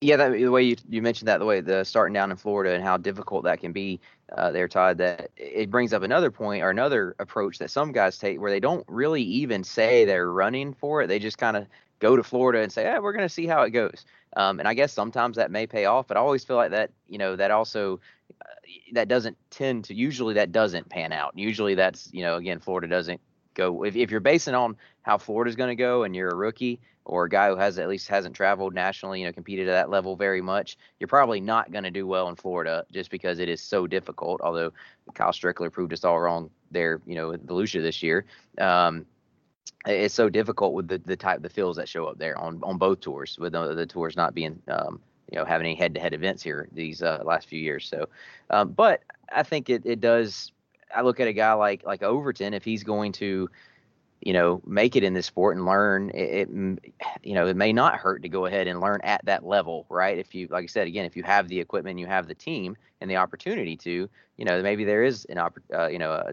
Yeah, 0.00 0.16
that, 0.16 0.32
the 0.32 0.48
way 0.48 0.62
you, 0.62 0.76
you 0.88 1.00
mentioned 1.00 1.28
that, 1.28 1.38
the 1.38 1.46
way 1.46 1.60
the 1.60 1.82
starting 1.82 2.12
down 2.12 2.30
in 2.30 2.36
Florida 2.36 2.74
and 2.74 2.84
how 2.84 2.98
difficult 2.98 3.44
that 3.44 3.60
can 3.60 3.72
be 3.72 4.00
uh, 4.36 4.50
there, 4.50 4.68
Todd, 4.68 4.98
that 4.98 5.30
it 5.36 5.70
brings 5.70 5.94
up 5.94 6.02
another 6.02 6.30
point 6.30 6.62
or 6.62 6.68
another 6.68 7.16
approach 7.18 7.58
that 7.58 7.70
some 7.70 7.90
guys 7.90 8.18
take 8.18 8.38
where 8.38 8.50
they 8.50 8.60
don't 8.60 8.84
really 8.86 9.22
even 9.22 9.64
say 9.64 10.04
they're 10.04 10.30
running 10.30 10.74
for 10.74 11.02
it. 11.02 11.06
They 11.06 11.18
just 11.18 11.38
kind 11.38 11.56
of 11.56 11.66
go 12.04 12.16
to 12.16 12.22
Florida 12.22 12.60
and 12.60 12.70
say, 12.70 12.82
"Yeah, 12.84 12.98
we're 12.98 13.12
going 13.12 13.24
to 13.24 13.34
see 13.38 13.46
how 13.46 13.62
it 13.62 13.70
goes." 13.70 14.04
Um, 14.36 14.58
and 14.58 14.68
I 14.68 14.74
guess 14.74 14.92
sometimes 14.92 15.36
that 15.36 15.50
may 15.50 15.66
pay 15.66 15.86
off, 15.86 16.06
but 16.06 16.16
I 16.16 16.20
always 16.20 16.44
feel 16.44 16.56
like 16.56 16.72
that, 16.72 16.90
you 17.08 17.18
know, 17.18 17.36
that 17.36 17.50
also 17.50 18.00
uh, 18.42 18.54
that 18.92 19.08
doesn't 19.08 19.36
tend 19.50 19.84
to 19.84 19.94
usually 19.94 20.34
that 20.34 20.52
doesn't 20.52 20.88
pan 20.88 21.12
out. 21.12 21.32
Usually 21.34 21.74
that's, 21.74 22.10
you 22.12 22.22
know, 22.22 22.36
again, 22.36 22.60
Florida 22.60 22.88
doesn't 22.88 23.20
go 23.54 23.84
if, 23.84 23.96
if 23.96 24.10
you're 24.10 24.20
basing 24.20 24.54
on 24.54 24.76
how 25.02 25.16
Florida's 25.18 25.56
going 25.56 25.68
to 25.68 25.82
go 25.82 26.02
and 26.02 26.14
you're 26.14 26.30
a 26.30 26.34
rookie 26.34 26.80
or 27.04 27.24
a 27.24 27.28
guy 27.28 27.48
who 27.48 27.56
has 27.56 27.78
at 27.78 27.88
least 27.88 28.08
hasn't 28.08 28.34
traveled 28.34 28.74
nationally, 28.74 29.20
you 29.20 29.26
know, 29.26 29.32
competed 29.32 29.68
at 29.68 29.72
that 29.72 29.90
level 29.90 30.16
very 30.16 30.40
much, 30.40 30.76
you're 30.98 31.08
probably 31.08 31.40
not 31.40 31.70
going 31.70 31.84
to 31.84 31.90
do 31.90 32.06
well 32.06 32.28
in 32.28 32.34
Florida 32.34 32.84
just 32.90 33.10
because 33.10 33.38
it 33.38 33.48
is 33.48 33.60
so 33.60 33.86
difficult. 33.86 34.40
Although 34.42 34.72
Kyle 35.14 35.32
Strickler 35.32 35.70
proved 35.70 35.92
us 35.92 36.04
all 36.04 36.18
wrong 36.18 36.50
there, 36.70 37.00
you 37.06 37.14
know, 37.14 37.28
with 37.28 37.46
Volusia 37.46 37.82
this 37.82 38.02
year. 38.02 38.24
Um, 38.58 39.06
it's 39.86 40.14
so 40.14 40.28
difficult 40.28 40.72
with 40.72 40.88
the, 40.88 40.98
the 40.98 41.16
type 41.16 41.42
the 41.42 41.48
fields 41.48 41.76
that 41.76 41.88
show 41.88 42.06
up 42.06 42.18
there 42.18 42.36
on 42.38 42.60
on 42.62 42.78
both 42.78 43.00
tours 43.00 43.36
with 43.38 43.52
the, 43.52 43.74
the 43.74 43.86
tours 43.86 44.16
not 44.16 44.34
being 44.34 44.60
um, 44.68 45.00
you 45.30 45.38
know 45.38 45.44
having 45.44 45.66
any 45.66 45.74
head-to-head 45.74 46.14
events 46.14 46.42
here 46.42 46.68
these 46.72 47.02
uh, 47.02 47.22
last 47.24 47.48
few 47.48 47.58
years. 47.58 47.86
So 47.88 48.08
um, 48.50 48.70
but 48.72 49.02
i 49.32 49.42
think 49.42 49.70
it, 49.70 49.82
it 49.86 50.00
does 50.00 50.52
i 50.94 51.00
look 51.00 51.18
at 51.18 51.26
a 51.26 51.32
guy 51.32 51.52
like 51.54 51.84
like 51.84 52.02
overton 52.02 52.52
if 52.52 52.62
he's 52.62 52.84
going 52.84 53.10
to 53.10 53.48
you 54.24 54.32
know 54.32 54.60
make 54.66 54.96
it 54.96 55.04
in 55.04 55.12
this 55.12 55.26
sport 55.26 55.56
and 55.56 55.66
learn 55.66 56.10
it, 56.10 56.48
it, 56.48 56.94
you 57.22 57.34
know 57.34 57.46
it 57.46 57.56
may 57.56 57.72
not 57.72 57.96
hurt 57.96 58.22
to 58.22 58.28
go 58.28 58.46
ahead 58.46 58.66
and 58.66 58.80
learn 58.80 59.00
at 59.04 59.24
that 59.24 59.44
level 59.44 59.86
right? 59.88 60.18
If 60.18 60.34
you 60.34 60.48
like 60.50 60.64
i 60.64 60.66
said 60.66 60.86
again 60.86 61.04
if 61.04 61.14
you 61.16 61.22
have 61.22 61.46
the 61.48 61.60
equipment 61.60 61.98
you 61.98 62.06
have 62.06 62.26
the 62.26 62.34
team 62.34 62.76
and 63.00 63.10
the 63.10 63.16
opportunity 63.16 63.76
to 63.76 64.08
you 64.38 64.44
know 64.44 64.62
maybe 64.62 64.84
there 64.84 65.04
is 65.04 65.26
an 65.26 65.38
uh, 65.38 65.86
you 65.88 65.98
know 65.98 66.32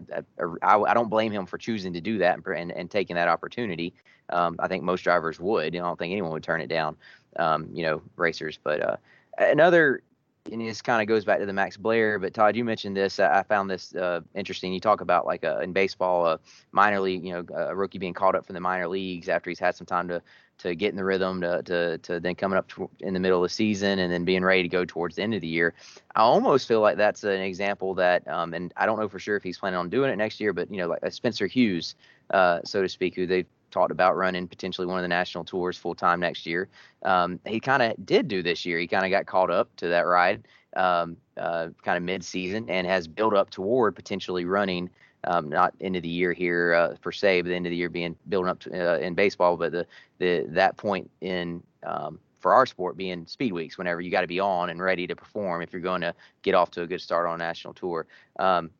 I 0.62 0.94
don't 0.94 1.10
blame 1.10 1.32
him 1.32 1.44
for 1.46 1.58
choosing 1.58 1.92
to 1.92 2.00
do 2.00 2.18
that 2.18 2.38
and, 2.38 2.46
and, 2.46 2.72
and 2.72 2.90
taking 2.90 3.14
that 3.16 3.28
opportunity. 3.28 3.94
Um, 4.30 4.56
i 4.60 4.68
think 4.68 4.82
most 4.82 5.02
drivers 5.02 5.38
would. 5.38 5.76
I 5.76 5.78
don't 5.78 5.98
think 5.98 6.12
anyone 6.12 6.32
would 6.32 6.42
turn 6.42 6.62
it 6.62 6.68
down 6.68 6.96
um, 7.36 7.68
you 7.72 7.82
know 7.82 8.00
racers 8.16 8.58
but 8.62 8.80
uh, 8.80 8.96
another 9.38 10.02
and 10.50 10.60
this 10.60 10.82
kind 10.82 11.00
of 11.00 11.08
goes 11.08 11.24
back 11.24 11.38
to 11.38 11.46
the 11.46 11.52
Max 11.52 11.76
Blair. 11.76 12.18
But 12.18 12.34
Todd, 12.34 12.56
you 12.56 12.64
mentioned 12.64 12.96
this. 12.96 13.20
I 13.20 13.42
found 13.42 13.70
this 13.70 13.94
uh, 13.94 14.20
interesting. 14.34 14.72
You 14.72 14.80
talk 14.80 15.00
about 15.00 15.24
like 15.24 15.44
a, 15.44 15.60
in 15.60 15.72
baseball, 15.72 16.26
a 16.26 16.40
minor 16.72 17.00
league, 17.00 17.24
you 17.24 17.32
know, 17.32 17.44
a 17.54 17.74
rookie 17.74 17.98
being 17.98 18.14
called 18.14 18.34
up 18.34 18.46
from 18.46 18.54
the 18.54 18.60
minor 18.60 18.88
leagues 18.88 19.28
after 19.28 19.50
he's 19.50 19.58
had 19.58 19.76
some 19.76 19.86
time 19.86 20.08
to 20.08 20.22
to 20.58 20.74
get 20.76 20.90
in 20.90 20.96
the 20.96 21.04
rhythm, 21.04 21.40
to 21.40 21.62
to, 21.62 21.98
to 21.98 22.20
then 22.20 22.34
coming 22.34 22.58
up 22.58 22.68
to, 22.68 22.90
in 23.00 23.14
the 23.14 23.20
middle 23.20 23.42
of 23.42 23.48
the 23.48 23.54
season 23.54 23.98
and 23.98 24.12
then 24.12 24.24
being 24.24 24.44
ready 24.44 24.62
to 24.62 24.68
go 24.68 24.84
towards 24.84 25.16
the 25.16 25.22
end 25.22 25.34
of 25.34 25.40
the 25.40 25.46
year. 25.46 25.74
I 26.14 26.20
almost 26.20 26.68
feel 26.68 26.80
like 26.80 26.96
that's 26.96 27.24
an 27.24 27.40
example 27.40 27.94
that, 27.94 28.26
um, 28.28 28.52
and 28.52 28.72
I 28.76 28.86
don't 28.86 28.98
know 28.98 29.08
for 29.08 29.18
sure 29.18 29.36
if 29.36 29.42
he's 29.42 29.58
planning 29.58 29.78
on 29.78 29.90
doing 29.90 30.10
it 30.10 30.16
next 30.16 30.40
year, 30.40 30.52
but 30.52 30.70
you 30.70 30.78
know, 30.78 30.88
like 30.88 31.02
a 31.02 31.10
Spencer 31.10 31.46
Hughes, 31.46 31.94
uh, 32.30 32.60
so 32.64 32.82
to 32.82 32.88
speak, 32.88 33.14
who 33.14 33.26
they 33.26 33.46
talked 33.72 33.90
about 33.90 34.16
running 34.16 34.46
potentially 34.46 34.86
one 34.86 34.98
of 34.98 35.02
the 35.02 35.08
national 35.08 35.44
tours 35.44 35.76
full 35.76 35.94
time 35.94 36.20
next 36.20 36.46
year. 36.46 36.68
Um, 37.02 37.40
he 37.46 37.58
kind 37.58 37.82
of 37.82 37.94
did 38.06 38.28
do 38.28 38.42
this 38.42 38.64
year. 38.64 38.78
He 38.78 38.86
kind 38.86 39.04
of 39.04 39.10
got 39.10 39.26
caught 39.26 39.50
up 39.50 39.74
to 39.76 39.88
that 39.88 40.02
ride 40.02 40.46
um, 40.76 41.16
uh, 41.36 41.68
kind 41.82 41.96
of 41.96 42.02
mid 42.02 42.24
season 42.24 42.68
and 42.68 42.86
has 42.86 43.06
built 43.08 43.34
up 43.34 43.50
toward 43.50 43.96
potentially 43.96 44.44
running. 44.44 44.90
Um, 45.24 45.48
not 45.48 45.72
of 45.80 46.02
the 46.02 46.08
year 46.08 46.32
here 46.32 46.74
uh, 46.74 46.96
per 47.00 47.12
se, 47.12 47.42
but 47.42 47.50
the 47.50 47.54
end 47.54 47.66
of 47.66 47.70
the 47.70 47.76
year 47.76 47.88
being 47.88 48.16
building 48.28 48.50
up 48.50 48.58
to, 48.60 48.94
uh, 48.94 48.98
in 48.98 49.14
baseball. 49.14 49.56
But 49.56 49.70
the 49.70 49.86
the 50.18 50.46
that 50.48 50.76
point 50.76 51.08
in 51.20 51.62
um, 51.84 52.18
for 52.40 52.52
our 52.52 52.66
sport 52.66 52.96
being 52.96 53.24
speed 53.26 53.52
weeks, 53.52 53.78
whenever 53.78 54.00
you 54.00 54.10
got 54.10 54.22
to 54.22 54.26
be 54.26 54.40
on 54.40 54.70
and 54.70 54.82
ready 54.82 55.06
to 55.06 55.14
perform 55.14 55.62
if 55.62 55.72
you're 55.72 55.80
going 55.80 56.00
to 56.00 56.12
get 56.42 56.56
off 56.56 56.72
to 56.72 56.82
a 56.82 56.86
good 56.88 57.00
start 57.00 57.28
on 57.28 57.36
a 57.36 57.38
national 57.38 57.72
tour. 57.72 58.04
Um, 58.40 58.70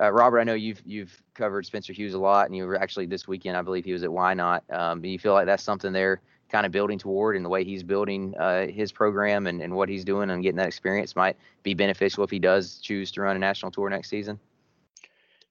uh, 0.00 0.10
Robert, 0.10 0.40
I 0.40 0.44
know 0.44 0.54
you've 0.54 0.80
you've 0.86 1.22
covered 1.34 1.66
Spencer 1.66 1.92
Hughes 1.92 2.14
a 2.14 2.18
lot, 2.18 2.46
and 2.46 2.56
you 2.56 2.66
were 2.66 2.80
actually 2.80 3.06
this 3.06 3.28
weekend. 3.28 3.56
I 3.56 3.62
believe 3.62 3.84
he 3.84 3.92
was 3.92 4.02
at 4.02 4.12
Why 4.12 4.32
Not. 4.34 4.64
Um, 4.70 5.02
do 5.02 5.08
you 5.08 5.18
feel 5.18 5.34
like 5.34 5.46
that's 5.46 5.62
something 5.62 5.92
they're 5.92 6.22
kind 6.48 6.64
of 6.64 6.72
building 6.72 6.98
toward, 6.98 7.36
and 7.36 7.44
the 7.44 7.48
way 7.50 7.64
he's 7.64 7.82
building 7.82 8.34
uh, 8.38 8.66
his 8.66 8.92
program 8.92 9.46
and, 9.46 9.60
and 9.60 9.74
what 9.74 9.88
he's 9.88 10.04
doing 10.04 10.30
and 10.30 10.42
getting 10.42 10.56
that 10.56 10.66
experience 10.66 11.14
might 11.14 11.36
be 11.62 11.74
beneficial 11.74 12.24
if 12.24 12.30
he 12.30 12.38
does 12.38 12.78
choose 12.78 13.10
to 13.12 13.20
run 13.20 13.36
a 13.36 13.38
national 13.38 13.70
tour 13.70 13.90
next 13.90 14.08
season? 14.08 14.40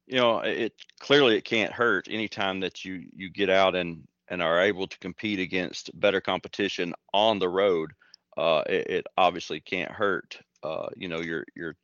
You 0.07 0.17
know, 0.17 0.39
it 0.39 0.73
clearly 0.99 1.37
it 1.37 1.45
can't 1.45 1.71
hurt 1.71 2.07
anytime 2.09 2.59
that 2.61 2.83
you 2.83 3.05
you 3.15 3.29
get 3.29 3.51
out 3.51 3.75
and 3.75 4.07
and 4.29 4.41
are 4.41 4.61
able 4.61 4.87
to 4.87 4.97
compete 4.99 5.39
against 5.39 5.97
better 5.99 6.21
competition 6.21 6.93
on 7.13 7.37
the 7.37 7.49
road. 7.49 7.91
Uh, 8.37 8.63
it, 8.67 8.87
it, 8.87 9.07
obviously 9.17 9.59
can't 9.59 9.91
hurt. 9.91 10.39
Uh, 10.63 10.87
you 10.95 11.07
know, 11.07 11.19
you're 11.19 11.45
you're 11.55 11.75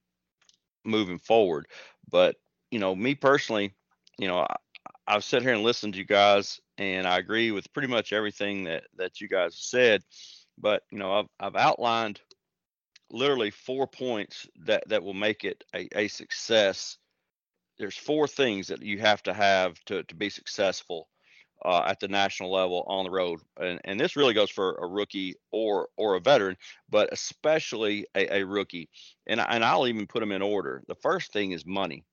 moving 0.84 1.20
forward, 1.20 1.68
but 2.10 2.38
you 2.72 2.80
know, 2.80 2.96
me 2.96 3.16
personally, 3.16 3.74
you 4.18 4.28
know, 4.28 4.40
I, 4.40 4.56
I've 5.08 5.24
sat 5.24 5.42
here 5.42 5.54
and 5.54 5.64
listened 5.64 5.94
to 5.94 6.00
you 6.00 6.06
guys, 6.06 6.60
and 6.78 7.08
I 7.08 7.18
agree 7.18 7.52
with 7.52 7.72
pretty 7.74 7.88
much 7.88 8.14
everything 8.14 8.64
that 8.66 8.86
that 8.98 9.22
you 9.22 9.28
guys 9.28 9.56
said. 9.58 10.04
But 10.58 10.84
you 10.92 10.98
know, 10.98 11.14
I've 11.14 11.28
I've 11.40 11.56
outlined 11.56 12.22
literally 13.12 13.52
four 13.52 13.88
points 13.88 14.48
that 14.66 14.88
that 14.90 15.04
will 15.04 15.14
make 15.14 15.44
it 15.44 15.64
a, 15.76 15.88
a 15.96 16.08
success. 16.08 16.98
There's 17.78 17.98
four 17.98 18.28
things 18.28 18.68
that 18.68 18.82
you 18.82 19.00
have 19.00 19.22
to 19.24 19.34
have 19.34 19.80
to 19.86 20.04
to 20.04 20.16
be 20.16 20.30
successful 20.30 21.08
uh, 21.64 21.84
at 21.88 22.00
the 22.00 22.08
national 22.08 22.52
level 22.52 22.84
on 22.88 23.06
the 23.06 23.12
road, 23.12 23.42
and 23.60 23.80
and 23.86 24.00
this 24.00 24.16
really 24.16 24.34
goes 24.34 24.50
for 24.50 24.76
a 24.76 24.88
rookie 24.88 25.36
or 25.52 25.90
or 25.98 26.16
a 26.16 26.20
veteran, 26.20 26.58
but 26.90 27.10
especially 27.12 28.08
a, 28.16 28.38
a 28.40 28.44
rookie. 28.44 28.90
And 29.28 29.40
and 29.40 29.64
I'll 29.64 29.88
even 29.88 30.08
put 30.08 30.22
them 30.22 30.32
in 30.32 30.42
order. 30.42 30.84
The 30.88 30.96
first 30.96 31.32
thing 31.32 31.52
is 31.52 31.66
money 31.66 32.04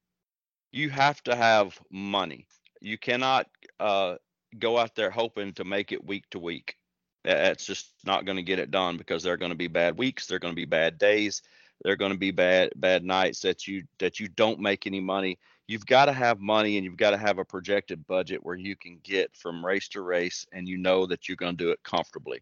you 0.73 0.89
have 0.91 1.23
to 1.25 1.37
have 1.37 1.79
money. 1.91 2.47
You 2.81 2.99
cannot 2.99 3.47
uh, 3.79 4.17
go 4.59 4.79
out 4.79 4.95
there 4.95 5.11
hoping 5.11 5.53
to 5.55 5.65
make 5.65 5.93
it 5.93 6.05
week 6.05 6.29
to 6.31 6.39
week. 6.39 6.77
That's 7.25 7.65
just 7.65 7.93
not 8.05 8.25
going 8.25 8.37
to 8.37 8.43
get 8.43 8.59
it 8.59 8.73
done 8.73 8.97
because 8.97 9.23
there 9.23 9.35
are 9.35 9.37
going 9.39 9.53
to 9.53 9.57
be 9.57 9.69
bad 9.69 9.97
weeks. 9.97 10.27
There 10.27 10.37
are 10.37 10.41
going 10.41 10.53
to 10.53 10.61
be 10.61 10.65
bad 10.65 10.99
days. 10.99 11.43
There 11.83 11.93
are 11.93 11.97
going 11.97 12.13
to 12.13 12.19
be 12.19 12.31
bad 12.31 12.73
bad 12.77 13.05
nights 13.05 13.41
that 13.41 13.69
you 13.69 13.85
that 13.99 14.19
you 14.19 14.29
don't 14.29 14.61
make 14.61 14.87
any 14.87 15.01
money. 15.01 15.39
You've 15.69 15.87
got 15.87 16.07
to 16.07 16.13
have 16.13 16.41
money 16.41 16.77
and 16.77 16.85
you've 16.85 16.97
got 16.97 17.11
to 17.11 17.17
have 17.17 17.39
a 17.39 17.45
projected 17.45 18.07
budget 18.07 18.45
where 18.45 18.57
you 18.57 18.75
can 18.75 18.99
get 19.05 19.37
from 19.37 19.65
race 19.65 19.89
to 19.91 20.03
race 20.03 20.45
and 20.53 20.69
you 20.69 20.79
know 20.79 21.07
that 21.07 21.29
you're 21.29 21.37
going 21.37 21.57
to 21.57 21.65
do 21.65 21.71
it 21.71 21.83
comfortably. 21.85 22.41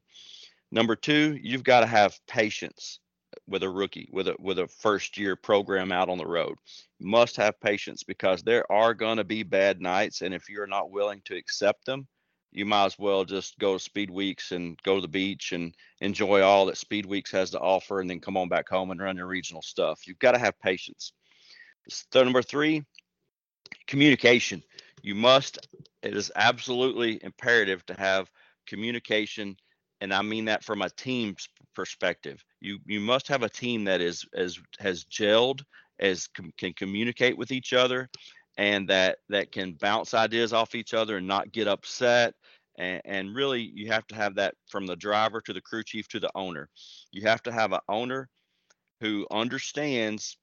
Number 0.73 0.97
two, 0.97 1.39
you've 1.43 1.65
got 1.65 1.81
to 1.81 1.87
have 1.87 2.19
patience 2.27 3.01
with 3.47 3.63
a 3.63 3.71
rookie 3.71 4.09
with 4.13 4.29
a 4.29 4.37
with 4.39 4.59
a 4.59 4.69
first 4.69 5.17
year 5.19 5.37
program 5.37 5.93
out 5.93 6.09
on 6.09 6.19
the 6.19 6.27
road. 6.27 6.57
Must 7.01 7.37
have 7.37 7.61
patience 7.61 8.03
because 8.03 8.43
there 8.43 8.71
are 8.71 8.95
going 8.95 9.19
to 9.19 9.25
be 9.25 9.43
bad 9.43 9.81
nights 9.81 10.23
and 10.23 10.35
if 10.35 10.49
you're 10.49 10.67
not 10.67 10.91
willing 10.91 11.23
to 11.27 11.37
accept 11.37 11.85
them, 11.87 12.07
you 12.53 12.65
might 12.65 12.87
as 12.87 12.99
well 12.99 13.25
just 13.25 13.59
go 13.59 13.75
to 13.75 13.79
Speed 13.79 14.11
Weeks 14.11 14.53
and 14.53 14.77
go 14.83 14.97
to 14.97 15.01
the 15.01 15.09
beach 15.09 15.53
and 15.53 15.75
enjoy 16.01 16.43
all 16.43 16.67
that 16.67 16.77
Speed 16.77 17.07
Weeks 17.07 17.31
has 17.33 17.51
to 17.51 17.61
offer 17.61 18.01
and 18.01 18.11
then 18.11 18.21
come 18.21 18.37
on 18.37 18.49
back 18.49 18.69
home 18.69 18.91
and 18.91 19.01
run 19.01 19.17
your 19.17 19.27
regional 19.27 19.63
stuff. 19.63 20.07
You've 20.07 20.19
got 20.19 20.33
to 20.33 20.39
have 20.39 20.59
patience. 20.61 21.13
So 21.89 22.23
number 22.23 22.43
3, 22.43 22.85
communication. 23.87 24.63
You 25.03 25.15
must 25.15 25.69
it 26.03 26.17
is 26.17 26.33
absolutely 26.35 27.23
imperative 27.23 27.85
to 27.87 27.95
have 27.95 28.31
communication 28.67 29.57
and 30.01 30.13
I 30.13 30.23
mean 30.23 30.47
that 30.47 30.65
from 30.65 30.83
a 30.83 30.91
team's 30.91 31.49
perspective. 31.75 32.43
You 32.61 32.79
you 32.87 33.01
must 33.01 33.29
have 33.29 33.43
a 33.43 33.49
team 33.49 33.85
that 33.85 34.01
is 34.01 34.25
as 34.35 34.59
has 34.79 35.05
gelled, 35.05 35.63
as 35.99 36.27
com- 36.29 36.53
can 36.59 36.73
communicate 36.75 37.37
with 37.37 37.53
each 37.53 37.73
other, 37.73 38.09
and 38.57 38.89
that 38.89 39.19
that 39.29 39.53
can 39.53 39.73
bounce 39.73 40.15
ideas 40.15 40.53
off 40.53 40.75
each 40.75 40.95
other 40.95 41.17
and 41.17 41.27
not 41.27 41.53
get 41.53 41.69
upset. 41.69 42.35
And, 42.79 43.03
and 43.05 43.35
really, 43.35 43.63
you 43.63 43.89
have 43.89 44.07
to 44.09 44.15
have 44.15 44.35
that 44.37 44.55
from 44.69 44.87
the 44.87 44.97
driver 44.97 45.41
to 45.43 45.53
the 45.53 45.61
crew 45.61 45.83
chief 45.83 46.09
to 46.09 46.21
the 46.21 46.31
owner. 46.35 46.69
You 47.13 47.23
have 47.23 47.43
to 47.45 47.53
have 47.53 47.73
an 47.73 47.81
owner 47.89 48.29
who 49.01 49.27
understands 49.31 50.37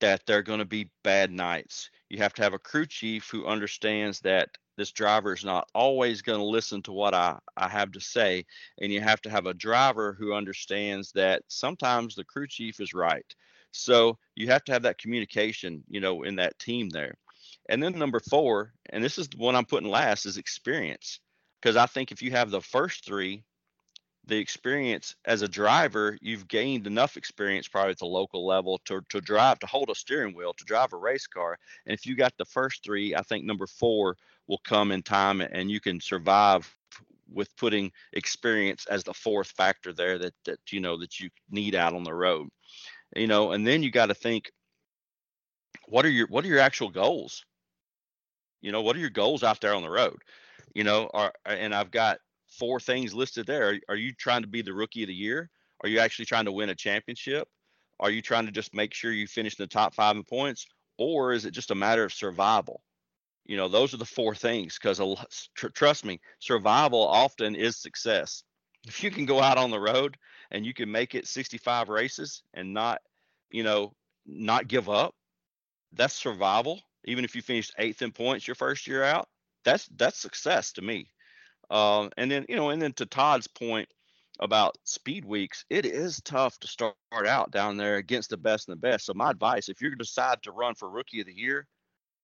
that 0.00 0.22
there 0.26 0.38
are 0.38 0.42
going 0.42 0.58
to 0.58 0.66
be 0.66 0.90
bad 1.02 1.30
nights. 1.30 1.90
You 2.10 2.18
have 2.18 2.34
to 2.34 2.42
have 2.42 2.52
a 2.52 2.58
crew 2.58 2.86
chief 2.86 3.28
who 3.30 3.46
understands 3.46 4.20
that 4.20 4.50
this 4.76 4.92
driver 4.92 5.32
is 5.32 5.44
not 5.44 5.68
always 5.74 6.22
going 6.22 6.38
to 6.38 6.44
listen 6.44 6.82
to 6.82 6.92
what 6.92 7.14
I, 7.14 7.38
I 7.56 7.68
have 7.68 7.92
to 7.92 8.00
say. 8.00 8.44
And 8.80 8.92
you 8.92 9.00
have 9.00 9.20
to 9.22 9.30
have 9.30 9.46
a 9.46 9.54
driver 9.54 10.16
who 10.18 10.34
understands 10.34 11.12
that 11.12 11.42
sometimes 11.48 12.14
the 12.14 12.24
crew 12.24 12.46
chief 12.46 12.80
is 12.80 12.94
right. 12.94 13.26
So 13.72 14.18
you 14.34 14.48
have 14.48 14.64
to 14.64 14.72
have 14.72 14.82
that 14.82 14.98
communication, 14.98 15.82
you 15.88 16.00
know, 16.00 16.22
in 16.22 16.36
that 16.36 16.58
team 16.58 16.88
there. 16.88 17.14
And 17.68 17.82
then 17.82 17.98
number 17.98 18.20
four, 18.20 18.72
and 18.90 19.02
this 19.02 19.18
is 19.18 19.28
the 19.28 19.38
one 19.38 19.56
I'm 19.56 19.64
putting 19.64 19.88
last, 19.88 20.26
is 20.26 20.36
experience. 20.36 21.20
Because 21.60 21.76
I 21.76 21.86
think 21.86 22.12
if 22.12 22.22
you 22.22 22.30
have 22.32 22.50
the 22.50 22.60
first 22.60 23.04
three, 23.04 23.44
the 24.26 24.38
experience 24.38 25.14
as 25.24 25.42
a 25.42 25.48
driver, 25.48 26.18
you've 26.20 26.48
gained 26.48 26.86
enough 26.86 27.16
experience 27.16 27.68
probably 27.68 27.92
at 27.92 27.98
the 27.98 28.06
local 28.06 28.46
level 28.46 28.80
to, 28.84 29.00
to 29.08 29.20
drive, 29.20 29.58
to 29.60 29.66
hold 29.66 29.88
a 29.88 29.94
steering 29.94 30.34
wheel, 30.34 30.52
to 30.52 30.64
drive 30.64 30.92
a 30.92 30.96
race 30.96 31.26
car. 31.26 31.58
And 31.86 31.94
if 31.94 32.06
you 32.06 32.16
got 32.16 32.36
the 32.36 32.44
first 32.44 32.84
three, 32.84 33.14
I 33.14 33.22
think 33.22 33.44
number 33.44 33.66
four 33.66 34.16
will 34.48 34.60
come 34.64 34.92
in 34.92 35.02
time 35.02 35.40
and 35.40 35.70
you 35.70 35.80
can 35.80 36.00
survive 36.00 36.72
with 37.32 37.54
putting 37.56 37.90
experience 38.12 38.86
as 38.88 39.02
the 39.02 39.14
fourth 39.14 39.48
factor 39.48 39.92
there 39.92 40.18
that, 40.18 40.34
that 40.44 40.58
you 40.70 40.80
know 40.80 40.96
that 40.98 41.18
you 41.18 41.28
need 41.50 41.74
out 41.74 41.94
on 41.94 42.04
the 42.04 42.14
road. 42.14 42.48
You 43.14 43.26
know, 43.26 43.52
and 43.52 43.66
then 43.66 43.82
you 43.82 43.90
got 43.90 44.06
to 44.06 44.14
think 44.14 44.50
what 45.88 46.04
are 46.04 46.10
your 46.10 46.26
what 46.28 46.44
are 46.44 46.48
your 46.48 46.58
actual 46.58 46.90
goals? 46.90 47.44
You 48.60 48.72
know, 48.72 48.82
what 48.82 48.96
are 48.96 49.00
your 49.00 49.10
goals 49.10 49.42
out 49.42 49.60
there 49.60 49.74
on 49.74 49.82
the 49.82 49.90
road? 49.90 50.18
You 50.74 50.84
know, 50.84 51.10
are 51.14 51.32
and 51.44 51.74
I've 51.74 51.90
got 51.90 52.18
four 52.48 52.80
things 52.80 53.14
listed 53.14 53.46
there. 53.46 53.70
Are, 53.70 53.78
are 53.90 53.96
you 53.96 54.12
trying 54.12 54.42
to 54.42 54.48
be 54.48 54.62
the 54.62 54.74
rookie 54.74 55.02
of 55.02 55.08
the 55.08 55.14
year? 55.14 55.50
Are 55.82 55.88
you 55.88 55.98
actually 55.98 56.24
trying 56.24 56.46
to 56.46 56.52
win 56.52 56.70
a 56.70 56.74
championship? 56.74 57.48
Are 58.00 58.10
you 58.10 58.22
trying 58.22 58.46
to 58.46 58.52
just 58.52 58.74
make 58.74 58.94
sure 58.94 59.12
you 59.12 59.26
finish 59.26 59.58
in 59.58 59.62
the 59.62 59.68
top 59.68 59.94
five 59.94 60.16
in 60.16 60.24
points? 60.24 60.66
Or 60.98 61.32
is 61.32 61.44
it 61.44 61.52
just 61.52 61.70
a 61.70 61.74
matter 61.74 62.04
of 62.04 62.12
survival? 62.12 62.82
You 63.46 63.56
know, 63.56 63.68
those 63.68 63.94
are 63.94 63.98
the 63.98 64.04
four 64.04 64.34
things 64.34 64.78
because 64.78 65.00
tr- 65.54 65.68
trust 65.68 66.04
me, 66.04 66.20
survival 66.40 67.00
often 67.00 67.54
is 67.54 67.76
success. 67.76 68.42
If 68.88 69.02
you 69.02 69.10
can 69.10 69.26
go 69.26 69.40
out 69.40 69.58
on 69.58 69.72
the 69.72 69.80
road 69.80 70.16
and 70.52 70.64
you 70.64 70.72
can 70.72 70.92
make 70.92 71.16
it 71.16 71.26
65 71.26 71.88
races 71.88 72.44
and 72.54 72.72
not, 72.72 73.02
you 73.50 73.64
know, 73.64 73.94
not 74.24 74.68
give 74.68 74.88
up, 74.88 75.12
that's 75.92 76.14
survival. 76.14 76.80
Even 77.04 77.24
if 77.24 77.34
you 77.34 77.42
finished 77.42 77.74
eighth 77.78 78.02
in 78.02 78.12
points 78.12 78.46
your 78.46 78.54
first 78.54 78.86
year 78.86 79.02
out, 79.02 79.28
that's 79.64 79.88
that's 79.96 80.20
success 80.20 80.72
to 80.74 80.82
me. 80.82 81.10
Um, 81.70 82.10
and 82.16 82.30
then 82.30 82.46
you 82.48 82.56
know, 82.56 82.70
and 82.70 82.80
then 82.80 82.92
to 82.94 83.06
Todd's 83.06 83.48
point 83.48 83.88
about 84.38 84.76
speed 84.84 85.24
weeks, 85.24 85.64
it 85.70 85.86
is 85.86 86.20
tough 86.24 86.58
to 86.60 86.68
start 86.68 86.94
out 87.12 87.50
down 87.50 87.76
there 87.76 87.96
against 87.96 88.30
the 88.30 88.36
best 88.36 88.68
and 88.68 88.76
the 88.76 88.80
best. 88.80 89.06
So 89.06 89.14
my 89.14 89.30
advice, 89.30 89.68
if 89.68 89.80
you 89.80 89.94
decide 89.96 90.42
to 90.42 90.52
run 90.52 90.74
for 90.74 90.90
Rookie 90.90 91.20
of 91.20 91.26
the 91.26 91.34
Year, 91.34 91.66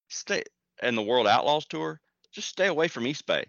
stay 0.09 0.45
in 0.83 0.95
the 0.95 1.03
World 1.03 1.26
Outlaws 1.26 1.66
Tour. 1.66 2.01
Just 2.33 2.49
stay 2.49 2.66
away 2.66 2.89
from 2.89 3.07
East 3.07 3.26
Bay. 3.26 3.45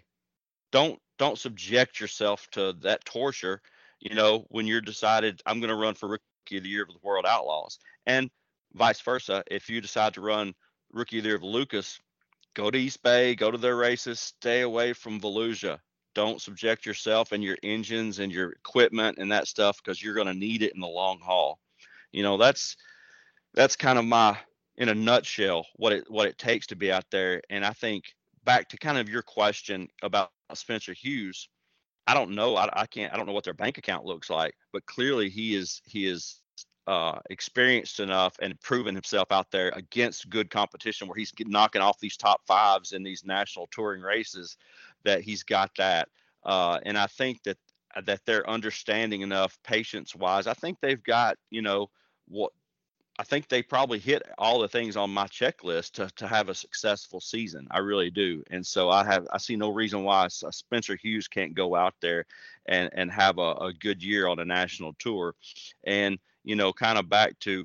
Don't 0.72 0.98
don't 1.18 1.38
subject 1.38 2.00
yourself 2.00 2.48
to 2.52 2.74
that 2.82 3.04
torture. 3.04 3.60
You 4.00 4.14
know, 4.14 4.46
when 4.48 4.66
you're 4.66 4.80
decided 4.80 5.42
I'm 5.46 5.60
going 5.60 5.70
to 5.70 5.76
run 5.76 5.94
for 5.94 6.08
Rookie 6.08 6.56
of 6.56 6.62
the 6.62 6.68
Year 6.68 6.84
with 6.86 7.00
the 7.00 7.06
World 7.06 7.26
Outlaws, 7.26 7.78
and 8.06 8.30
vice 8.74 9.00
versa. 9.00 9.42
If 9.50 9.68
you 9.68 9.80
decide 9.80 10.14
to 10.14 10.20
run 10.20 10.54
Rookie 10.92 11.18
of 11.18 11.24
the 11.24 11.30
Year 11.30 11.36
of 11.36 11.42
Lucas, 11.42 12.00
go 12.54 12.70
to 12.70 12.78
East 12.78 13.02
Bay, 13.02 13.34
go 13.34 13.50
to 13.50 13.58
their 13.58 13.76
races, 13.76 14.20
stay 14.20 14.62
away 14.62 14.92
from 14.92 15.20
Volusia. 15.20 15.78
Don't 16.14 16.40
subject 16.40 16.86
yourself 16.86 17.32
and 17.32 17.42
your 17.42 17.56
engines 17.62 18.20
and 18.20 18.30
your 18.30 18.52
equipment 18.52 19.18
and 19.18 19.32
that 19.32 19.48
stuff 19.48 19.80
because 19.82 20.00
you're 20.00 20.14
going 20.14 20.28
to 20.28 20.34
need 20.34 20.62
it 20.62 20.74
in 20.74 20.80
the 20.80 20.86
long 20.86 21.18
haul. 21.18 21.58
You 22.12 22.22
know, 22.22 22.36
that's 22.36 22.76
that's 23.54 23.74
kind 23.74 23.98
of 23.98 24.04
my 24.04 24.36
in 24.76 24.88
a 24.88 24.94
nutshell 24.94 25.66
what 25.76 25.92
it 25.92 26.04
what 26.10 26.26
it 26.26 26.38
takes 26.38 26.66
to 26.68 26.76
be 26.76 26.90
out 26.90 27.04
there. 27.10 27.40
And 27.50 27.64
I 27.64 27.72
think 27.72 28.04
back 28.44 28.68
to 28.70 28.76
kind 28.76 28.98
of 28.98 29.08
your 29.08 29.22
question 29.22 29.88
about 30.02 30.30
Spencer 30.54 30.92
Hughes, 30.92 31.48
I 32.06 32.14
don't 32.14 32.32
know. 32.32 32.56
I, 32.56 32.68
I 32.72 32.86
can't. 32.86 33.12
I 33.12 33.16
don't 33.16 33.26
know 33.26 33.32
what 33.32 33.44
their 33.44 33.54
bank 33.54 33.78
account 33.78 34.04
looks 34.04 34.30
like, 34.30 34.54
but 34.72 34.86
clearly 34.86 35.30
he 35.30 35.54
is 35.54 35.80
he 35.86 36.06
is 36.06 36.40
uh, 36.86 37.18
experienced 37.30 38.00
enough 38.00 38.36
and 38.42 38.60
proven 38.60 38.94
himself 38.94 39.32
out 39.32 39.50
there 39.50 39.70
against 39.74 40.28
good 40.28 40.50
competition 40.50 41.08
where 41.08 41.16
he's 41.16 41.32
knocking 41.40 41.80
off 41.80 41.98
these 41.98 42.16
top 42.16 42.42
fives 42.46 42.92
in 42.92 43.02
these 43.02 43.24
national 43.24 43.68
touring 43.70 44.02
races 44.02 44.56
that 45.04 45.22
he's 45.22 45.42
got 45.42 45.70
that. 45.78 46.08
Uh, 46.44 46.78
and 46.84 46.98
I 46.98 47.06
think 47.06 47.42
that 47.44 47.56
that 48.04 48.20
they're 48.26 48.48
understanding 48.50 49.22
enough 49.22 49.56
patience 49.62 50.14
wise. 50.14 50.46
I 50.46 50.54
think 50.54 50.78
they've 50.80 51.02
got, 51.02 51.38
you 51.50 51.62
know, 51.62 51.90
what 52.26 52.52
I 53.16 53.22
think 53.22 53.46
they 53.46 53.62
probably 53.62 54.00
hit 54.00 54.22
all 54.38 54.58
the 54.58 54.68
things 54.68 54.96
on 54.96 55.10
my 55.10 55.26
checklist 55.26 55.92
to, 55.92 56.10
to 56.16 56.26
have 56.26 56.48
a 56.48 56.54
successful 56.54 57.20
season. 57.20 57.68
I 57.70 57.78
really 57.78 58.10
do. 58.10 58.42
And 58.50 58.66
so 58.66 58.90
I 58.90 59.04
have 59.04 59.28
I 59.32 59.38
see 59.38 59.54
no 59.54 59.70
reason 59.70 60.02
why 60.02 60.26
Spencer 60.28 60.96
Hughes 60.96 61.28
can't 61.28 61.54
go 61.54 61.76
out 61.76 61.94
there 62.00 62.26
and 62.66 62.90
and 62.92 63.12
have 63.12 63.38
a, 63.38 63.52
a 63.52 63.72
good 63.72 64.02
year 64.02 64.26
on 64.26 64.40
a 64.40 64.44
national 64.44 64.94
tour. 64.98 65.36
And 65.84 66.18
you 66.42 66.56
know, 66.56 66.72
kind 66.72 66.98
of 66.98 67.08
back 67.08 67.38
to 67.40 67.64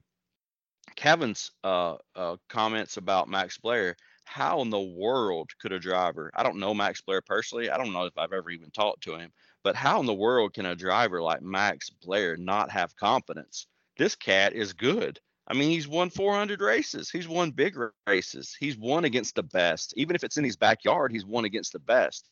Kevin's 0.95 1.51
uh, 1.63 1.95
uh, 2.15 2.37
comments 2.47 2.97
about 2.97 3.27
Max 3.27 3.57
Blair. 3.57 3.95
How 4.25 4.61
in 4.61 4.69
the 4.69 4.79
world 4.79 5.49
could 5.59 5.71
a 5.71 5.79
driver? 5.79 6.31
I 6.35 6.43
don't 6.43 6.59
know 6.59 6.75
Max 6.75 7.01
Blair 7.01 7.21
personally. 7.21 7.71
I 7.71 7.77
don't 7.77 7.93
know 7.93 8.05
if 8.05 8.17
I've 8.17 8.33
ever 8.33 8.51
even 8.51 8.69
talked 8.69 9.01
to 9.03 9.15
him. 9.15 9.31
But 9.63 9.75
how 9.75 9.99
in 9.99 10.05
the 10.05 10.13
world 10.13 10.53
can 10.53 10.67
a 10.67 10.75
driver 10.75 11.21
like 11.21 11.41
Max 11.41 11.89
Blair 11.89 12.37
not 12.37 12.69
have 12.69 12.95
confidence? 12.95 13.65
This 13.97 14.15
cat 14.15 14.53
is 14.53 14.73
good. 14.73 15.19
I 15.49 15.55
mean, 15.55 15.71
he's 15.71 15.87
won 15.87 16.11
400 16.11 16.61
races. 16.61 17.09
He's 17.09 17.27
won 17.27 17.51
big 17.51 17.75
races. 18.05 18.55
He's 18.59 18.77
won 18.77 19.05
against 19.05 19.33
the 19.35 19.43
best. 19.43 19.93
Even 19.97 20.15
if 20.15 20.23
it's 20.23 20.37
in 20.37 20.43
his 20.43 20.55
backyard, 20.55 21.11
he's 21.11 21.25
won 21.25 21.45
against 21.45 21.73
the 21.73 21.79
best. 21.79 22.29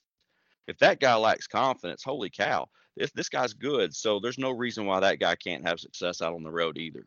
If 0.68 0.78
that 0.80 1.00
guy 1.00 1.16
lacks 1.16 1.48
confidence, 1.48 2.04
holy 2.04 2.30
cow, 2.30 2.68
this 2.96 3.12
this 3.12 3.30
guy's 3.30 3.54
good. 3.54 3.96
So 3.96 4.20
there's 4.20 4.38
no 4.38 4.52
reason 4.52 4.86
why 4.86 5.00
that 5.00 5.20
guy 5.20 5.36
can't 5.36 5.68
have 5.68 5.80
success 5.80 6.22
out 6.22 6.36
on 6.36 6.44
the 6.44 6.52
road 6.52 6.78
either. 6.78 7.06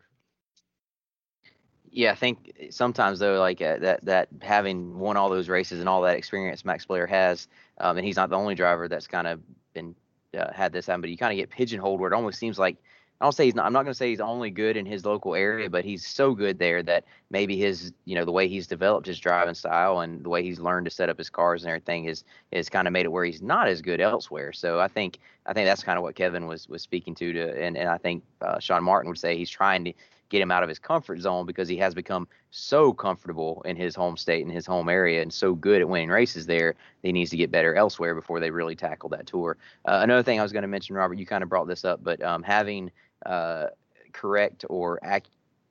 Yeah, 1.92 2.12
I 2.12 2.14
think 2.14 2.68
sometimes 2.70 3.18
though, 3.18 3.38
like 3.38 3.60
uh, 3.60 3.78
that 3.78 4.04
that 4.04 4.28
having 4.40 4.98
won 4.98 5.16
all 5.16 5.28
those 5.28 5.48
races 5.48 5.80
and 5.80 5.88
all 5.88 6.02
that 6.02 6.16
experience 6.16 6.64
Max 6.64 6.86
Blair 6.86 7.06
has, 7.06 7.48
um, 7.78 7.98
and 7.98 8.06
he's 8.06 8.16
not 8.16 8.30
the 8.30 8.36
only 8.36 8.54
driver 8.54 8.88
that's 8.88 9.06
kind 9.06 9.26
of 9.26 9.40
been 9.74 9.94
uh, 10.36 10.52
had 10.52 10.72
this 10.72 10.86
happen, 10.86 11.02
but 11.02 11.10
you 11.10 11.16
kind 11.16 11.32
of 11.32 11.36
get 11.36 11.50
pigeonholed 11.50 12.00
where 12.00 12.10
it 12.10 12.14
almost 12.14 12.38
seems 12.38 12.58
like 12.58 12.76
I 13.20 13.26
don't 13.26 13.32
say 13.32 13.44
he's 13.44 13.54
not. 13.54 13.66
I'm 13.66 13.72
not 13.74 13.82
going 13.82 13.92
to 13.92 13.98
say 13.98 14.08
he's 14.08 14.20
only 14.20 14.50
good 14.50 14.78
in 14.78 14.86
his 14.86 15.04
local 15.04 15.34
area, 15.34 15.68
but 15.68 15.84
he's 15.84 16.06
so 16.06 16.34
good 16.34 16.58
there 16.58 16.82
that 16.84 17.04
maybe 17.30 17.54
his, 17.56 17.92
you 18.06 18.14
know, 18.14 18.24
the 18.24 18.32
way 18.32 18.48
he's 18.48 18.66
developed 18.66 19.06
his 19.06 19.18
driving 19.18 19.54
style 19.54 20.00
and 20.00 20.24
the 20.24 20.30
way 20.30 20.42
he's 20.42 20.58
learned 20.58 20.86
to 20.86 20.90
set 20.90 21.10
up 21.10 21.18
his 21.18 21.28
cars 21.28 21.62
and 21.62 21.68
everything 21.68 22.06
is 22.06 22.24
is 22.50 22.70
kind 22.70 22.86
of 22.86 22.92
made 22.92 23.04
it 23.04 23.12
where 23.12 23.24
he's 23.26 23.42
not 23.42 23.68
as 23.68 23.82
good 23.82 24.00
elsewhere. 24.00 24.52
So 24.54 24.80
I 24.80 24.88
think 24.88 25.18
I 25.44 25.52
think 25.52 25.66
that's 25.66 25.82
kind 25.82 25.98
of 25.98 26.02
what 26.02 26.14
Kevin 26.14 26.46
was 26.46 26.66
was 26.68 26.80
speaking 26.80 27.14
to. 27.16 27.32
To 27.34 27.62
and 27.62 27.76
and 27.76 27.90
I 27.90 27.98
think 27.98 28.24
uh, 28.40 28.58
Sean 28.58 28.82
Martin 28.82 29.10
would 29.10 29.18
say 29.18 29.36
he's 29.36 29.50
trying 29.50 29.84
to 29.84 29.92
get 30.30 30.40
him 30.40 30.50
out 30.50 30.62
of 30.62 30.68
his 30.68 30.78
comfort 30.78 31.20
zone 31.20 31.44
because 31.44 31.68
he 31.68 31.76
has 31.76 31.92
become 31.92 32.26
so 32.50 32.92
comfortable 32.92 33.62
in 33.66 33.76
his 33.76 33.94
home 33.94 34.16
state 34.16 34.44
and 34.44 34.52
his 34.52 34.64
home 34.64 34.88
area 34.88 35.20
and 35.20 35.32
so 35.32 35.54
good 35.54 35.80
at 35.80 35.88
winning 35.88 36.08
races 36.08 36.46
there 36.46 36.74
he 37.02 37.12
needs 37.12 37.30
to 37.30 37.36
get 37.36 37.50
better 37.50 37.74
elsewhere 37.74 38.14
before 38.14 38.40
they 38.40 38.50
really 38.50 38.76
tackle 38.76 39.08
that 39.08 39.26
tour 39.26 39.56
uh, 39.86 40.00
another 40.02 40.22
thing 40.22 40.38
i 40.38 40.42
was 40.42 40.52
going 40.52 40.62
to 40.62 40.68
mention 40.68 40.94
robert 40.94 41.18
you 41.18 41.26
kind 41.26 41.42
of 41.42 41.48
brought 41.48 41.66
this 41.66 41.84
up 41.84 42.02
but 42.02 42.22
um, 42.22 42.42
having 42.42 42.90
uh, 43.26 43.66
correct 44.12 44.64
or 44.68 44.98
ac- 45.04 45.24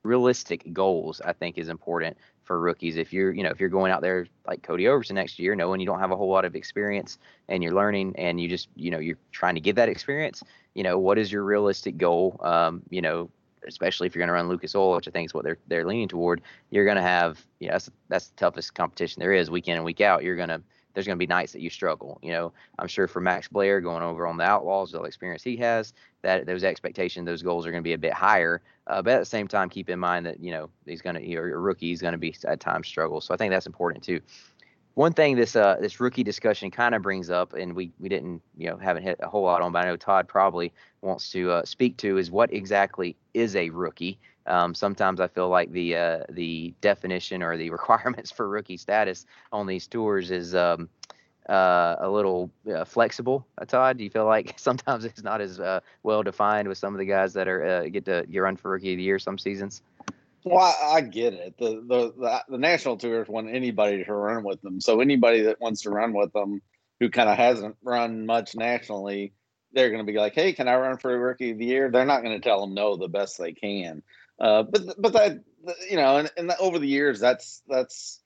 realistic 0.04 0.72
goals, 0.74 1.22
I 1.22 1.34
think 1.34 1.58
is 1.58 1.70
important 1.70 2.18
for 2.44 2.60
rookies. 2.60 2.98
If 2.98 3.14
you're, 3.14 3.32
you 3.32 3.44
know, 3.44 3.50
if 3.52 3.60
you're 3.60 3.70
going 3.70 3.92
out 3.92 4.02
there 4.02 4.28
like 4.48 4.64
Cody 4.64 4.88
Overton 4.88 5.16
next 5.16 5.38
year, 5.40 5.56
knowing 5.56 5.80
you 5.80 5.86
don't 5.86 6.00
have 6.00 6.12
a 6.12 6.16
whole 6.16 6.30
lot 6.30 6.46
of 6.46 6.56
experience 6.56 7.20
and 7.48 7.62
you're 7.62 7.74
learning 7.74 8.16
and 8.18 8.40
you 8.42 8.48
just, 8.48 8.70
you 8.76 8.92
know, 8.92 9.00
you're 9.00 9.20
trying 9.32 9.56
to 9.56 9.62
get 9.62 9.76
that 9.76 9.90
experience, 9.90 10.42
you 10.74 10.84
know, 10.84 10.98
what 10.98 11.18
is 11.18 11.32
your 11.32 11.44
realistic 11.44 11.98
goal? 11.98 12.40
Um, 12.42 12.82
you 12.90 13.02
know, 13.02 13.30
especially 13.68 14.08
if 14.08 14.16
you're 14.16 14.22
going 14.22 14.30
to 14.30 14.34
run 14.34 14.48
Lucas 14.48 14.74
Oil, 14.74 14.96
which 14.96 15.08
I 15.08 15.12
think 15.12 15.28
is 15.28 15.34
what 15.34 15.44
they're 15.44 15.58
they're 15.68 15.86
leaning 15.86 16.08
toward, 16.08 16.42
you're 16.72 16.86
going 16.86 16.98
to 16.98 17.02
have, 17.04 17.46
you 17.60 17.68
know, 17.68 17.74
that's 17.74 17.90
that's 18.08 18.28
the 18.30 18.36
toughest 18.38 18.74
competition 18.74 19.20
there 19.20 19.34
is, 19.34 19.52
week 19.52 19.68
in 19.68 19.76
and 19.76 19.86
week 19.86 20.02
out. 20.02 20.24
You're 20.24 20.38
going 20.38 20.50
to 20.50 20.62
there's 21.00 21.08
going 21.08 21.18
to 21.18 21.26
be 21.26 21.28
nights 21.28 21.54
that 21.54 21.62
you 21.62 21.70
struggle. 21.70 22.20
You 22.22 22.34
know, 22.34 22.54
I'm 22.78 22.90
sure 22.90 23.08
for 23.08 23.22
Max 23.22 23.48
Blair 23.48 23.80
going 23.80 24.04
over 24.04 24.28
on 24.28 24.36
the 24.36 24.44
Outlaws, 24.44 24.92
the 24.92 25.02
experience 25.04 25.42
he 25.42 25.56
has, 25.58 25.94
that 26.24 26.46
those 26.46 26.66
expectations, 26.66 27.26
those 27.26 27.42
goals 27.42 27.66
are 27.66 27.72
going 27.72 27.82
to 27.82 27.88
be 27.88 27.94
a 27.94 27.98
bit 27.98 28.12
higher. 28.12 28.62
Uh, 28.86 29.02
but 29.02 29.14
at 29.14 29.20
the 29.20 29.26
same 29.26 29.48
time, 29.48 29.70
keep 29.70 29.90
in 29.90 29.98
mind 29.98 30.26
that 30.26 30.42
you 30.42 30.52
know 30.52 30.70
he's 30.86 31.02
going 31.02 31.16
to, 31.16 31.26
you're 31.26 31.56
a 31.56 31.58
rookie, 31.58 31.88
he's 31.88 32.02
going 32.02 32.12
to 32.12 32.18
be 32.18 32.36
at 32.46 32.60
times 32.60 32.86
struggle. 32.86 33.22
So 33.22 33.34
I 33.34 33.38
think 33.38 33.52
that's 33.52 33.66
important 33.66 34.04
too. 34.04 34.20
One 34.96 35.14
thing 35.14 35.36
this 35.36 35.56
uh, 35.56 35.78
this 35.80 36.00
rookie 36.00 36.24
discussion 36.24 36.72
kind 36.72 36.94
of 36.94 37.02
brings 37.02 37.30
up, 37.30 37.54
and 37.54 37.76
we 37.76 37.92
we 38.00 38.10
didn't 38.10 38.42
you 38.58 38.70
know 38.70 38.78
haven't 38.78 39.04
hit 39.04 39.20
a 39.22 39.30
whole 39.30 39.44
lot 39.44 39.62
on, 39.62 39.72
but 39.72 39.86
I 39.86 39.86
know 39.86 39.96
Todd 39.96 40.28
probably 40.28 40.74
wants 41.02 41.32
to 41.32 41.52
uh, 41.52 41.66
speak 41.66 41.98
to 41.98 42.18
is 42.18 42.30
what 42.30 42.54
exactly 42.54 43.16
is 43.34 43.56
a 43.56 43.70
rookie. 43.70 44.20
Um, 44.46 44.74
sometimes 44.74 45.22
I 45.22 45.28
feel 45.28 45.48
like 45.48 45.72
the 45.72 45.96
uh, 45.96 46.24
the 46.30 46.74
definition 46.82 47.44
or 47.44 47.56
the 47.56 47.70
requirements 47.80 48.32
for 48.32 48.50
rookie 48.50 48.78
status 48.78 49.26
on 49.52 49.68
these 49.68 49.88
tours 49.88 50.32
is 50.32 50.56
um, 50.56 50.90
uh, 51.48 51.96
a 52.00 52.10
little 52.10 52.50
uh, 52.74 52.84
flexible. 52.84 53.46
Uh, 53.58 53.66
Todd, 53.66 53.98
do 53.98 54.04
you 54.04 54.10
feel 54.10 54.26
like 54.26 54.54
sometimes 54.58 55.06
it's 55.06 55.24
not 55.24 55.40
as 55.40 55.60
well 56.04 56.24
defined 56.24 56.68
with 56.68 56.78
some 56.78 56.94
of 56.94 57.00
the 57.00 57.06
guys 57.06 57.34
that 57.34 57.48
are 57.48 57.88
get 57.90 58.06
to 58.06 58.26
get 58.30 58.40
run 58.40 58.58
for 58.58 58.72
rookie 58.72 58.94
of 58.94 58.98
the 58.98 59.04
year 59.04 59.20
some 59.20 59.38
seasons? 59.38 59.82
Well, 60.44 60.76
I, 60.82 61.02
get 61.02 61.34
it. 61.34 61.58
The, 61.58 61.84
the, 61.86 62.14
the 62.18 62.44
the 62.50 62.58
national 62.58 62.98
tours 62.98 63.28
want 63.28 63.50
anybody 63.54 64.04
to 64.04 64.14
run 64.14 64.44
with 64.44 64.62
them. 64.62 64.80
So 64.80 65.02
anybody 65.02 65.42
that 65.44 65.60
wants 65.60 65.82
to 65.82 65.90
run 65.90 66.14
with 66.14 66.32
them, 66.34 66.62
who 67.00 67.10
kind 67.10 67.30
of 67.30 67.38
hasn't 67.38 67.76
run 67.84 68.26
much 68.26 68.56
nationally, 68.56 69.34
they're 69.74 69.90
going 69.90 70.06
to 70.06 70.12
be 70.12 70.18
like, 70.18 70.36
"Hey, 70.36 70.54
can 70.54 70.68
I 70.68 70.76
run 70.76 70.98
for 70.98 71.14
a 71.14 71.18
rookie 71.18 71.52
of 71.52 71.58
the 71.58 71.66
year?" 71.66 71.92
They're 71.92 72.06
not 72.06 72.24
going 72.24 72.40
to 72.40 72.48
tell 72.48 72.62
them 72.62 72.74
no 72.74 72.96
the 72.96 73.08
best 73.08 73.38
they 73.38 73.52
can. 73.52 74.02
Uh, 74.40 74.64
but 74.64 75.02
but 75.02 75.14
that 75.14 75.44
you 75.90 75.98
know, 75.98 76.18
and, 76.18 76.32
and 76.38 76.52
over 76.60 76.80
the 76.80 76.88
years, 76.88 77.20
that's 77.20 77.62
that's 77.68 78.22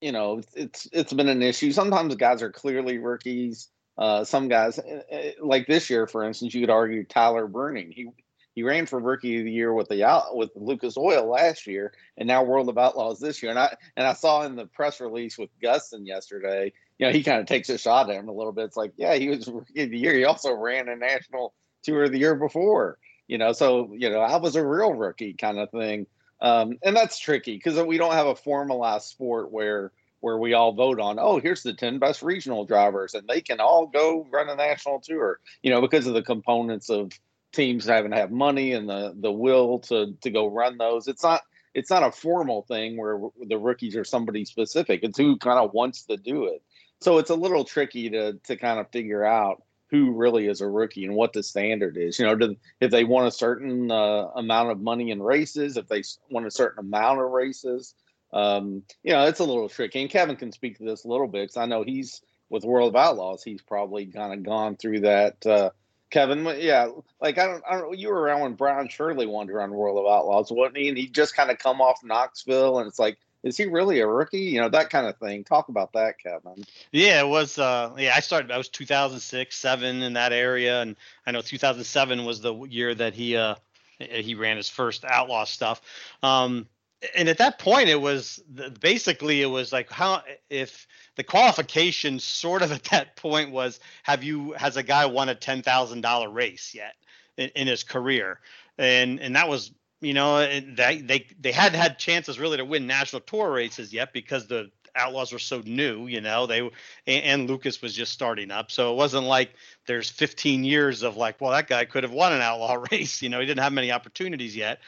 you 0.00 0.12
know 0.12 0.40
it's 0.54 0.88
it's 0.92 1.12
been 1.12 1.28
an 1.28 1.42
issue. 1.42 1.72
Sometimes 1.72 2.14
guys 2.14 2.42
are 2.42 2.52
clearly 2.52 2.98
rookies. 2.98 3.68
Uh, 3.98 4.24
some 4.24 4.48
guys, 4.48 4.78
eh, 4.78 5.00
eh, 5.10 5.32
like 5.42 5.66
this 5.66 5.90
year, 5.90 6.06
for 6.06 6.24
instance, 6.24 6.54
you 6.54 6.60
could 6.60 6.70
argue 6.70 7.04
Tyler 7.04 7.46
Bruening. 7.46 7.92
He 7.92 8.08
he 8.54 8.62
ran 8.62 8.86
for 8.86 8.98
rookie 8.98 9.38
of 9.38 9.44
the 9.44 9.52
year 9.52 9.72
with 9.72 9.88
the 9.88 10.24
with 10.32 10.50
Lucas 10.54 10.96
Oil 10.96 11.26
last 11.26 11.66
year, 11.66 11.92
and 12.16 12.26
now 12.26 12.42
World 12.42 12.68
of 12.68 12.78
Outlaws 12.78 13.20
this 13.20 13.42
year. 13.42 13.50
And 13.50 13.58
I 13.58 13.76
and 13.96 14.06
I 14.06 14.12
saw 14.12 14.42
in 14.42 14.56
the 14.56 14.66
press 14.66 15.00
release 15.00 15.38
with 15.38 15.50
Gustin 15.62 16.06
yesterday, 16.06 16.72
you 16.98 17.06
know, 17.06 17.12
he 17.12 17.22
kind 17.22 17.40
of 17.40 17.46
takes 17.46 17.68
a 17.68 17.78
shot 17.78 18.10
at 18.10 18.16
him 18.16 18.28
a 18.28 18.32
little 18.32 18.52
bit. 18.52 18.64
It's 18.64 18.76
like, 18.76 18.92
yeah, 18.96 19.14
he 19.14 19.28
was 19.28 19.48
rookie 19.48 19.82
of 19.82 19.90
the 19.90 19.98
year. 19.98 20.14
He 20.14 20.24
also 20.24 20.52
ran 20.52 20.88
a 20.88 20.96
national 20.96 21.54
tour 21.82 22.08
the 22.08 22.18
year 22.18 22.34
before 22.34 22.98
you 23.30 23.38
know 23.38 23.52
so 23.52 23.94
you 23.94 24.10
know 24.10 24.20
i 24.20 24.36
was 24.36 24.56
a 24.56 24.66
real 24.66 24.92
rookie 24.92 25.32
kind 25.32 25.58
of 25.58 25.70
thing 25.70 26.06
um, 26.42 26.78
and 26.82 26.96
that's 26.96 27.18
tricky 27.18 27.56
because 27.56 27.80
we 27.82 27.98
don't 27.98 28.14
have 28.14 28.26
a 28.26 28.34
formalized 28.34 29.06
sport 29.06 29.52
where 29.52 29.92
where 30.20 30.38
we 30.38 30.52
all 30.52 30.72
vote 30.72 30.98
on 30.98 31.18
oh 31.18 31.38
here's 31.38 31.62
the 31.62 31.72
10 31.72 31.98
best 31.98 32.22
regional 32.22 32.64
drivers 32.64 33.14
and 33.14 33.28
they 33.28 33.40
can 33.40 33.60
all 33.60 33.86
go 33.86 34.26
run 34.30 34.48
a 34.48 34.56
national 34.56 35.00
tour 35.00 35.38
you 35.62 35.70
know 35.70 35.80
because 35.80 36.06
of 36.06 36.14
the 36.14 36.22
components 36.22 36.90
of 36.90 37.12
teams 37.52 37.86
having 37.86 38.10
to 38.10 38.16
have 38.16 38.30
money 38.30 38.72
and 38.72 38.88
the 38.88 39.14
the 39.18 39.32
will 39.32 39.78
to 39.80 40.14
to 40.20 40.30
go 40.30 40.46
run 40.46 40.78
those 40.78 41.08
it's 41.08 41.22
not 41.22 41.42
it's 41.74 41.90
not 41.90 42.02
a 42.02 42.12
formal 42.12 42.62
thing 42.62 42.96
where 42.96 43.20
the 43.48 43.58
rookies 43.58 43.96
are 43.96 44.04
somebody 44.04 44.44
specific 44.44 45.00
it's 45.02 45.18
who 45.18 45.36
kind 45.36 45.58
of 45.58 45.72
wants 45.72 46.04
to 46.04 46.16
do 46.16 46.44
it 46.46 46.62
so 47.00 47.18
it's 47.18 47.30
a 47.30 47.34
little 47.34 47.64
tricky 47.64 48.10
to 48.10 48.34
to 48.44 48.56
kind 48.56 48.78
of 48.78 48.90
figure 48.90 49.24
out 49.24 49.62
who 49.90 50.12
really 50.12 50.46
is 50.46 50.60
a 50.60 50.68
rookie 50.68 51.04
and 51.04 51.14
what 51.14 51.32
the 51.32 51.42
standard 51.42 51.96
is. 51.96 52.18
You 52.18 52.26
know, 52.26 52.36
do, 52.36 52.56
if 52.80 52.90
they 52.90 53.04
want 53.04 53.26
a 53.26 53.32
certain 53.32 53.90
uh, 53.90 54.28
amount 54.36 54.70
of 54.70 54.80
money 54.80 55.10
in 55.10 55.20
races, 55.20 55.76
if 55.76 55.88
they 55.88 56.02
want 56.30 56.46
a 56.46 56.50
certain 56.50 56.78
amount 56.78 57.20
of 57.20 57.30
races, 57.30 57.94
um, 58.32 58.84
you 59.02 59.12
know, 59.12 59.26
it's 59.26 59.40
a 59.40 59.44
little 59.44 59.68
tricky. 59.68 60.00
And 60.00 60.10
Kevin 60.10 60.36
can 60.36 60.52
speak 60.52 60.78
to 60.78 60.84
this 60.84 61.04
a 61.04 61.08
little 61.08 61.26
bit 61.26 61.42
because 61.42 61.56
I 61.56 61.66
know 61.66 61.82
he's 61.82 62.22
with 62.48 62.64
World 62.64 62.90
of 62.90 62.96
Outlaws. 62.96 63.42
He's 63.42 63.62
probably 63.62 64.06
kind 64.06 64.32
of 64.32 64.44
gone 64.44 64.76
through 64.76 65.00
that. 65.00 65.44
Uh, 65.44 65.70
Kevin, 66.10 66.44
yeah, 66.58 66.90
like 67.20 67.38
I 67.38 67.46
don't, 67.46 67.62
I 67.68 67.78
don't. 67.78 67.96
You 67.96 68.08
were 68.08 68.20
around 68.20 68.40
when 68.40 68.54
Brian 68.54 68.88
Shirley 68.88 69.26
to 69.26 69.52
run 69.52 69.70
World 69.70 69.98
of 69.98 70.12
Outlaws, 70.12 70.50
wasn't 70.50 70.78
he? 70.78 70.88
And 70.88 70.98
he 70.98 71.06
just 71.06 71.36
kind 71.36 71.50
of 71.50 71.58
come 71.58 71.80
off 71.80 72.02
Knoxville, 72.02 72.80
and 72.80 72.88
it's 72.88 72.98
like, 72.98 73.18
is 73.42 73.56
he 73.56 73.66
really 73.66 74.00
a 74.00 74.06
rookie? 74.06 74.38
You 74.38 74.60
know, 74.60 74.68
that 74.68 74.90
kind 74.90 75.06
of 75.06 75.16
thing. 75.18 75.44
Talk 75.44 75.68
about 75.68 75.92
that, 75.92 76.18
Kevin. 76.18 76.64
Yeah, 76.92 77.20
it 77.20 77.28
was. 77.28 77.58
Uh, 77.58 77.94
yeah, 77.96 78.12
I 78.14 78.20
started. 78.20 78.50
I 78.50 78.58
was 78.58 78.68
2006, 78.68 79.56
seven 79.56 80.02
in 80.02 80.14
that 80.14 80.32
area, 80.32 80.82
and 80.82 80.96
I 81.26 81.30
know 81.30 81.42
2007 81.42 82.24
was 82.24 82.40
the 82.40 82.54
year 82.64 82.94
that 82.94 83.14
he 83.14 83.36
uh 83.36 83.54
he 83.98 84.34
ran 84.34 84.56
his 84.56 84.68
first 84.68 85.04
outlaw 85.04 85.44
stuff. 85.44 85.80
Um, 86.22 86.66
and 87.14 87.28
at 87.28 87.38
that 87.38 87.58
point 87.58 87.88
it 87.88 88.00
was 88.00 88.42
basically 88.80 89.40
it 89.42 89.46
was 89.46 89.72
like 89.72 89.90
how 89.90 90.22
if 90.48 90.86
the 91.16 91.24
qualification 91.24 92.18
sort 92.18 92.62
of 92.62 92.72
at 92.72 92.84
that 92.84 93.16
point 93.16 93.50
was 93.50 93.80
have 94.02 94.22
you 94.22 94.52
has 94.52 94.76
a 94.76 94.82
guy 94.82 95.06
won 95.06 95.28
a 95.28 95.34
ten 95.34 95.62
thousand 95.62 96.02
dollar 96.02 96.28
race 96.28 96.74
yet 96.74 96.94
in, 97.36 97.50
in, 97.56 97.66
his 97.66 97.82
career? 97.82 98.40
And 98.76 99.20
and 99.20 99.36
that 99.36 99.48
was 99.48 99.72
you 100.00 100.14
know 100.14 100.38
they 100.38 100.98
they 100.98 101.26
they 101.40 101.52
hadn't 101.52 101.80
had 101.80 101.98
chances 101.98 102.38
really 102.38 102.58
to 102.58 102.64
win 102.64 102.86
national 102.86 103.22
tour 103.22 103.50
races 103.50 103.92
yet 103.92 104.12
because 104.12 104.46
the 104.46 104.70
outlaws 104.96 105.32
were 105.32 105.38
so 105.38 105.62
new 105.64 106.08
you 106.08 106.20
know 106.20 106.46
they 106.46 106.60
and, 106.60 106.72
and 107.06 107.48
lucas 107.48 107.80
was 107.80 107.94
just 107.94 108.12
starting 108.12 108.50
up. 108.50 108.70
So 108.70 108.92
it 108.92 108.96
wasn't 108.96 109.24
like 109.24 109.54
there's 109.86 110.10
15 110.10 110.64
years 110.64 111.02
of 111.02 111.16
like 111.16 111.40
well 111.40 111.52
that 111.52 111.68
guy 111.68 111.86
could 111.86 112.02
have 112.02 112.12
won 112.12 112.34
an 112.34 112.42
outlaw 112.42 112.74
race 112.92 113.22
you 113.22 113.30
know 113.30 113.40
he 113.40 113.46
didn't 113.46 113.62
have 113.62 113.72
many 113.72 113.90
opportunities 113.90 114.54
yet. 114.54 114.80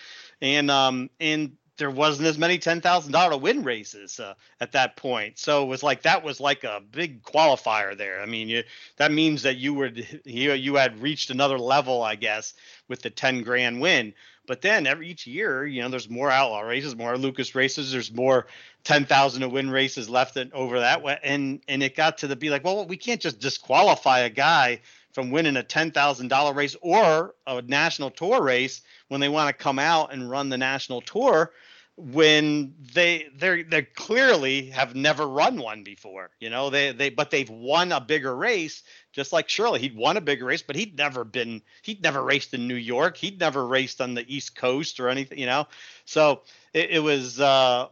And 0.43 0.71
um 0.71 1.09
and 1.21 1.57
there 1.79 1.91
wasn't 1.91 2.29
as 2.29 2.39
many 2.39 2.59
ten 2.59 2.81
thousand 2.81 3.13
dollar 3.13 3.37
win 3.37 3.63
races 3.63 4.21
uh, 4.21 4.35
at 4.61 4.73
that 4.73 4.97
point. 4.97 5.39
So 5.39 5.63
it 5.63 5.67
was 5.67 5.83
like 5.83 6.03
that 6.03 6.23
was 6.23 6.41
like 6.41 6.65
a 6.65 6.83
big 6.91 7.23
qualifier 7.23 7.97
there. 7.97 8.21
I 8.21 8.27
mean, 8.27 8.49
you, 8.49 8.63
that 8.97 9.13
means 9.13 9.43
that 9.43 9.57
you 9.57 9.75
were 9.75 9.91
you 10.25 10.53
you 10.53 10.75
had 10.77 11.01
reached 11.01 11.31
another 11.31 11.59
level, 11.59 12.03
I 12.03 12.17
guess, 12.17 12.55
with 12.89 13.03
the 13.03 13.11
ten 13.11 13.43
grand 13.43 13.81
win. 13.81 14.15
But 14.47 14.61
then 14.61 14.89
every 14.89 15.09
each 15.09 15.27
year, 15.27 15.65
you 15.65 15.83
know, 15.83 15.89
there's 15.89 16.11
more 16.11 16.31
outlaw 16.31 16.61
races, 16.63 16.97
more 16.97 17.17
Lucas 17.17 17.55
races. 17.55 17.93
There's 17.93 18.13
more 18.13 18.49
ten 18.85 19.07
thousand 19.07 19.43
to 19.43 19.49
win 19.49 19.71
races 19.71 20.11
left 20.11 20.37
and 20.37 20.53
over 20.53 20.81
that 20.81 21.03
way, 21.03 21.19
and 21.23 21.61
and 21.69 21.83
it 21.83 21.97
got 21.97 22.19
to 22.19 22.27
the 22.27 22.37
be 22.37 22.51
like, 22.51 22.65
well, 22.65 22.87
we 22.87 22.97
can't 22.97 23.21
just 23.21 23.39
disqualify 23.39 24.21
a 24.21 24.31
guy 24.31 24.81
from 25.13 25.31
winning 25.31 25.57
a 25.57 25.63
ten 25.63 25.91
thousand 25.91 26.29
dollar 26.29 26.53
race 26.53 26.77
or 26.81 27.35
a 27.47 27.63
national 27.63 28.11
tour 28.11 28.43
race 28.43 28.83
when 29.09 29.21
they 29.21 29.29
want 29.29 29.49
to 29.49 29.63
come 29.63 29.79
out 29.79 30.13
and 30.13 30.31
run 30.31 30.49
the 30.49 30.59
national 30.59 31.01
tour 31.01 31.53
when 31.97 32.75
they 32.95 33.29
they 33.37 33.63
they 33.63 33.83
clearly 33.83 34.71
have 34.71 34.95
never 34.95 35.29
run 35.29 35.59
one 35.59 35.83
before 35.83 36.31
you 36.41 36.49
know? 36.49 36.71
They 36.71 36.93
they 36.93 37.11
but 37.11 37.31
they've 37.31 37.49
won 37.51 37.93
a 37.93 38.01
bigger 38.01 38.35
race 38.35 38.83
just 39.13 39.33
like 39.33 39.49
Shirley 39.49 39.81
he'd 39.81 39.95
won 39.95 40.17
a 40.17 40.23
bigger 40.23 40.47
race 40.47 40.63
but 40.63 40.75
he'd 40.75 40.97
never 40.97 41.23
been 41.23 41.61
he'd 41.83 42.03
never 42.03 42.23
raced 42.23 42.55
in 42.55 42.67
New 42.67 42.77
York 42.77 43.19
he'd 43.19 43.39
never 43.39 43.67
raced 43.67 44.01
on 44.01 44.15
the 44.15 44.25
East 44.35 44.57
Coast 44.57 45.01
or 45.01 45.11
anything 45.11 45.39
you 45.39 45.47
know? 45.47 45.67
So 46.07 46.43
it, 46.73 46.91
it 46.93 46.99
was 47.01 47.39
uh 47.39 47.89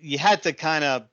you 0.00 0.16
had 0.16 0.42
to 0.44 0.54
kind 0.54 0.84
of 0.84 1.04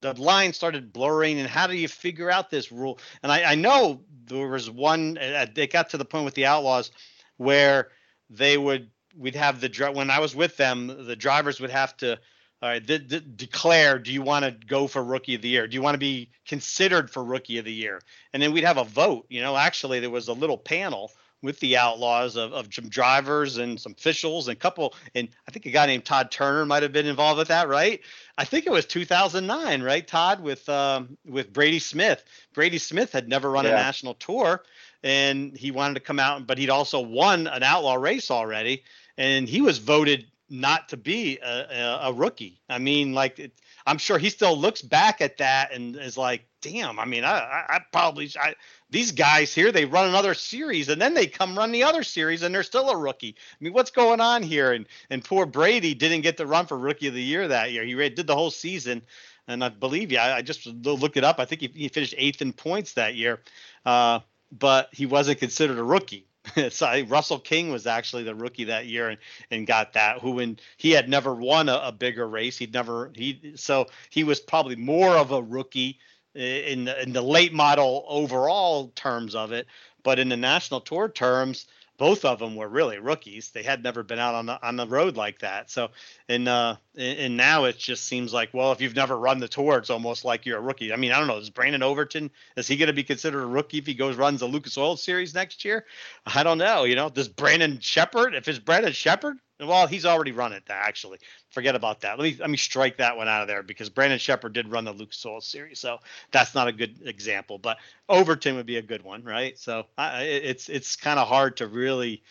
the 0.00 0.14
line 0.14 0.52
started 0.52 0.92
blurring 0.92 1.38
and 1.38 1.48
how 1.48 1.66
do 1.66 1.76
you 1.76 1.88
figure 1.88 2.30
out 2.30 2.50
this 2.50 2.70
rule 2.70 2.98
and 3.22 3.32
I, 3.32 3.52
I 3.52 3.54
know 3.54 4.02
there 4.26 4.48
was 4.48 4.70
one 4.70 5.18
uh, 5.18 5.46
they 5.54 5.66
got 5.66 5.90
to 5.90 5.98
the 5.98 6.04
point 6.04 6.24
with 6.24 6.34
the 6.34 6.46
outlaws 6.46 6.90
where 7.36 7.88
they 8.30 8.58
would 8.58 8.90
we'd 9.18 9.34
have 9.34 9.60
the 9.60 9.90
when 9.92 10.10
I 10.10 10.20
was 10.20 10.34
with 10.34 10.56
them, 10.56 11.06
the 11.06 11.16
drivers 11.16 11.60
would 11.60 11.70
have 11.70 11.96
to 11.98 12.18
all 12.60 12.68
right, 12.68 12.84
de- 12.84 12.98
de- 12.98 13.20
declare 13.20 13.98
do 13.98 14.12
you 14.12 14.22
want 14.22 14.44
to 14.44 14.66
go 14.66 14.86
for 14.86 15.02
rookie 15.02 15.36
of 15.36 15.42
the 15.42 15.48
year? 15.48 15.68
Do 15.68 15.74
you 15.74 15.82
want 15.82 15.94
to 15.94 15.98
be 15.98 16.30
considered 16.46 17.10
for 17.10 17.24
rookie 17.24 17.58
of 17.58 17.64
the 17.64 17.72
year? 17.72 18.00
And 18.32 18.42
then 18.42 18.52
we'd 18.52 18.64
have 18.64 18.78
a 18.78 18.84
vote. 18.84 19.26
You 19.28 19.42
know, 19.42 19.56
actually, 19.56 20.00
there 20.00 20.10
was 20.10 20.26
a 20.28 20.32
little 20.32 20.58
panel 20.58 21.12
with 21.42 21.58
the 21.60 21.76
outlaws 21.76 22.36
of, 22.36 22.52
of 22.52 22.72
some 22.72 22.88
drivers 22.88 23.58
and 23.58 23.80
some 23.80 23.92
officials 23.92 24.48
and 24.48 24.56
a 24.56 24.58
couple 24.58 24.94
and 25.14 25.28
i 25.46 25.50
think 25.50 25.66
a 25.66 25.70
guy 25.70 25.86
named 25.86 26.04
todd 26.04 26.30
turner 26.30 26.66
might 26.66 26.82
have 26.82 26.92
been 26.92 27.06
involved 27.06 27.38
with 27.38 27.48
that 27.48 27.68
right 27.68 28.00
i 28.36 28.44
think 28.44 28.66
it 28.66 28.72
was 28.72 28.86
2009 28.86 29.82
right 29.82 30.06
todd 30.06 30.40
with 30.40 30.68
um, 30.68 31.16
with 31.24 31.52
brady 31.52 31.78
smith 31.78 32.24
brady 32.54 32.78
smith 32.78 33.12
had 33.12 33.28
never 33.28 33.50
run 33.50 33.64
yeah. 33.64 33.72
a 33.72 33.74
national 33.74 34.14
tour 34.14 34.62
and 35.02 35.56
he 35.56 35.70
wanted 35.70 35.94
to 35.94 36.00
come 36.00 36.18
out 36.18 36.46
but 36.46 36.58
he'd 36.58 36.70
also 36.70 37.00
won 37.00 37.46
an 37.46 37.62
outlaw 37.62 37.94
race 37.94 38.30
already 38.30 38.82
and 39.16 39.48
he 39.48 39.60
was 39.60 39.78
voted 39.78 40.26
not 40.50 40.88
to 40.88 40.96
be 40.96 41.38
a, 41.38 41.66
a, 41.70 42.08
a 42.08 42.12
rookie. 42.12 42.60
I 42.68 42.78
mean, 42.78 43.12
like 43.12 43.38
it, 43.38 43.52
I'm 43.86 43.98
sure 43.98 44.18
he 44.18 44.30
still 44.30 44.56
looks 44.56 44.82
back 44.82 45.20
at 45.20 45.38
that 45.38 45.72
and 45.72 45.96
is 45.96 46.16
like, 46.16 46.44
damn. 46.60 46.98
I 46.98 47.04
mean, 47.04 47.24
I, 47.24 47.38
I, 47.38 47.64
I 47.68 47.80
probably 47.92 48.30
I, 48.40 48.54
these 48.90 49.12
guys 49.12 49.54
here 49.54 49.70
they 49.70 49.84
run 49.84 50.08
another 50.08 50.34
series 50.34 50.88
and 50.88 51.00
then 51.00 51.14
they 51.14 51.26
come 51.26 51.56
run 51.56 51.72
the 51.72 51.84
other 51.84 52.02
series 52.02 52.42
and 52.42 52.54
they're 52.54 52.62
still 52.62 52.90
a 52.90 52.96
rookie. 52.96 53.36
I 53.38 53.64
mean, 53.64 53.72
what's 53.72 53.90
going 53.90 54.20
on 54.20 54.42
here? 54.42 54.72
And 54.72 54.86
and 55.10 55.24
poor 55.24 55.46
Brady 55.46 55.94
didn't 55.94 56.22
get 56.22 56.36
to 56.38 56.46
run 56.46 56.66
for 56.66 56.78
rookie 56.78 57.08
of 57.08 57.14
the 57.14 57.22
year 57.22 57.48
that 57.48 57.72
year. 57.72 57.84
He 57.84 57.94
did 58.08 58.26
the 58.26 58.36
whole 58.36 58.50
season. 58.50 59.02
And 59.46 59.64
I 59.64 59.70
believe 59.70 60.12
you. 60.12 60.18
I, 60.18 60.36
I 60.36 60.42
just 60.42 60.66
looked 60.66 61.16
it 61.16 61.24
up. 61.24 61.40
I 61.40 61.46
think 61.46 61.62
he, 61.62 61.68
he 61.68 61.88
finished 61.88 62.14
eighth 62.18 62.42
in 62.42 62.52
points 62.52 62.92
that 62.94 63.14
year, 63.14 63.40
uh, 63.86 64.20
but 64.52 64.90
he 64.92 65.06
wasn't 65.06 65.38
considered 65.38 65.78
a 65.78 65.82
rookie. 65.82 66.28
so 66.70 67.02
Russell 67.08 67.38
King 67.38 67.70
was 67.70 67.86
actually 67.86 68.24
the 68.24 68.34
rookie 68.34 68.64
that 68.64 68.86
year 68.86 69.08
and, 69.08 69.18
and 69.50 69.66
got 69.66 69.94
that. 69.94 70.20
Who 70.20 70.32
when 70.32 70.58
he 70.76 70.90
had 70.90 71.08
never 71.08 71.34
won 71.34 71.68
a, 71.68 71.80
a 71.84 71.92
bigger 71.92 72.28
race, 72.28 72.58
he'd 72.58 72.72
never 72.72 73.10
he 73.14 73.52
so 73.56 73.86
he 74.10 74.24
was 74.24 74.40
probably 74.40 74.76
more 74.76 75.16
of 75.16 75.32
a 75.32 75.42
rookie 75.42 75.98
in 76.34 76.84
the, 76.84 77.02
in 77.02 77.12
the 77.12 77.22
late 77.22 77.52
model 77.52 78.04
overall 78.08 78.88
terms 78.94 79.34
of 79.34 79.52
it, 79.52 79.66
but 80.02 80.18
in 80.18 80.28
the 80.28 80.36
national 80.36 80.80
tour 80.80 81.08
terms, 81.08 81.66
both 81.98 82.24
of 82.24 82.38
them 82.38 82.54
were 82.54 82.68
really 82.68 82.98
rookies. 82.98 83.50
They 83.50 83.64
had 83.64 83.82
never 83.82 84.04
been 84.04 84.20
out 84.20 84.36
on 84.36 84.46
the 84.46 84.66
on 84.66 84.76
the 84.76 84.86
road 84.86 85.16
like 85.16 85.40
that. 85.40 85.68
So 85.68 85.90
and 86.28 86.48
uh 86.48 86.76
and 86.96 87.36
now 87.36 87.64
it 87.64 87.76
just 87.76 88.06
seems 88.06 88.32
like 88.32 88.50
well 88.54 88.72
if 88.72 88.80
you've 88.80 88.94
never 88.94 89.18
run 89.18 89.38
the 89.38 89.48
tour 89.48 89.78
it's 89.78 89.90
almost 89.90 90.24
like 90.24 90.46
you're 90.46 90.58
a 90.58 90.62
rookie. 90.62 90.92
I 90.92 90.96
mean 90.96 91.12
I 91.12 91.18
don't 91.18 91.26
know 91.26 91.36
is 91.36 91.50
Brandon 91.50 91.82
Overton 91.82 92.30
is 92.56 92.68
he 92.68 92.76
going 92.76 92.86
to 92.86 92.92
be 92.92 93.02
considered 93.02 93.42
a 93.42 93.46
rookie 93.46 93.78
if 93.78 93.86
he 93.86 93.94
goes 93.94 94.16
runs 94.16 94.40
the 94.40 94.46
Lucas 94.46 94.78
Oil 94.78 94.96
Series 94.96 95.34
next 95.34 95.64
year? 95.64 95.84
I 96.24 96.44
don't 96.44 96.58
know. 96.58 96.84
You 96.84 96.94
know 96.94 97.10
does 97.10 97.28
Brandon 97.28 97.80
Sheppard 97.80 98.34
if 98.34 98.46
it's 98.46 98.60
Brandon 98.60 98.92
Sheppard 98.92 99.38
well, 99.60 99.86
he's 99.86 100.06
already 100.06 100.32
run 100.32 100.52
it. 100.52 100.62
Actually, 100.68 101.18
forget 101.50 101.74
about 101.74 102.00
that. 102.02 102.18
Let 102.18 102.24
me 102.24 102.36
let 102.38 102.50
me 102.50 102.56
strike 102.56 102.98
that 102.98 103.16
one 103.16 103.28
out 103.28 103.42
of 103.42 103.48
there 103.48 103.62
because 103.62 103.88
Brandon 103.88 104.18
Sheppard 104.18 104.52
did 104.52 104.70
run 104.70 104.84
the 104.84 104.92
Lucas 104.92 105.24
Oil 105.26 105.40
series, 105.40 105.80
so 105.80 105.98
that's 106.30 106.54
not 106.54 106.68
a 106.68 106.72
good 106.72 106.98
example. 107.04 107.58
But 107.58 107.78
Overton 108.08 108.56
would 108.56 108.66
be 108.66 108.76
a 108.76 108.82
good 108.82 109.02
one, 109.02 109.24
right? 109.24 109.58
So 109.58 109.86
I, 109.96 110.22
it's 110.22 110.68
it's 110.68 110.96
kind 110.96 111.18
of 111.18 111.26
hard 111.26 111.56
to 111.58 111.66
really, 111.66 112.22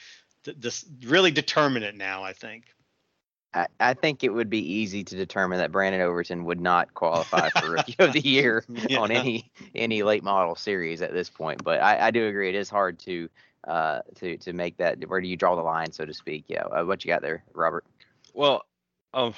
just 0.59 0.87
really 1.05 1.31
determine 1.31 1.83
it 1.83 1.95
now. 1.95 2.23
I 2.23 2.33
think. 2.33 2.65
I, 3.53 3.67
I 3.79 3.93
think 3.93 4.23
it 4.23 4.29
would 4.29 4.49
be 4.49 4.59
easy 4.59 5.03
to 5.03 5.15
determine 5.15 5.57
that 5.59 5.71
Brandon 5.71 6.01
Overton 6.01 6.43
would 6.45 6.59
not 6.59 6.93
qualify 6.93 7.49
for 7.49 7.71
Rookie 7.71 7.95
of 7.99 8.13
the 8.13 8.19
Year 8.19 8.63
yeah. 8.89 8.99
on 8.99 9.11
any 9.11 9.51
any 9.73 10.03
late 10.03 10.23
model 10.23 10.55
series 10.55 11.01
at 11.01 11.13
this 11.13 11.29
point. 11.29 11.63
But 11.63 11.81
I, 11.81 12.07
I 12.07 12.11
do 12.11 12.27
agree 12.27 12.49
it 12.49 12.55
is 12.55 12.69
hard 12.69 12.99
to 12.99 13.29
uh, 13.65 14.01
to 14.15 14.37
to 14.37 14.53
make 14.53 14.77
that? 14.77 15.07
Where 15.07 15.21
do 15.21 15.27
you 15.27 15.37
draw 15.37 15.55
the 15.55 15.61
line, 15.61 15.91
so 15.91 16.05
to 16.05 16.13
speak? 16.13 16.45
Yeah, 16.47 16.63
uh, 16.63 16.83
what 16.83 17.03
you 17.03 17.09
got 17.09 17.21
there, 17.21 17.43
Robert? 17.53 17.85
Well, 18.33 18.63
um, 19.13 19.33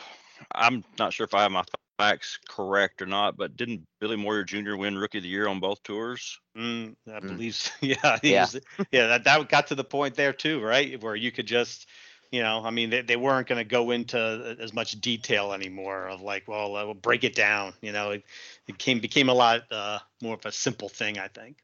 I'm 0.54 0.84
not 0.98 1.14
sure 1.14 1.26
if 1.26 1.34
I 1.34 1.44
have 1.44 1.52
my 1.52 1.64
facts 1.98 2.40
correct 2.48 3.02
or 3.02 3.06
not, 3.06 3.38
but 3.38 3.58
didn't 3.58 3.86
Billy 4.00 4.16
Moyer 4.16 4.44
Jr. 4.44 4.76
win 4.76 4.98
Rookie 4.98 5.20
of 5.20 5.24
the 5.24 5.30
Year 5.30 5.48
on 5.48 5.60
both 5.60 5.84
tours? 5.84 6.40
Mm, 6.58 6.96
I 7.08 7.20
mm. 7.20 7.28
believe, 7.28 7.56
so. 7.56 7.72
yeah, 7.82 8.18
yeah, 8.24 8.42
was, 8.42 8.60
yeah. 8.92 9.08
That 9.08 9.24
that 9.26 9.50
got 9.50 9.68
to 9.68 9.76
the 9.76 9.84
point 9.84 10.16
there 10.16 10.34
too, 10.34 10.62
right, 10.62 11.02
where 11.02 11.16
you 11.16 11.32
could 11.32 11.48
just 11.48 11.88
you 12.32 12.42
know 12.42 12.62
i 12.64 12.70
mean 12.70 12.90
they, 12.90 13.02
they 13.02 13.16
weren't 13.16 13.48
going 13.48 13.58
to 13.58 13.64
go 13.64 13.92
into 13.92 14.56
as 14.60 14.74
much 14.74 15.00
detail 15.02 15.54
anymore 15.54 16.08
of 16.08 16.22
like 16.22 16.48
well 16.48 16.76
uh, 16.76 16.86
we'll 16.86 16.94
break 16.94 17.24
it 17.24 17.36
down 17.36 17.74
you 17.82 17.92
know 17.92 18.12
it, 18.12 18.24
it 18.68 18.78
came 18.78 19.00
became 19.00 19.30
a 19.30 19.34
lot 19.34 19.64
uh, 19.72 20.00
more 20.22 20.36
of 20.36 20.46
a 20.46 20.52
simple 20.52 20.90
thing 20.90 21.18
i 21.18 21.28
think 21.28 21.58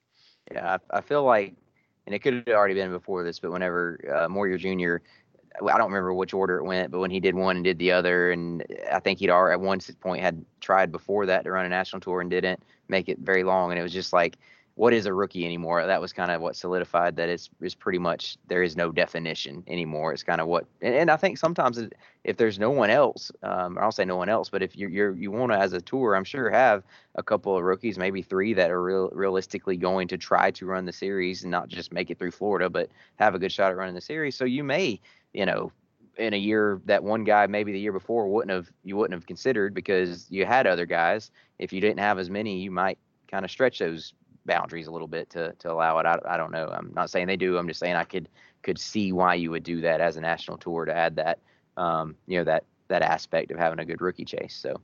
yeah 0.51 0.78
I, 0.91 0.97
I 0.97 1.01
feel 1.01 1.24
like 1.24 1.53
and 2.06 2.16
it 2.16 2.20
could 2.20 2.34
have 2.34 2.47
already 2.49 2.74
been 2.74 2.91
before 2.91 3.24
this, 3.24 3.39
but 3.39 3.51
whenever 3.51 3.99
uh, 4.16 4.30
Moyer 4.30 4.58
Jr. 4.58 4.97
I 5.56 5.78
don't 5.78 5.88
remember 5.88 6.14
which 6.14 6.34
order 6.34 6.58
it 6.58 6.64
went, 6.64 6.91
but 6.91 6.99
when 6.99 7.12
he 7.12 7.20
did 7.20 7.34
one 7.34 7.56
and 7.56 7.64
did 7.64 7.80
the 7.80 7.91
other, 7.91 8.32
and 8.32 8.64
I 8.91 8.99
think 8.99 9.20
he'd 9.20 9.30
already 9.30 9.53
at 9.53 9.62
one 9.62 9.80
point 10.01 10.22
had 10.22 10.43
tried 10.60 10.91
before 10.91 11.26
that 11.28 11.45
to 11.45 11.51
run 11.51 11.66
a 11.66 11.70
national 11.70 12.01
tour 12.01 12.22
and 12.22 12.30
didn't 12.30 12.62
make 12.89 13.08
it 13.08 13.20
very 13.20 13.43
long, 13.43 13.72
and 13.72 13.80
it 13.80 13.84
was 13.84 13.93
just 13.93 14.12
like 14.12 14.38
what 14.76 14.93
is 14.93 15.05
a 15.05 15.13
rookie 15.13 15.45
anymore? 15.45 15.86
That 15.86 16.01
was 16.01 16.11
kind 16.11 16.32
of 16.32 16.41
what 16.41 16.57
solidified 16.57 17.15
that 17.15 17.30
it's, 17.30 17.49
it's 17.61 17.73
pretty 17.73 17.97
much 17.97 18.38
there 18.47 18.61
is 18.61 18.76
no 18.76 18.91
definition 18.91 19.63
anymore. 19.67 20.11
It's 20.11 20.23
kind 20.23 20.41
of 20.41 20.47
what, 20.47 20.65
and, 20.82 20.93
and 20.93 21.09
I 21.09 21.15
think 21.15 21.38
sometimes 21.38 21.82
if 22.26 22.36
there's 22.36 22.59
no 22.59 22.69
one 22.71 22.89
else, 22.89 23.32
um, 23.41 23.78
I'll 23.80 23.93
say 23.93 24.03
no 24.03 24.17
one 24.17 24.28
else, 24.28 24.49
but 24.49 24.61
if 24.61 24.76
you're, 24.76 24.89
you're 24.89 25.15
you 25.15 25.32
want 25.32 25.53
to 25.53 25.57
as 25.57 25.71
a 25.71 25.80
tour, 25.80 26.13
I'm 26.13 26.26
sure 26.26 26.49
have 26.49 26.84
a 27.15 27.23
couple 27.23 27.55
of 27.55 27.63
rookies, 27.63 27.97
maybe 27.97 28.21
three 28.21 28.53
that 28.53 28.69
are 28.69 28.84
real, 28.84 29.09
realistically 29.13 29.78
going 29.78 30.09
to 30.09 30.17
try 30.17 30.51
to 30.51 30.65
run 30.65 30.84
the 30.84 30.93
series 30.93 31.43
and 31.43 31.51
not 31.51 31.69
just 31.69 31.93
make 31.93 32.11
it 32.11 32.19
through 32.19 32.32
Florida, 32.32 32.69
but 32.69 32.89
have 33.15 33.34
a 33.34 33.39
good 33.39 33.53
shot 33.53 33.71
at 33.71 33.78
running 33.78 33.95
the 33.95 34.01
series. 34.01 34.36
So 34.36 34.43
you 34.43 34.63
may, 34.65 34.99
you 35.34 35.45
know, 35.45 35.71
in 36.17 36.34
a 36.34 36.38
year 36.38 36.82
that 36.86 37.03
one 37.03 37.23
guy 37.23 37.47
maybe 37.47 37.71
the 37.71 37.80
year 37.80 37.91
before 37.93 38.28
wouldn't 38.28 38.51
have 38.51 38.71
you 38.84 38.95
wouldn't 38.95 39.13
have 39.13 39.26
considered 39.26 39.73
because 39.73 40.28
you 40.30 40.45
had 40.45 40.67
other 40.67 40.86
guys. 40.86 41.32
If 41.59 41.71
you 41.71 41.80
didn't 41.82 41.99
have 41.99 42.19
as 42.19 42.30
many, 42.30 42.59
you 42.59 42.71
might 42.71 42.97
kind 43.30 43.43
of 43.43 43.51
stretch 43.51 43.80
those 43.80 44.13
boundaries 44.46 44.88
a 44.88 44.91
little 44.91 45.08
bit 45.08 45.30
to 45.32 45.54
to 45.60 45.72
allow 45.72 45.98
it. 46.00 46.06
I, 46.06 46.20
I 46.28 46.38
don't 46.38 46.52
know. 46.52 46.68
I'm 46.68 46.91
not 46.96 47.10
saying 47.10 47.28
they 47.28 47.38
do. 47.38 47.58
I'm 47.58 47.68
just 47.68 47.80
saying 47.80 47.96
I 47.96 48.04
could 48.04 48.30
could 48.64 48.80
see 48.80 49.12
why 49.12 49.36
you 49.36 49.52
would 49.52 49.64
do 49.64 49.82
that 49.82 50.02
as 50.02 50.18
a 50.18 50.22
national 50.22 50.58
tour 50.58 50.86
to 50.86 50.96
add 50.96 51.16
that 51.18 51.39
um, 51.78 52.16
you 52.28 52.38
know 52.38 52.43
that 52.46 52.64
that 52.88 53.02
aspect 53.02 53.52
of 53.52 53.58
having 53.58 53.80
a 53.80 53.86
good 53.86 54.02
rookie 54.02 54.26
chase. 54.26 54.56
So. 54.56 54.80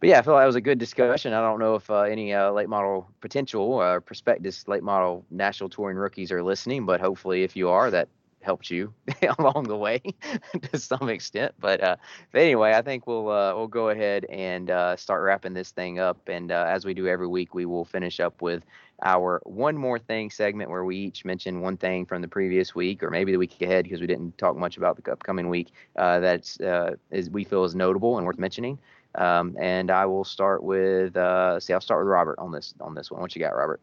But 0.00 0.08
yeah, 0.08 0.18
I 0.18 0.22
feel 0.22 0.34
like 0.34 0.42
that 0.42 0.46
was 0.46 0.56
a 0.56 0.60
good 0.60 0.80
discussion. 0.80 1.32
I 1.32 1.40
don't 1.40 1.60
know 1.60 1.76
if 1.76 1.88
uh, 1.88 2.00
any 2.00 2.34
uh, 2.34 2.50
late 2.50 2.68
model 2.68 3.06
potential 3.20 3.62
or 3.62 3.84
uh, 3.84 4.00
prospectus 4.00 4.66
late 4.66 4.82
model 4.82 5.24
national 5.30 5.70
touring 5.70 5.96
rookies 5.96 6.32
are 6.32 6.42
listening, 6.42 6.84
but 6.84 7.00
hopefully, 7.00 7.44
if 7.44 7.54
you 7.54 7.68
are, 7.68 7.88
that 7.88 8.08
helped 8.42 8.70
you 8.70 8.92
along 9.38 9.64
the 9.64 9.76
way 9.76 10.00
to 10.72 10.78
some 10.78 11.08
extent. 11.08 11.54
But, 11.58 11.82
uh, 11.82 11.96
anyway, 12.34 12.72
I 12.72 12.82
think 12.82 13.06
we'll 13.06 13.30
uh, 13.30 13.54
we'll 13.54 13.68
go 13.68 13.90
ahead 13.90 14.24
and 14.26 14.70
uh, 14.70 14.96
start 14.96 15.22
wrapping 15.22 15.54
this 15.54 15.70
thing 15.70 15.98
up. 15.98 16.28
And 16.28 16.52
uh, 16.52 16.66
as 16.68 16.84
we 16.84 16.94
do 16.94 17.06
every 17.06 17.26
week, 17.26 17.54
we 17.54 17.66
will 17.66 17.84
finish 17.84 18.20
up 18.20 18.42
with 18.42 18.64
our 19.04 19.40
one 19.44 19.76
more 19.76 19.98
thing 19.98 20.30
segment 20.30 20.70
where 20.70 20.84
we 20.84 20.96
each 20.96 21.24
mention 21.24 21.60
one 21.60 21.76
thing 21.76 22.06
from 22.06 22.22
the 22.22 22.28
previous 22.28 22.74
week 22.74 23.02
or 23.02 23.10
maybe 23.10 23.32
the 23.32 23.38
week 23.38 23.60
ahead 23.60 23.84
because 23.84 24.00
we 24.00 24.06
didn't 24.06 24.36
talk 24.38 24.56
much 24.56 24.76
about 24.76 25.02
the 25.02 25.12
upcoming 25.12 25.48
week 25.48 25.72
uh, 25.96 26.20
that's 26.20 26.60
uh, 26.60 26.94
is 27.10 27.28
we 27.28 27.42
feel 27.42 27.64
is 27.64 27.74
notable 27.74 28.18
and 28.18 28.26
worth 28.26 28.38
mentioning. 28.38 28.78
Um, 29.16 29.56
and 29.60 29.90
I 29.90 30.06
will 30.06 30.24
start 30.24 30.62
with 30.62 31.14
see, 31.14 31.72
I'll 31.72 31.80
start 31.80 32.00
with 32.00 32.08
Robert 32.08 32.38
on 32.38 32.52
this 32.52 32.74
on 32.80 32.94
this 32.94 33.10
one. 33.10 33.20
What 33.20 33.34
you 33.34 33.40
got, 33.40 33.56
Robert? 33.56 33.80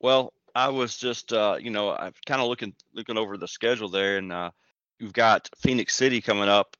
Well, 0.00 0.32
I 0.56 0.70
was 0.70 0.96
just, 0.96 1.34
uh, 1.34 1.58
you 1.60 1.68
know, 1.68 1.94
I'm 1.94 2.14
kind 2.24 2.40
of 2.40 2.48
looking 2.48 2.74
looking 2.94 3.18
over 3.18 3.36
the 3.36 3.46
schedule 3.46 3.90
there, 3.90 4.16
and 4.16 4.32
uh, 4.32 4.52
you've 4.98 5.12
got 5.12 5.50
Phenix 5.58 5.94
City 5.94 6.22
coming 6.22 6.48
up, 6.48 6.78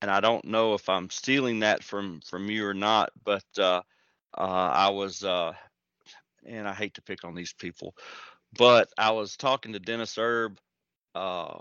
and 0.00 0.08
I 0.08 0.20
don't 0.20 0.44
know 0.44 0.74
if 0.74 0.88
I'm 0.88 1.10
stealing 1.10 1.58
that 1.60 1.82
from 1.82 2.20
from 2.20 2.48
you 2.48 2.64
or 2.64 2.74
not, 2.74 3.10
but 3.24 3.42
uh, 3.58 3.82
uh, 4.32 4.70
I 4.72 4.90
was, 4.90 5.24
uh, 5.24 5.54
and 6.46 6.68
I 6.68 6.72
hate 6.72 6.94
to 6.94 7.02
pick 7.02 7.24
on 7.24 7.34
these 7.34 7.52
people, 7.52 7.96
but 8.56 8.88
I 8.96 9.10
was 9.10 9.36
talking 9.36 9.72
to 9.72 9.80
Dennis 9.80 10.16
Erb 10.16 10.56
uh, 11.16 11.58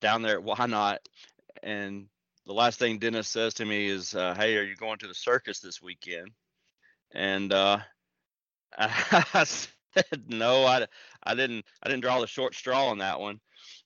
down 0.00 0.22
there 0.22 0.38
at 0.38 0.42
Why 0.42 0.66
Not, 0.66 1.08
and 1.62 2.08
the 2.46 2.52
last 2.52 2.80
thing 2.80 2.98
Dennis 2.98 3.28
says 3.28 3.54
to 3.54 3.64
me 3.64 3.86
is, 3.86 4.10
"Hey, 4.10 4.56
are 4.56 4.64
you 4.64 4.74
going 4.74 4.98
to 4.98 5.06
the 5.06 5.14
circus 5.14 5.60
this 5.60 5.80
weekend?" 5.80 6.32
And 7.14 7.52
I 8.76 9.44
no, 10.28 10.64
I, 10.64 10.86
I 11.22 11.34
didn't. 11.34 11.64
I 11.82 11.88
didn't 11.88 12.02
draw 12.02 12.20
the 12.20 12.26
short 12.26 12.54
straw 12.54 12.86
on 12.86 12.98
that 12.98 13.20
one. 13.20 13.40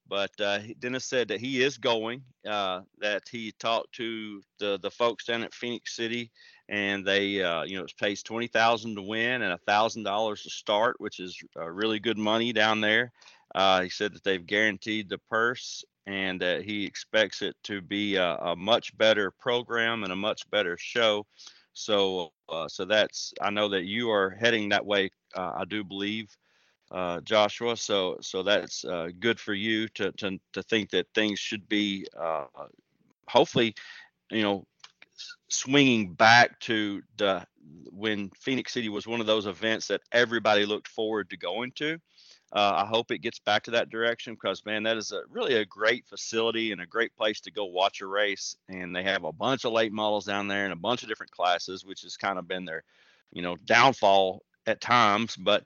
But 0.08 0.32
uh, 0.40 0.58
Dennis 0.80 1.04
said 1.04 1.28
that 1.28 1.40
he 1.40 1.62
is 1.62 1.78
going. 1.78 2.22
Uh, 2.46 2.80
that 2.98 3.22
he 3.30 3.52
talked 3.58 3.92
to 3.94 4.42
the 4.58 4.78
the 4.82 4.90
folks 4.90 5.24
down 5.26 5.42
at 5.42 5.54
Phenix 5.54 5.94
City, 5.94 6.30
and 6.68 7.06
they, 7.06 7.42
uh, 7.42 7.62
you 7.62 7.78
know, 7.78 7.84
it 7.84 7.92
pays 7.98 8.22
twenty 8.22 8.48
thousand 8.48 8.96
to 8.96 9.02
win 9.02 9.42
and 9.42 9.52
a 9.52 9.58
thousand 9.58 10.02
dollars 10.02 10.42
to 10.42 10.50
start, 10.50 10.96
which 10.98 11.20
is 11.20 11.38
really 11.56 12.00
good 12.00 12.18
money 12.18 12.52
down 12.52 12.80
there. 12.80 13.12
Uh, 13.54 13.82
he 13.82 13.88
said 13.88 14.12
that 14.14 14.24
they've 14.24 14.46
guaranteed 14.46 15.08
the 15.08 15.18
purse, 15.30 15.84
and 16.06 16.40
that 16.40 16.62
he 16.64 16.84
expects 16.84 17.42
it 17.42 17.54
to 17.64 17.80
be 17.80 18.16
a, 18.16 18.34
a 18.36 18.56
much 18.56 18.96
better 18.98 19.30
program 19.30 20.02
and 20.02 20.12
a 20.12 20.16
much 20.16 20.48
better 20.50 20.76
show. 20.76 21.24
So, 21.72 22.32
uh, 22.48 22.68
so 22.68 22.84
that's 22.84 23.32
I 23.40 23.50
know 23.50 23.68
that 23.68 23.84
you 23.84 24.10
are 24.10 24.30
heading 24.30 24.70
that 24.70 24.84
way. 24.84 25.10
Uh, 25.34 25.52
I 25.56 25.64
do 25.64 25.84
believe, 25.84 26.36
uh, 26.90 27.20
Joshua. 27.20 27.76
So, 27.76 28.18
so 28.20 28.42
that's 28.42 28.84
uh, 28.84 29.08
good 29.18 29.38
for 29.38 29.54
you 29.54 29.88
to 29.88 30.12
to 30.12 30.38
to 30.52 30.62
think 30.62 30.90
that 30.90 31.06
things 31.14 31.38
should 31.38 31.68
be 31.68 32.06
uh, 32.18 32.46
hopefully, 33.28 33.74
you 34.30 34.42
know, 34.42 34.66
swinging 35.48 36.12
back 36.12 36.58
to 36.60 37.02
the 37.16 37.46
when 37.90 38.30
Phenix 38.30 38.72
City 38.72 38.88
was 38.88 39.06
one 39.06 39.20
of 39.20 39.26
those 39.26 39.46
events 39.46 39.86
that 39.88 40.00
everybody 40.12 40.66
looked 40.66 40.88
forward 40.88 41.30
to 41.30 41.36
going 41.36 41.72
to. 41.76 41.98
Uh, 42.52 42.82
I 42.82 42.86
hope 42.86 43.12
it 43.12 43.18
gets 43.18 43.38
back 43.38 43.62
to 43.64 43.70
that 43.72 43.90
direction 43.90 44.34
because 44.34 44.64
man, 44.64 44.82
that 44.82 44.96
is 44.96 45.12
a 45.12 45.22
really 45.30 45.54
a 45.54 45.64
great 45.64 46.04
facility 46.06 46.72
and 46.72 46.80
a 46.80 46.86
great 46.86 47.14
place 47.14 47.40
to 47.42 47.52
go 47.52 47.66
watch 47.66 48.00
a 48.00 48.06
race. 48.06 48.56
And 48.68 48.94
they 48.94 49.04
have 49.04 49.24
a 49.24 49.32
bunch 49.32 49.64
of 49.64 49.72
late 49.72 49.92
models 49.92 50.24
down 50.24 50.48
there 50.48 50.64
and 50.64 50.72
a 50.72 50.76
bunch 50.76 51.02
of 51.02 51.08
different 51.08 51.30
classes, 51.30 51.84
which 51.84 52.02
has 52.02 52.16
kind 52.16 52.38
of 52.38 52.48
been 52.48 52.64
their, 52.64 52.82
you 53.32 53.42
know, 53.42 53.56
downfall 53.64 54.42
at 54.66 54.80
times. 54.80 55.36
But 55.36 55.64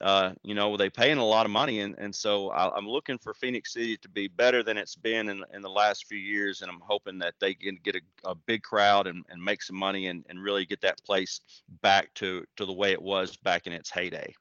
uh, 0.00 0.32
you 0.42 0.54
know, 0.54 0.76
they 0.76 0.90
paying 0.90 1.18
a 1.18 1.24
lot 1.24 1.46
of 1.46 1.52
money, 1.52 1.80
and 1.80 1.94
and 1.98 2.14
so 2.14 2.50
I, 2.50 2.76
am 2.76 2.88
looking 2.88 3.18
for 3.18 3.34
Phenix 3.34 3.72
City 3.72 3.96
to 3.98 4.08
be 4.08 4.28
better 4.28 4.62
than 4.62 4.76
it's 4.76 4.96
been 4.96 5.28
in 5.28 5.44
in 5.54 5.62
the 5.62 5.70
last 5.70 6.06
few 6.06 6.18
years, 6.18 6.62
and 6.62 6.70
I'm 6.70 6.80
hoping 6.80 7.18
that 7.18 7.34
they 7.40 7.54
can 7.54 7.78
get 7.84 7.96
a, 7.96 8.00
a 8.24 8.34
big 8.34 8.62
crowd 8.62 9.06
and, 9.06 9.24
and 9.28 9.42
make 9.42 9.62
some 9.62 9.76
money 9.76 10.08
and, 10.08 10.24
and 10.28 10.42
really 10.42 10.66
get 10.66 10.80
that 10.80 11.02
place 11.04 11.40
back 11.82 12.12
to 12.14 12.44
to 12.56 12.66
the 12.66 12.72
way 12.72 12.92
it 12.92 13.02
was 13.02 13.36
back 13.36 13.66
in 13.66 13.72
its 13.72 13.90
heyday. 13.90 14.34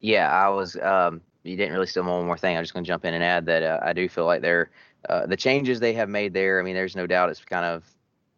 Yeah, 0.00 0.30
I 0.30 0.48
was. 0.48 0.76
Um, 0.76 1.20
you 1.42 1.56
didn't 1.56 1.72
really 1.72 1.86
steal 1.86 2.04
one 2.04 2.26
more 2.26 2.36
thing. 2.36 2.56
I'm 2.56 2.62
just 2.62 2.74
going 2.74 2.84
to 2.84 2.88
jump 2.88 3.04
in 3.04 3.14
and 3.14 3.24
add 3.24 3.46
that 3.46 3.62
uh, 3.62 3.80
I 3.82 3.92
do 3.92 4.08
feel 4.08 4.26
like 4.26 4.42
they're 4.42 4.70
uh, 5.08 5.26
the 5.26 5.36
changes 5.36 5.80
they 5.80 5.92
have 5.94 6.08
made 6.08 6.34
there. 6.34 6.60
I 6.60 6.62
mean, 6.62 6.74
there's 6.74 6.96
no 6.96 7.06
doubt 7.06 7.30
it's 7.30 7.44
kind 7.44 7.64
of 7.64 7.84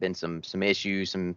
been 0.01 0.15
some 0.15 0.43
some 0.43 0.63
issues, 0.63 1.11
some 1.11 1.37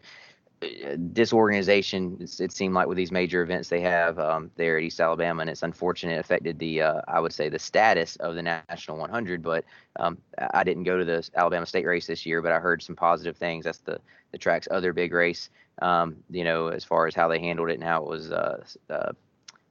disorganization. 1.14 2.28
It 2.40 2.52
seemed 2.52 2.74
like 2.74 2.88
with 2.88 2.98
these 2.98 3.12
major 3.12 3.42
events 3.42 3.70
they 3.70 3.82
have 3.82 4.20
um, 4.20 4.52
there 4.56 4.78
at 4.78 4.84
East 4.84 5.00
Alabama, 5.00 5.42
and 5.42 5.50
it's 5.50 5.64
unfortunate 5.64 6.14
it 6.14 6.20
affected 6.20 6.60
the 6.60 6.82
uh, 6.82 7.02
I 7.08 7.20
would 7.20 7.34
say 7.34 7.50
the 7.50 7.60
status 7.60 8.16
of 8.18 8.36
the 8.36 8.42
National 8.42 8.98
100. 8.98 9.42
But 9.42 9.66
um, 9.98 10.18
I 10.38 10.64
didn't 10.64 10.84
go 10.84 10.98
to 10.98 11.06
the 11.06 11.28
Alabama 11.36 11.66
State 11.66 11.86
race 11.86 12.08
this 12.08 12.26
year, 12.26 12.42
but 12.42 12.52
I 12.52 12.60
heard 12.60 12.82
some 12.82 12.96
positive 12.96 13.38
things. 13.38 13.66
That's 13.66 13.80
the 13.80 14.00
the 14.32 14.38
track's 14.38 14.68
other 14.72 14.94
big 14.94 15.14
race. 15.14 15.50
Um, 15.82 16.18
you 16.30 16.44
know, 16.44 16.68
as 16.68 16.84
far 16.84 17.08
as 17.08 17.16
how 17.16 17.28
they 17.28 17.40
handled 17.40 17.70
it 17.70 17.76
and 17.76 17.84
how 17.84 18.04
it 18.04 18.10
was 18.10 18.32
uh, 18.32 18.64
uh, 18.90 19.12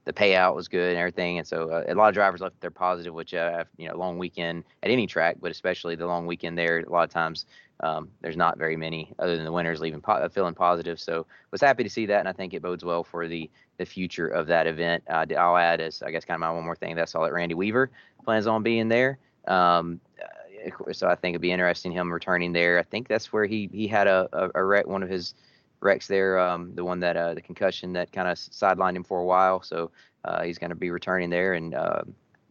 the 0.05 0.13
payout 0.13 0.55
was 0.55 0.69
good 0.69 0.91
and 0.91 0.99
everything. 0.99 1.39
And 1.39 1.47
so 1.47 1.71
uh, 1.71 1.85
a 1.89 1.95
lot 1.95 2.09
of 2.09 2.15
drivers 2.15 2.41
left 2.41 2.61
their 2.61 2.71
positive, 2.71 3.15
which 3.15 3.35
uh, 3.35 3.65
you 3.77 3.89
know, 3.89 3.97
long 3.97 4.19
weekend 4.19 4.65
at 4.83 4.91
any 4.91 5.07
track, 5.07 5.37
but 5.41 5.51
especially 5.51 5.97
the 5.97 6.07
long 6.07 6.27
weekend 6.27 6.59
there. 6.59 6.81
A 6.81 6.91
lot 6.91 7.05
of 7.05 7.11
times 7.11 7.47
um, 7.81 8.09
there's 8.21 8.37
not 8.37 8.59
very 8.59 8.77
many 8.77 9.13
other 9.19 9.37
than 9.37 9.45
the 9.45 9.53
winners 9.53 9.81
leaving 9.81 10.01
po- 10.01 10.13
uh, 10.13 10.29
feeling 10.29 10.55
positive. 10.55 11.01
So 11.01 11.27
was 11.51 11.61
happy 11.61 11.83
to 11.83 11.91
see 11.91 12.07
that, 12.07 12.21
and 12.21 12.29
I 12.29 12.33
think 12.33 12.55
it 12.55 12.63
bodes 12.63 12.85
well 12.85 13.05
for 13.05 13.27
the 13.29 13.51
the 13.77 13.85
future 13.85 14.29
of 14.29 14.47
that 14.47 14.67
event. 14.67 15.03
Uh, 15.09 15.27
I'll 15.37 15.57
add 15.57 15.81
as 15.81 16.03
I 16.03 16.11
guess 16.11 16.25
kind 16.25 16.37
of 16.37 16.41
my 16.41 16.51
one 16.51 16.65
more 16.65 16.77
thing. 16.77 16.95
That's 16.95 17.15
all 17.15 17.25
that 17.25 17.33
Randy 17.33 17.55
Weaver 17.55 17.91
plans 18.25 18.47
on 18.47 18.63
being 18.63 18.89
there. 18.89 19.19
Um, 19.49 20.01
uh, 20.23 20.93
so 20.93 21.09
I 21.09 21.15
think 21.15 21.35
it'd 21.35 21.43
be 21.43 21.53
interesting 21.53 21.93
him 21.93 22.13
returning 22.13 22.53
there. 22.53 22.79
I 22.79 22.83
think 22.83 23.09
that's 23.09 23.33
where 23.33 23.45
he 23.45 23.69
he 23.73 23.87
had 23.89 24.07
a, 24.07 24.29
a, 24.33 24.51
a 24.55 24.65
wreck, 24.65 24.87
one 24.87 25.03
of 25.03 25.09
his 25.09 25.35
wrecks 25.81 26.07
there, 26.07 26.39
um, 26.39 26.75
the 26.75 26.85
one 26.85 27.01
that 27.01 27.17
uh, 27.17 27.35
the 27.35 27.43
concussion 27.43 27.93
that 27.95 28.13
kind 28.13 28.29
of 28.29 28.37
sidelined 28.37 28.97
him 28.97 29.05
for 29.05 29.21
a 29.21 29.25
while. 29.25 29.63
So 29.63 29.91
uh, 30.25 30.43
he's 30.45 30.59
going 30.59 30.71
to 30.71 30.77
be 30.77 30.91
returning 30.91 31.31
there, 31.31 31.55
and 31.55 31.75
uh, 31.75 32.03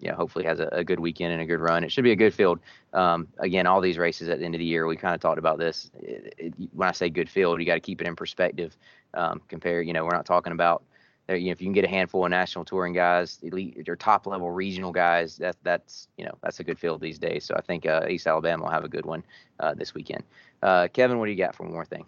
you 0.03 0.11
know, 0.11 0.17
hopefully 0.17 0.43
has 0.43 0.59
a, 0.59 0.67
a, 0.73 0.83
good 0.83 0.99
weekend 0.99 1.31
and 1.31 1.41
a 1.41 1.45
good 1.45 1.61
run. 1.61 1.83
It 1.83 1.91
should 1.91 2.03
be 2.03 2.11
a 2.11 2.15
good 2.15 2.33
field. 2.33 2.59
Um, 2.91 3.29
again, 3.37 3.65
all 3.65 3.79
these 3.79 3.97
races 3.97 4.27
at 4.27 4.39
the 4.39 4.45
end 4.45 4.53
of 4.53 4.59
the 4.59 4.65
year, 4.65 4.85
we 4.85 4.97
kind 4.97 5.15
of 5.15 5.21
talked 5.21 5.39
about 5.39 5.57
this. 5.57 5.89
It, 6.01 6.35
it, 6.37 6.53
when 6.73 6.89
I 6.89 6.91
say 6.91 7.09
good 7.09 7.29
field, 7.29 7.59
you 7.59 7.65
got 7.65 7.75
to 7.75 7.79
keep 7.79 8.01
it 8.01 8.07
in 8.07 8.15
perspective. 8.15 8.75
Um, 9.13 9.41
compare, 9.47 9.81
you 9.81 9.93
know, 9.93 10.03
we're 10.03 10.11
not 10.11 10.25
talking 10.25 10.51
about. 10.51 10.83
You 11.29 11.45
know, 11.45 11.51
if 11.51 11.61
you 11.61 11.67
can 11.67 11.73
get 11.73 11.85
a 11.85 11.89
handful 11.89 12.25
of 12.25 12.31
national 12.31 12.65
touring 12.65 12.91
guys, 12.91 13.39
elite 13.43 13.87
or 13.87 13.95
top 13.95 14.27
level 14.27 14.51
regional 14.51 14.91
guys, 14.91 15.37
that 15.37 15.55
that's 15.63 16.09
you 16.17 16.25
know 16.25 16.37
that's 16.43 16.59
a 16.59 16.65
good 16.65 16.77
field 16.77 16.99
these 16.99 17.17
days. 17.17 17.45
So 17.45 17.55
I 17.55 17.61
think 17.61 17.85
uh, 17.85 18.07
East 18.09 18.27
Alabama 18.27 18.63
will 18.63 18.71
have 18.71 18.83
a 18.83 18.89
good 18.89 19.05
one 19.05 19.23
uh, 19.61 19.73
this 19.73 19.93
weekend. 19.93 20.23
Uh, 20.61 20.89
Kevin, 20.91 21.19
what 21.19 21.27
do 21.27 21.31
you 21.31 21.37
got 21.37 21.55
for 21.55 21.63
one 21.63 21.71
more 21.71 21.85
thing? 21.85 22.05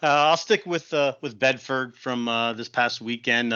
Uh, 0.00 0.30
I'll 0.30 0.36
stick 0.36 0.66
with 0.66 0.94
uh, 0.94 1.14
with 1.20 1.36
Bedford 1.36 1.96
from 1.96 2.28
uh, 2.28 2.52
this 2.52 2.68
past 2.68 3.00
weekend. 3.00 3.52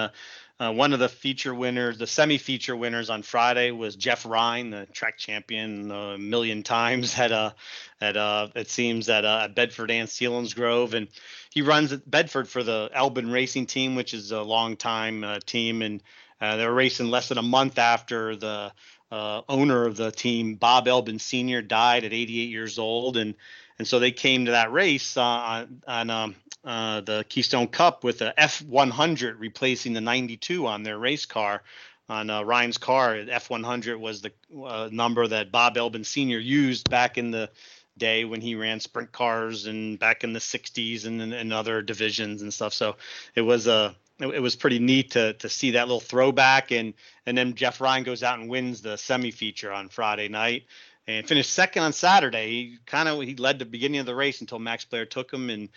Uh, 0.59 0.65
uh, 0.65 0.73
one 0.73 0.93
of 0.93 0.99
the 0.99 1.09
feature 1.09 1.55
winners, 1.55 1.99
the 1.99 2.07
semi-feature 2.07 2.77
winners 2.77 3.11
on 3.11 3.23
Friday 3.23 3.71
was 3.71 3.97
Jeff 3.97 4.25
Rine, 4.25 4.71
the 4.71 4.87
track 4.87 5.19
champion 5.19 5.91
a 5.91 6.19
million 6.19 6.63
times 6.63 7.19
at 7.19 7.33
uh 7.33 7.53
at 8.01 8.17
uh 8.17 8.49
it 8.55 8.69
seems 8.69 9.09
at 9.09 9.25
uh, 9.25 9.43
at 9.45 9.55
Bedford 9.55 9.91
and 9.91 10.09
Selinsgrove, 10.09 10.95
and 10.95 11.09
he 11.51 11.63
runs 11.63 11.93
at 11.93 12.11
Bedford 12.11 12.49
for 12.49 12.63
the 12.63 12.91
Elbin 12.93 13.31
Racing 13.31 13.67
Team, 13.67 13.95
which 13.95 14.15
is 14.15 14.33
a 14.33 14.43
long 14.43 14.77
time 14.77 15.25
uh, 15.25 15.39
team, 15.45 15.83
and 15.83 16.03
uh, 16.41 16.57
they 16.57 16.67
were 16.67 16.75
racing 16.75 17.11
less 17.11 17.29
than 17.29 17.39
a 17.39 17.43
month 17.43 17.79
after 17.79 18.37
the 18.37 18.73
uh, 19.11 19.43
owner 19.49 19.87
of 19.87 19.97
the 19.97 20.11
team, 20.11 20.57
Bob 20.57 20.89
Elbin 20.89 21.19
Sr., 21.19 21.63
died 21.63 22.05
at 22.05 22.13
88 22.13 22.51
years 22.51 22.79
old, 22.79 23.17
and 23.17 23.35
and 23.79 23.87
so 23.87 23.99
they 23.99 24.11
came 24.11 24.47
to 24.47 24.53
that 24.53 24.73
race 24.73 25.17
uh, 25.17 25.23
on, 25.23 25.83
on 25.87 26.11
um, 26.11 26.35
uh, 26.67 27.01
the 27.01 27.25
Keystone 27.29 27.69
Cup 27.69 28.03
with 28.03 28.19
the 28.19 28.35
F100 28.37 29.37
replacing 29.39 29.93
the 29.93 30.01
92 30.01 30.67
on 30.67 30.83
their 30.83 30.99
race 30.99 31.25
car. 31.25 31.63
On 32.09 32.31
uh, 32.31 32.43
Rine's 32.43 32.79
car, 32.79 33.17
F100 33.17 33.99
was 33.99 34.23
the 34.23 34.33
uh, 34.65 34.89
number 34.93 35.27
that 35.27 35.51
Bob 35.51 35.77
Elbin 35.77 36.05
Sr. 36.05 36.39
used 36.39 36.89
back 36.89 37.19
in 37.19 37.33
the 37.33 37.51
day 37.99 38.25
when 38.25 38.41
he 38.41 38.55
ran 38.55 38.79
sprint 38.79 39.11
cars 39.11 39.67
and 39.67 39.99
back 39.99 40.23
in 40.23 40.33
the 40.33 40.39
60s 40.39 41.07
and, 41.07 41.21
and 41.21 41.53
other 41.53 41.83
divisions 41.83 42.43
and 42.43 42.55
stuff. 42.55 42.75
So 42.75 42.97
it 43.35 43.43
was 43.43 43.67
a 43.67 43.97
it, 44.21 44.29
it, 44.29 44.41
was 44.41 44.55
pretty 44.55 44.79
neat 44.79 45.13
to 45.13 45.33
to 45.35 45.49
see 45.49 45.73
that 45.73 45.89
little 45.89 46.01
throwback 46.01 46.71
and 46.71 46.95
and 47.27 47.37
then 47.37 47.55
Jeff 47.55 47.81
Rine 47.81 48.05
goes 48.05 48.23
out 48.23 48.39
and 48.39 48.49
wins 48.49 48.83
the 48.83 48.97
semi 48.97 49.33
feature 49.33 49.73
on 49.73 49.89
Friday 49.89 50.29
night 50.29 50.65
and 51.09 51.27
finished 51.27 51.53
second 51.53 51.83
on 51.83 51.93
Saturday. 51.93 52.49
He 52.49 52.79
kind 52.87 53.09
of 53.09 53.21
he 53.23 53.35
led 53.35 53.59
the 53.59 53.65
beginning 53.65 54.01
of 54.01 54.07
the 54.07 54.15
race 54.15 54.41
until 54.41 54.59
Max 54.59 54.85
Blair 54.85 55.07
took 55.07 55.33
him 55.33 55.51
and 55.51 55.69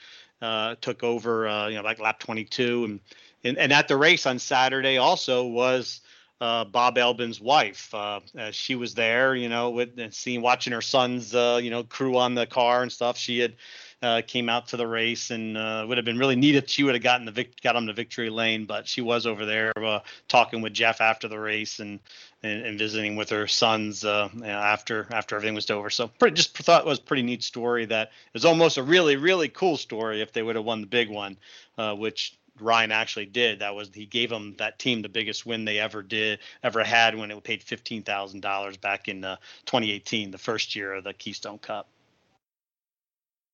uh, 0.42 0.76
took 0.82 1.04
over 1.04 1.48
uh, 1.48 1.68
you 1.68 1.76
know 1.76 1.84
like 1.84 2.00
lap 2.00 2.20
22 2.20 2.86
and, 2.86 3.00
and 3.44 3.58
and 3.58 3.74
at 3.74 3.88
the 3.88 3.98
race 3.98 4.26
on 4.26 4.40
Saturday 4.40 4.98
also 4.98 5.46
was 5.46 6.02
uh, 6.42 6.64
Bob 6.64 6.98
Albin's 6.98 7.42
wife. 7.42 7.94
Uh, 7.94 8.22
she 8.52 8.76
was 8.76 8.94
there, 8.94 9.36
you 9.36 9.50
know, 9.50 9.72
with 9.72 10.14
seeing 10.14 10.42
watching 10.42 10.72
her 10.72 10.82
son's, 10.82 11.36
uh, 11.36 11.60
you 11.62 11.70
know, 11.70 11.84
crew 11.84 12.18
on 12.18 12.34
the 12.34 12.46
car 12.46 12.82
and 12.82 12.92
stuff. 12.92 13.18
She 13.18 13.40
had 13.40 13.56
uh, 14.02 14.22
came 14.26 14.50
out 14.50 14.68
to 14.68 14.78
the 14.78 14.88
race 14.88 15.32
and 15.32 15.58
uh, 15.58 15.86
would 15.88 15.98
have 15.98 16.06
been 16.06 16.18
really 16.18 16.36
neat 16.36 16.56
if 16.56 16.70
she 16.70 16.84
would 16.84 16.96
have 16.96 17.04
gotten 17.04 17.26
the 17.26 17.32
vic- 17.32 17.62
got 17.62 17.76
on 17.76 17.86
the 17.86 17.94
victory 17.94 18.30
lane. 18.30 18.66
But 18.66 18.88
she 18.88 19.02
was 19.02 19.26
over 19.26 19.46
there 19.46 19.74
uh, 19.78 20.00
talking 20.28 20.62
with 20.62 20.74
Jeff 20.74 21.02
after 21.02 21.28
the 21.28 21.40
race 21.40 21.80
and 21.80 22.00
and, 22.42 22.66
and 22.66 22.80
visiting 22.80 23.16
with 23.16 23.30
her 23.30 23.48
sons 23.48 24.06
after 24.06 25.08
after 25.12 25.36
everything 25.36 25.56
was 25.56 25.70
over. 25.70 25.90
So 25.90 26.08
pretty, 26.08 26.36
just 26.36 26.58
thought 26.58 26.86
it 26.86 26.88
was 26.88 27.00
a 27.00 27.04
pretty 27.04 27.24
neat 27.24 27.44
story. 27.44 27.86
That 27.86 28.12
is 28.34 28.46
almost 28.46 28.78
a 28.78 28.84
really 28.84 29.16
really 29.18 29.50
cool 29.50 29.78
story 29.78 30.22
if 30.22 30.32
they 30.32 30.44
would 30.44 30.56
have 30.56 30.66
won 30.66 30.82
the 30.82 30.88
big 30.88 31.10
one, 31.10 31.38
which 31.78 32.38
Rine 32.62 32.92
actually 32.92 33.26
did. 33.26 33.60
That 33.60 33.76
was 33.76 33.90
he 33.94 34.06
gave 34.06 34.30
them 34.30 34.56
that 34.58 34.80
team 34.80 35.02
the 35.02 35.10
biggest 35.10 35.46
win 35.46 35.66
they 35.66 35.80
ever 35.80 36.02
did 36.02 36.40
ever 36.64 36.84
had 36.84 37.16
when 37.16 37.32
it 37.32 37.44
paid 37.44 37.64
fifteen 37.64 38.04
thousand 38.04 38.42
dollars 38.42 38.78
back 38.78 39.08
in 39.08 39.24
uh, 39.24 39.38
2018, 39.66 40.32
the 40.32 40.38
first 40.38 40.76
year 40.76 40.94
of 40.94 41.04
the 41.04 41.14
Keystone 41.14 41.60
Cup. 41.60 41.88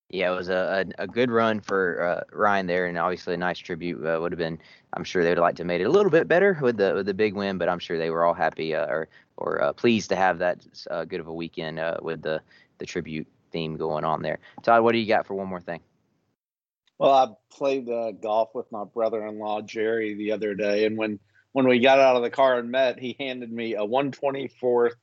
Yeah, 0.10 0.32
it 0.32 0.36
was 0.36 0.50
a, 0.50 0.86
a, 1.00 1.04
a 1.04 1.08
good 1.08 1.32
run 1.32 1.60
for 1.60 2.02
uh, 2.02 2.36
Rine 2.36 2.68
there, 2.68 2.86
and 2.86 2.98
obviously 2.98 3.34
a 3.34 3.38
nice 3.38 3.58
tribute. 3.58 4.06
Uh, 4.06 4.20
would 4.22 4.32
have 4.32 4.40
been, 4.40 4.60
I'm 4.94 5.04
sure 5.04 5.24
they 5.24 5.30
would 5.30 5.40
have 5.40 5.44
liked 5.44 5.58
to 5.58 5.62
have 5.62 5.68
made 5.68 5.82
it 5.82 5.86
a 5.86 5.90
little 5.90 6.12
bit 6.12 6.28
better 6.28 6.58
with 6.62 6.78
the 6.78 6.94
with 6.94 7.08
the 7.08 7.14
big 7.14 7.34
win, 7.34 7.58
but 7.58 7.68
I'm 7.68 7.80
sure 7.80 7.98
they 7.98 8.12
were 8.12 8.24
all 8.24 8.36
happy 8.36 8.76
uh, 8.76 8.86
or 8.86 9.08
or 9.38 9.62
uh, 9.62 9.74
pleased 9.74 10.10
to 10.10 10.16
have 10.16 10.38
that 10.40 10.66
uh, 10.92 11.06
good 11.06 11.20
of 11.20 11.28
a 11.28 11.34
weekend 11.34 11.82
with 12.02 12.22
the 12.22 12.42
the 12.78 12.86
tribute 12.86 13.28
theme 13.52 13.78
going 13.78 14.04
on 14.04 14.22
there. 14.22 14.40
Todd, 14.62 14.84
what 14.84 14.92
do 14.92 15.00
you 15.00 15.08
got 15.08 15.26
for 15.26 15.34
one 15.34 15.48
more 15.48 15.62
thing? 15.62 15.80
Well, 16.98 17.12
I 17.12 17.28
played 17.56 17.90
uh, 17.90 18.12
golf 18.12 18.54
with 18.54 18.72
my 18.72 18.84
brother-in-law 18.86 19.62
Jerry 19.62 20.14
the 20.14 20.32
other 20.32 20.54
day, 20.54 20.86
and 20.86 20.98
when 20.98 21.20
when 21.52 21.68
we 21.68 21.80
got 21.80 22.00
out 22.00 22.16
of 22.16 22.22
the 22.22 22.30
car 22.30 22.60
and 22.60 22.70
met, 22.70 23.00
he 23.00 23.16
handed 23.20 23.52
me 23.52 23.76
a 23.76 23.80
124th 23.80 24.96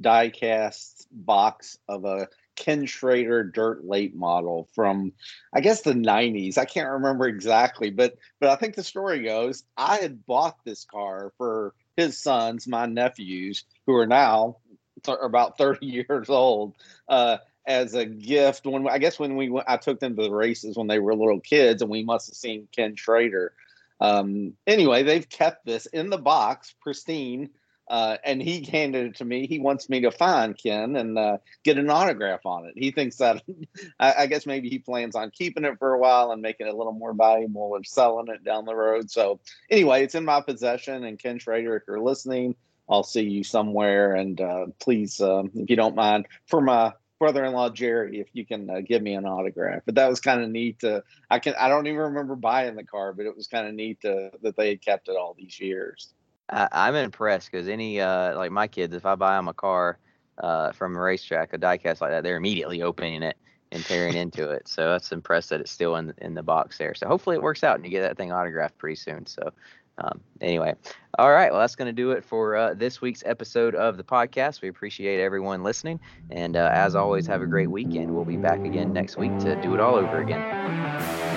diecast 0.00 1.06
box 1.10 1.78
of 1.88 2.04
a 2.04 2.28
Ken 2.58 2.86
Schrader 2.86 3.44
dirt 3.44 3.84
late 3.84 4.16
model 4.16 4.68
from 4.74 5.12
I 5.54 5.60
guess 5.60 5.82
the 5.82 5.92
90s. 5.92 6.58
I 6.58 6.64
can't 6.64 6.90
remember 6.90 7.26
exactly, 7.26 7.90
but 7.90 8.18
but 8.40 8.50
I 8.50 8.56
think 8.56 8.74
the 8.74 8.82
story 8.82 9.22
goes 9.22 9.62
I 9.76 9.98
had 9.98 10.26
bought 10.26 10.56
this 10.64 10.84
car 10.84 11.32
for 11.38 11.74
his 11.96 12.18
sons, 12.18 12.66
my 12.66 12.86
nephews, 12.86 13.64
who 13.86 13.94
are 13.94 14.06
now 14.06 14.56
th- 15.04 15.18
about 15.22 15.56
30 15.56 15.86
years 16.08 16.28
old. 16.28 16.74
Uh, 17.08 17.38
as 17.66 17.94
a 17.94 18.06
gift 18.06 18.66
when 18.66 18.88
I 18.88 18.98
guess 18.98 19.18
when 19.18 19.36
we 19.36 19.50
went, 19.50 19.68
I 19.68 19.76
took 19.76 20.00
them 20.00 20.16
to 20.16 20.22
the 20.22 20.30
races 20.30 20.76
when 20.76 20.86
they 20.88 20.98
were 20.98 21.14
little 21.14 21.40
kids, 21.40 21.82
and 21.82 21.90
we 21.90 22.02
must 22.02 22.28
have 22.28 22.36
seen 22.36 22.66
Ken 22.74 22.96
Schrader. 22.96 23.52
Um, 24.00 24.54
anyway, 24.66 25.02
they've 25.02 25.28
kept 25.28 25.64
this 25.64 25.86
in 25.86 26.10
the 26.10 26.18
box, 26.18 26.74
pristine, 26.80 27.50
uh, 27.88 28.18
and 28.24 28.42
he 28.42 28.64
handed 28.64 29.06
it 29.06 29.16
to 29.16 29.24
me. 29.24 29.46
He 29.46 29.58
wants 29.58 29.88
me 29.88 30.00
to 30.02 30.10
find 30.10 30.56
Ken 30.56 30.96
and 30.96 31.18
uh, 31.18 31.38
get 31.64 31.78
an 31.78 31.90
autograph 31.90 32.44
on 32.44 32.66
it. 32.66 32.74
He 32.76 32.90
thinks 32.90 33.16
that 33.16 33.42
I, 34.00 34.14
I, 34.18 34.26
guess 34.26 34.46
maybe 34.46 34.68
he 34.68 34.78
plans 34.78 35.16
on 35.16 35.30
keeping 35.30 35.64
it 35.64 35.78
for 35.78 35.94
a 35.94 35.98
while 35.98 36.30
and 36.30 36.42
making 36.42 36.66
it 36.66 36.74
a 36.74 36.76
little 36.76 36.92
more 36.92 37.14
valuable 37.14 37.70
or 37.72 37.82
selling 37.84 38.28
it 38.28 38.44
down 38.44 38.66
the 38.66 38.74
road. 38.74 39.10
So 39.10 39.40
anyway, 39.70 40.04
it's 40.04 40.14
in 40.14 40.24
my 40.24 40.40
possession. 40.40 41.04
And 41.04 41.18
Ken 41.18 41.38
Schrader, 41.38 41.76
if 41.76 41.84
you're 41.88 42.00
listening, 42.00 42.54
I'll 42.90 43.02
see 43.02 43.22
you 43.22 43.42
somewhere. 43.42 44.14
And 44.14 44.40
uh, 44.40 44.66
please, 44.78 45.20
um, 45.20 45.50
if 45.54 45.70
you 45.70 45.76
don't 45.76 45.96
mind, 45.96 46.26
for 46.46 46.60
my 46.60 46.92
brother-in-law 47.18 47.70
Jerry 47.70 48.20
if 48.20 48.28
you 48.32 48.46
can 48.46 48.70
uh, 48.70 48.80
give 48.80 49.02
me 49.02 49.14
an 49.14 49.26
autograph. 49.26 49.82
But 49.84 49.96
that 49.96 50.08
was 50.08 50.20
kind 50.20 50.42
of 50.42 50.50
neat. 50.50 50.80
To, 50.80 51.02
I 51.30 51.38
can 51.38 51.54
I 51.58 51.68
don't 51.68 51.86
even 51.86 51.98
remember 51.98 52.36
buying 52.36 52.76
the 52.76 52.84
car, 52.84 53.12
but 53.12 53.26
it 53.26 53.36
was 53.36 53.48
kind 53.48 53.66
of 53.66 53.74
neat 53.74 54.00
to, 54.02 54.30
that 54.42 54.56
they 54.56 54.68
had 54.68 54.82
kept 54.82 55.08
it 55.08 55.16
all 55.16 55.34
these 55.36 55.58
years. 55.58 56.14
I, 56.50 56.62
am 56.62 56.68
I'm 56.72 56.94
impressed 56.96 57.50
because 57.50 57.68
any 57.68 58.00
uh, 58.00 58.36
like 58.36 58.50
my 58.50 58.66
kids, 58.66 58.94
if 58.94 59.06
I 59.06 59.14
buy 59.14 59.36
them 59.36 59.48
a 59.48 59.54
car 59.54 59.98
uh, 60.38 60.72
from 60.72 60.96
a 60.96 61.00
racetrack, 61.00 61.52
a 61.52 61.58
diecast 61.58 62.00
like 62.00 62.10
that, 62.10 62.22
they're 62.22 62.36
immediately 62.36 62.82
opening 62.82 63.22
it 63.22 63.36
and 63.72 63.84
tearing 63.84 64.14
into 64.16 64.50
it. 64.50 64.68
So 64.68 64.90
that's 64.90 65.12
impressed 65.12 65.50
that 65.50 65.60
it's 65.60 65.70
still 65.70 65.96
in 65.96 66.12
in 66.18 66.34
the 66.34 66.42
box 66.42 66.78
there. 66.78 66.94
So 66.94 67.06
hopefully 67.06 67.36
it 67.36 67.42
works 67.42 67.64
out 67.64 67.76
and 67.76 67.84
you 67.84 67.90
get 67.90 68.02
that 68.02 68.16
thing 68.16 68.32
autographed 68.32 68.78
pretty 68.78 68.96
soon. 68.96 69.26
So 69.26 69.52
um, 69.98 70.20
anyway, 70.40 70.74
all 71.18 71.30
right. 71.30 71.50
Well, 71.50 71.60
that's 71.60 71.74
going 71.74 71.86
to 71.86 71.92
do 71.92 72.12
it 72.12 72.24
for 72.24 72.54
uh, 72.54 72.74
this 72.74 73.00
week's 73.00 73.22
episode 73.26 73.74
of 73.74 73.96
the 73.96 74.04
podcast. 74.04 74.62
We 74.62 74.68
appreciate 74.68 75.20
everyone 75.20 75.62
listening. 75.62 75.98
And 76.30 76.56
uh, 76.56 76.70
as 76.72 76.94
always, 76.94 77.26
have 77.26 77.42
a 77.42 77.46
great 77.46 77.70
weekend. 77.70 78.14
We'll 78.14 78.24
be 78.24 78.36
back 78.36 78.64
again 78.64 78.92
next 78.92 79.16
week 79.16 79.36
to 79.40 79.60
do 79.60 79.74
it 79.74 79.80
all 79.80 79.96
over 79.96 80.20
again. 80.20 81.27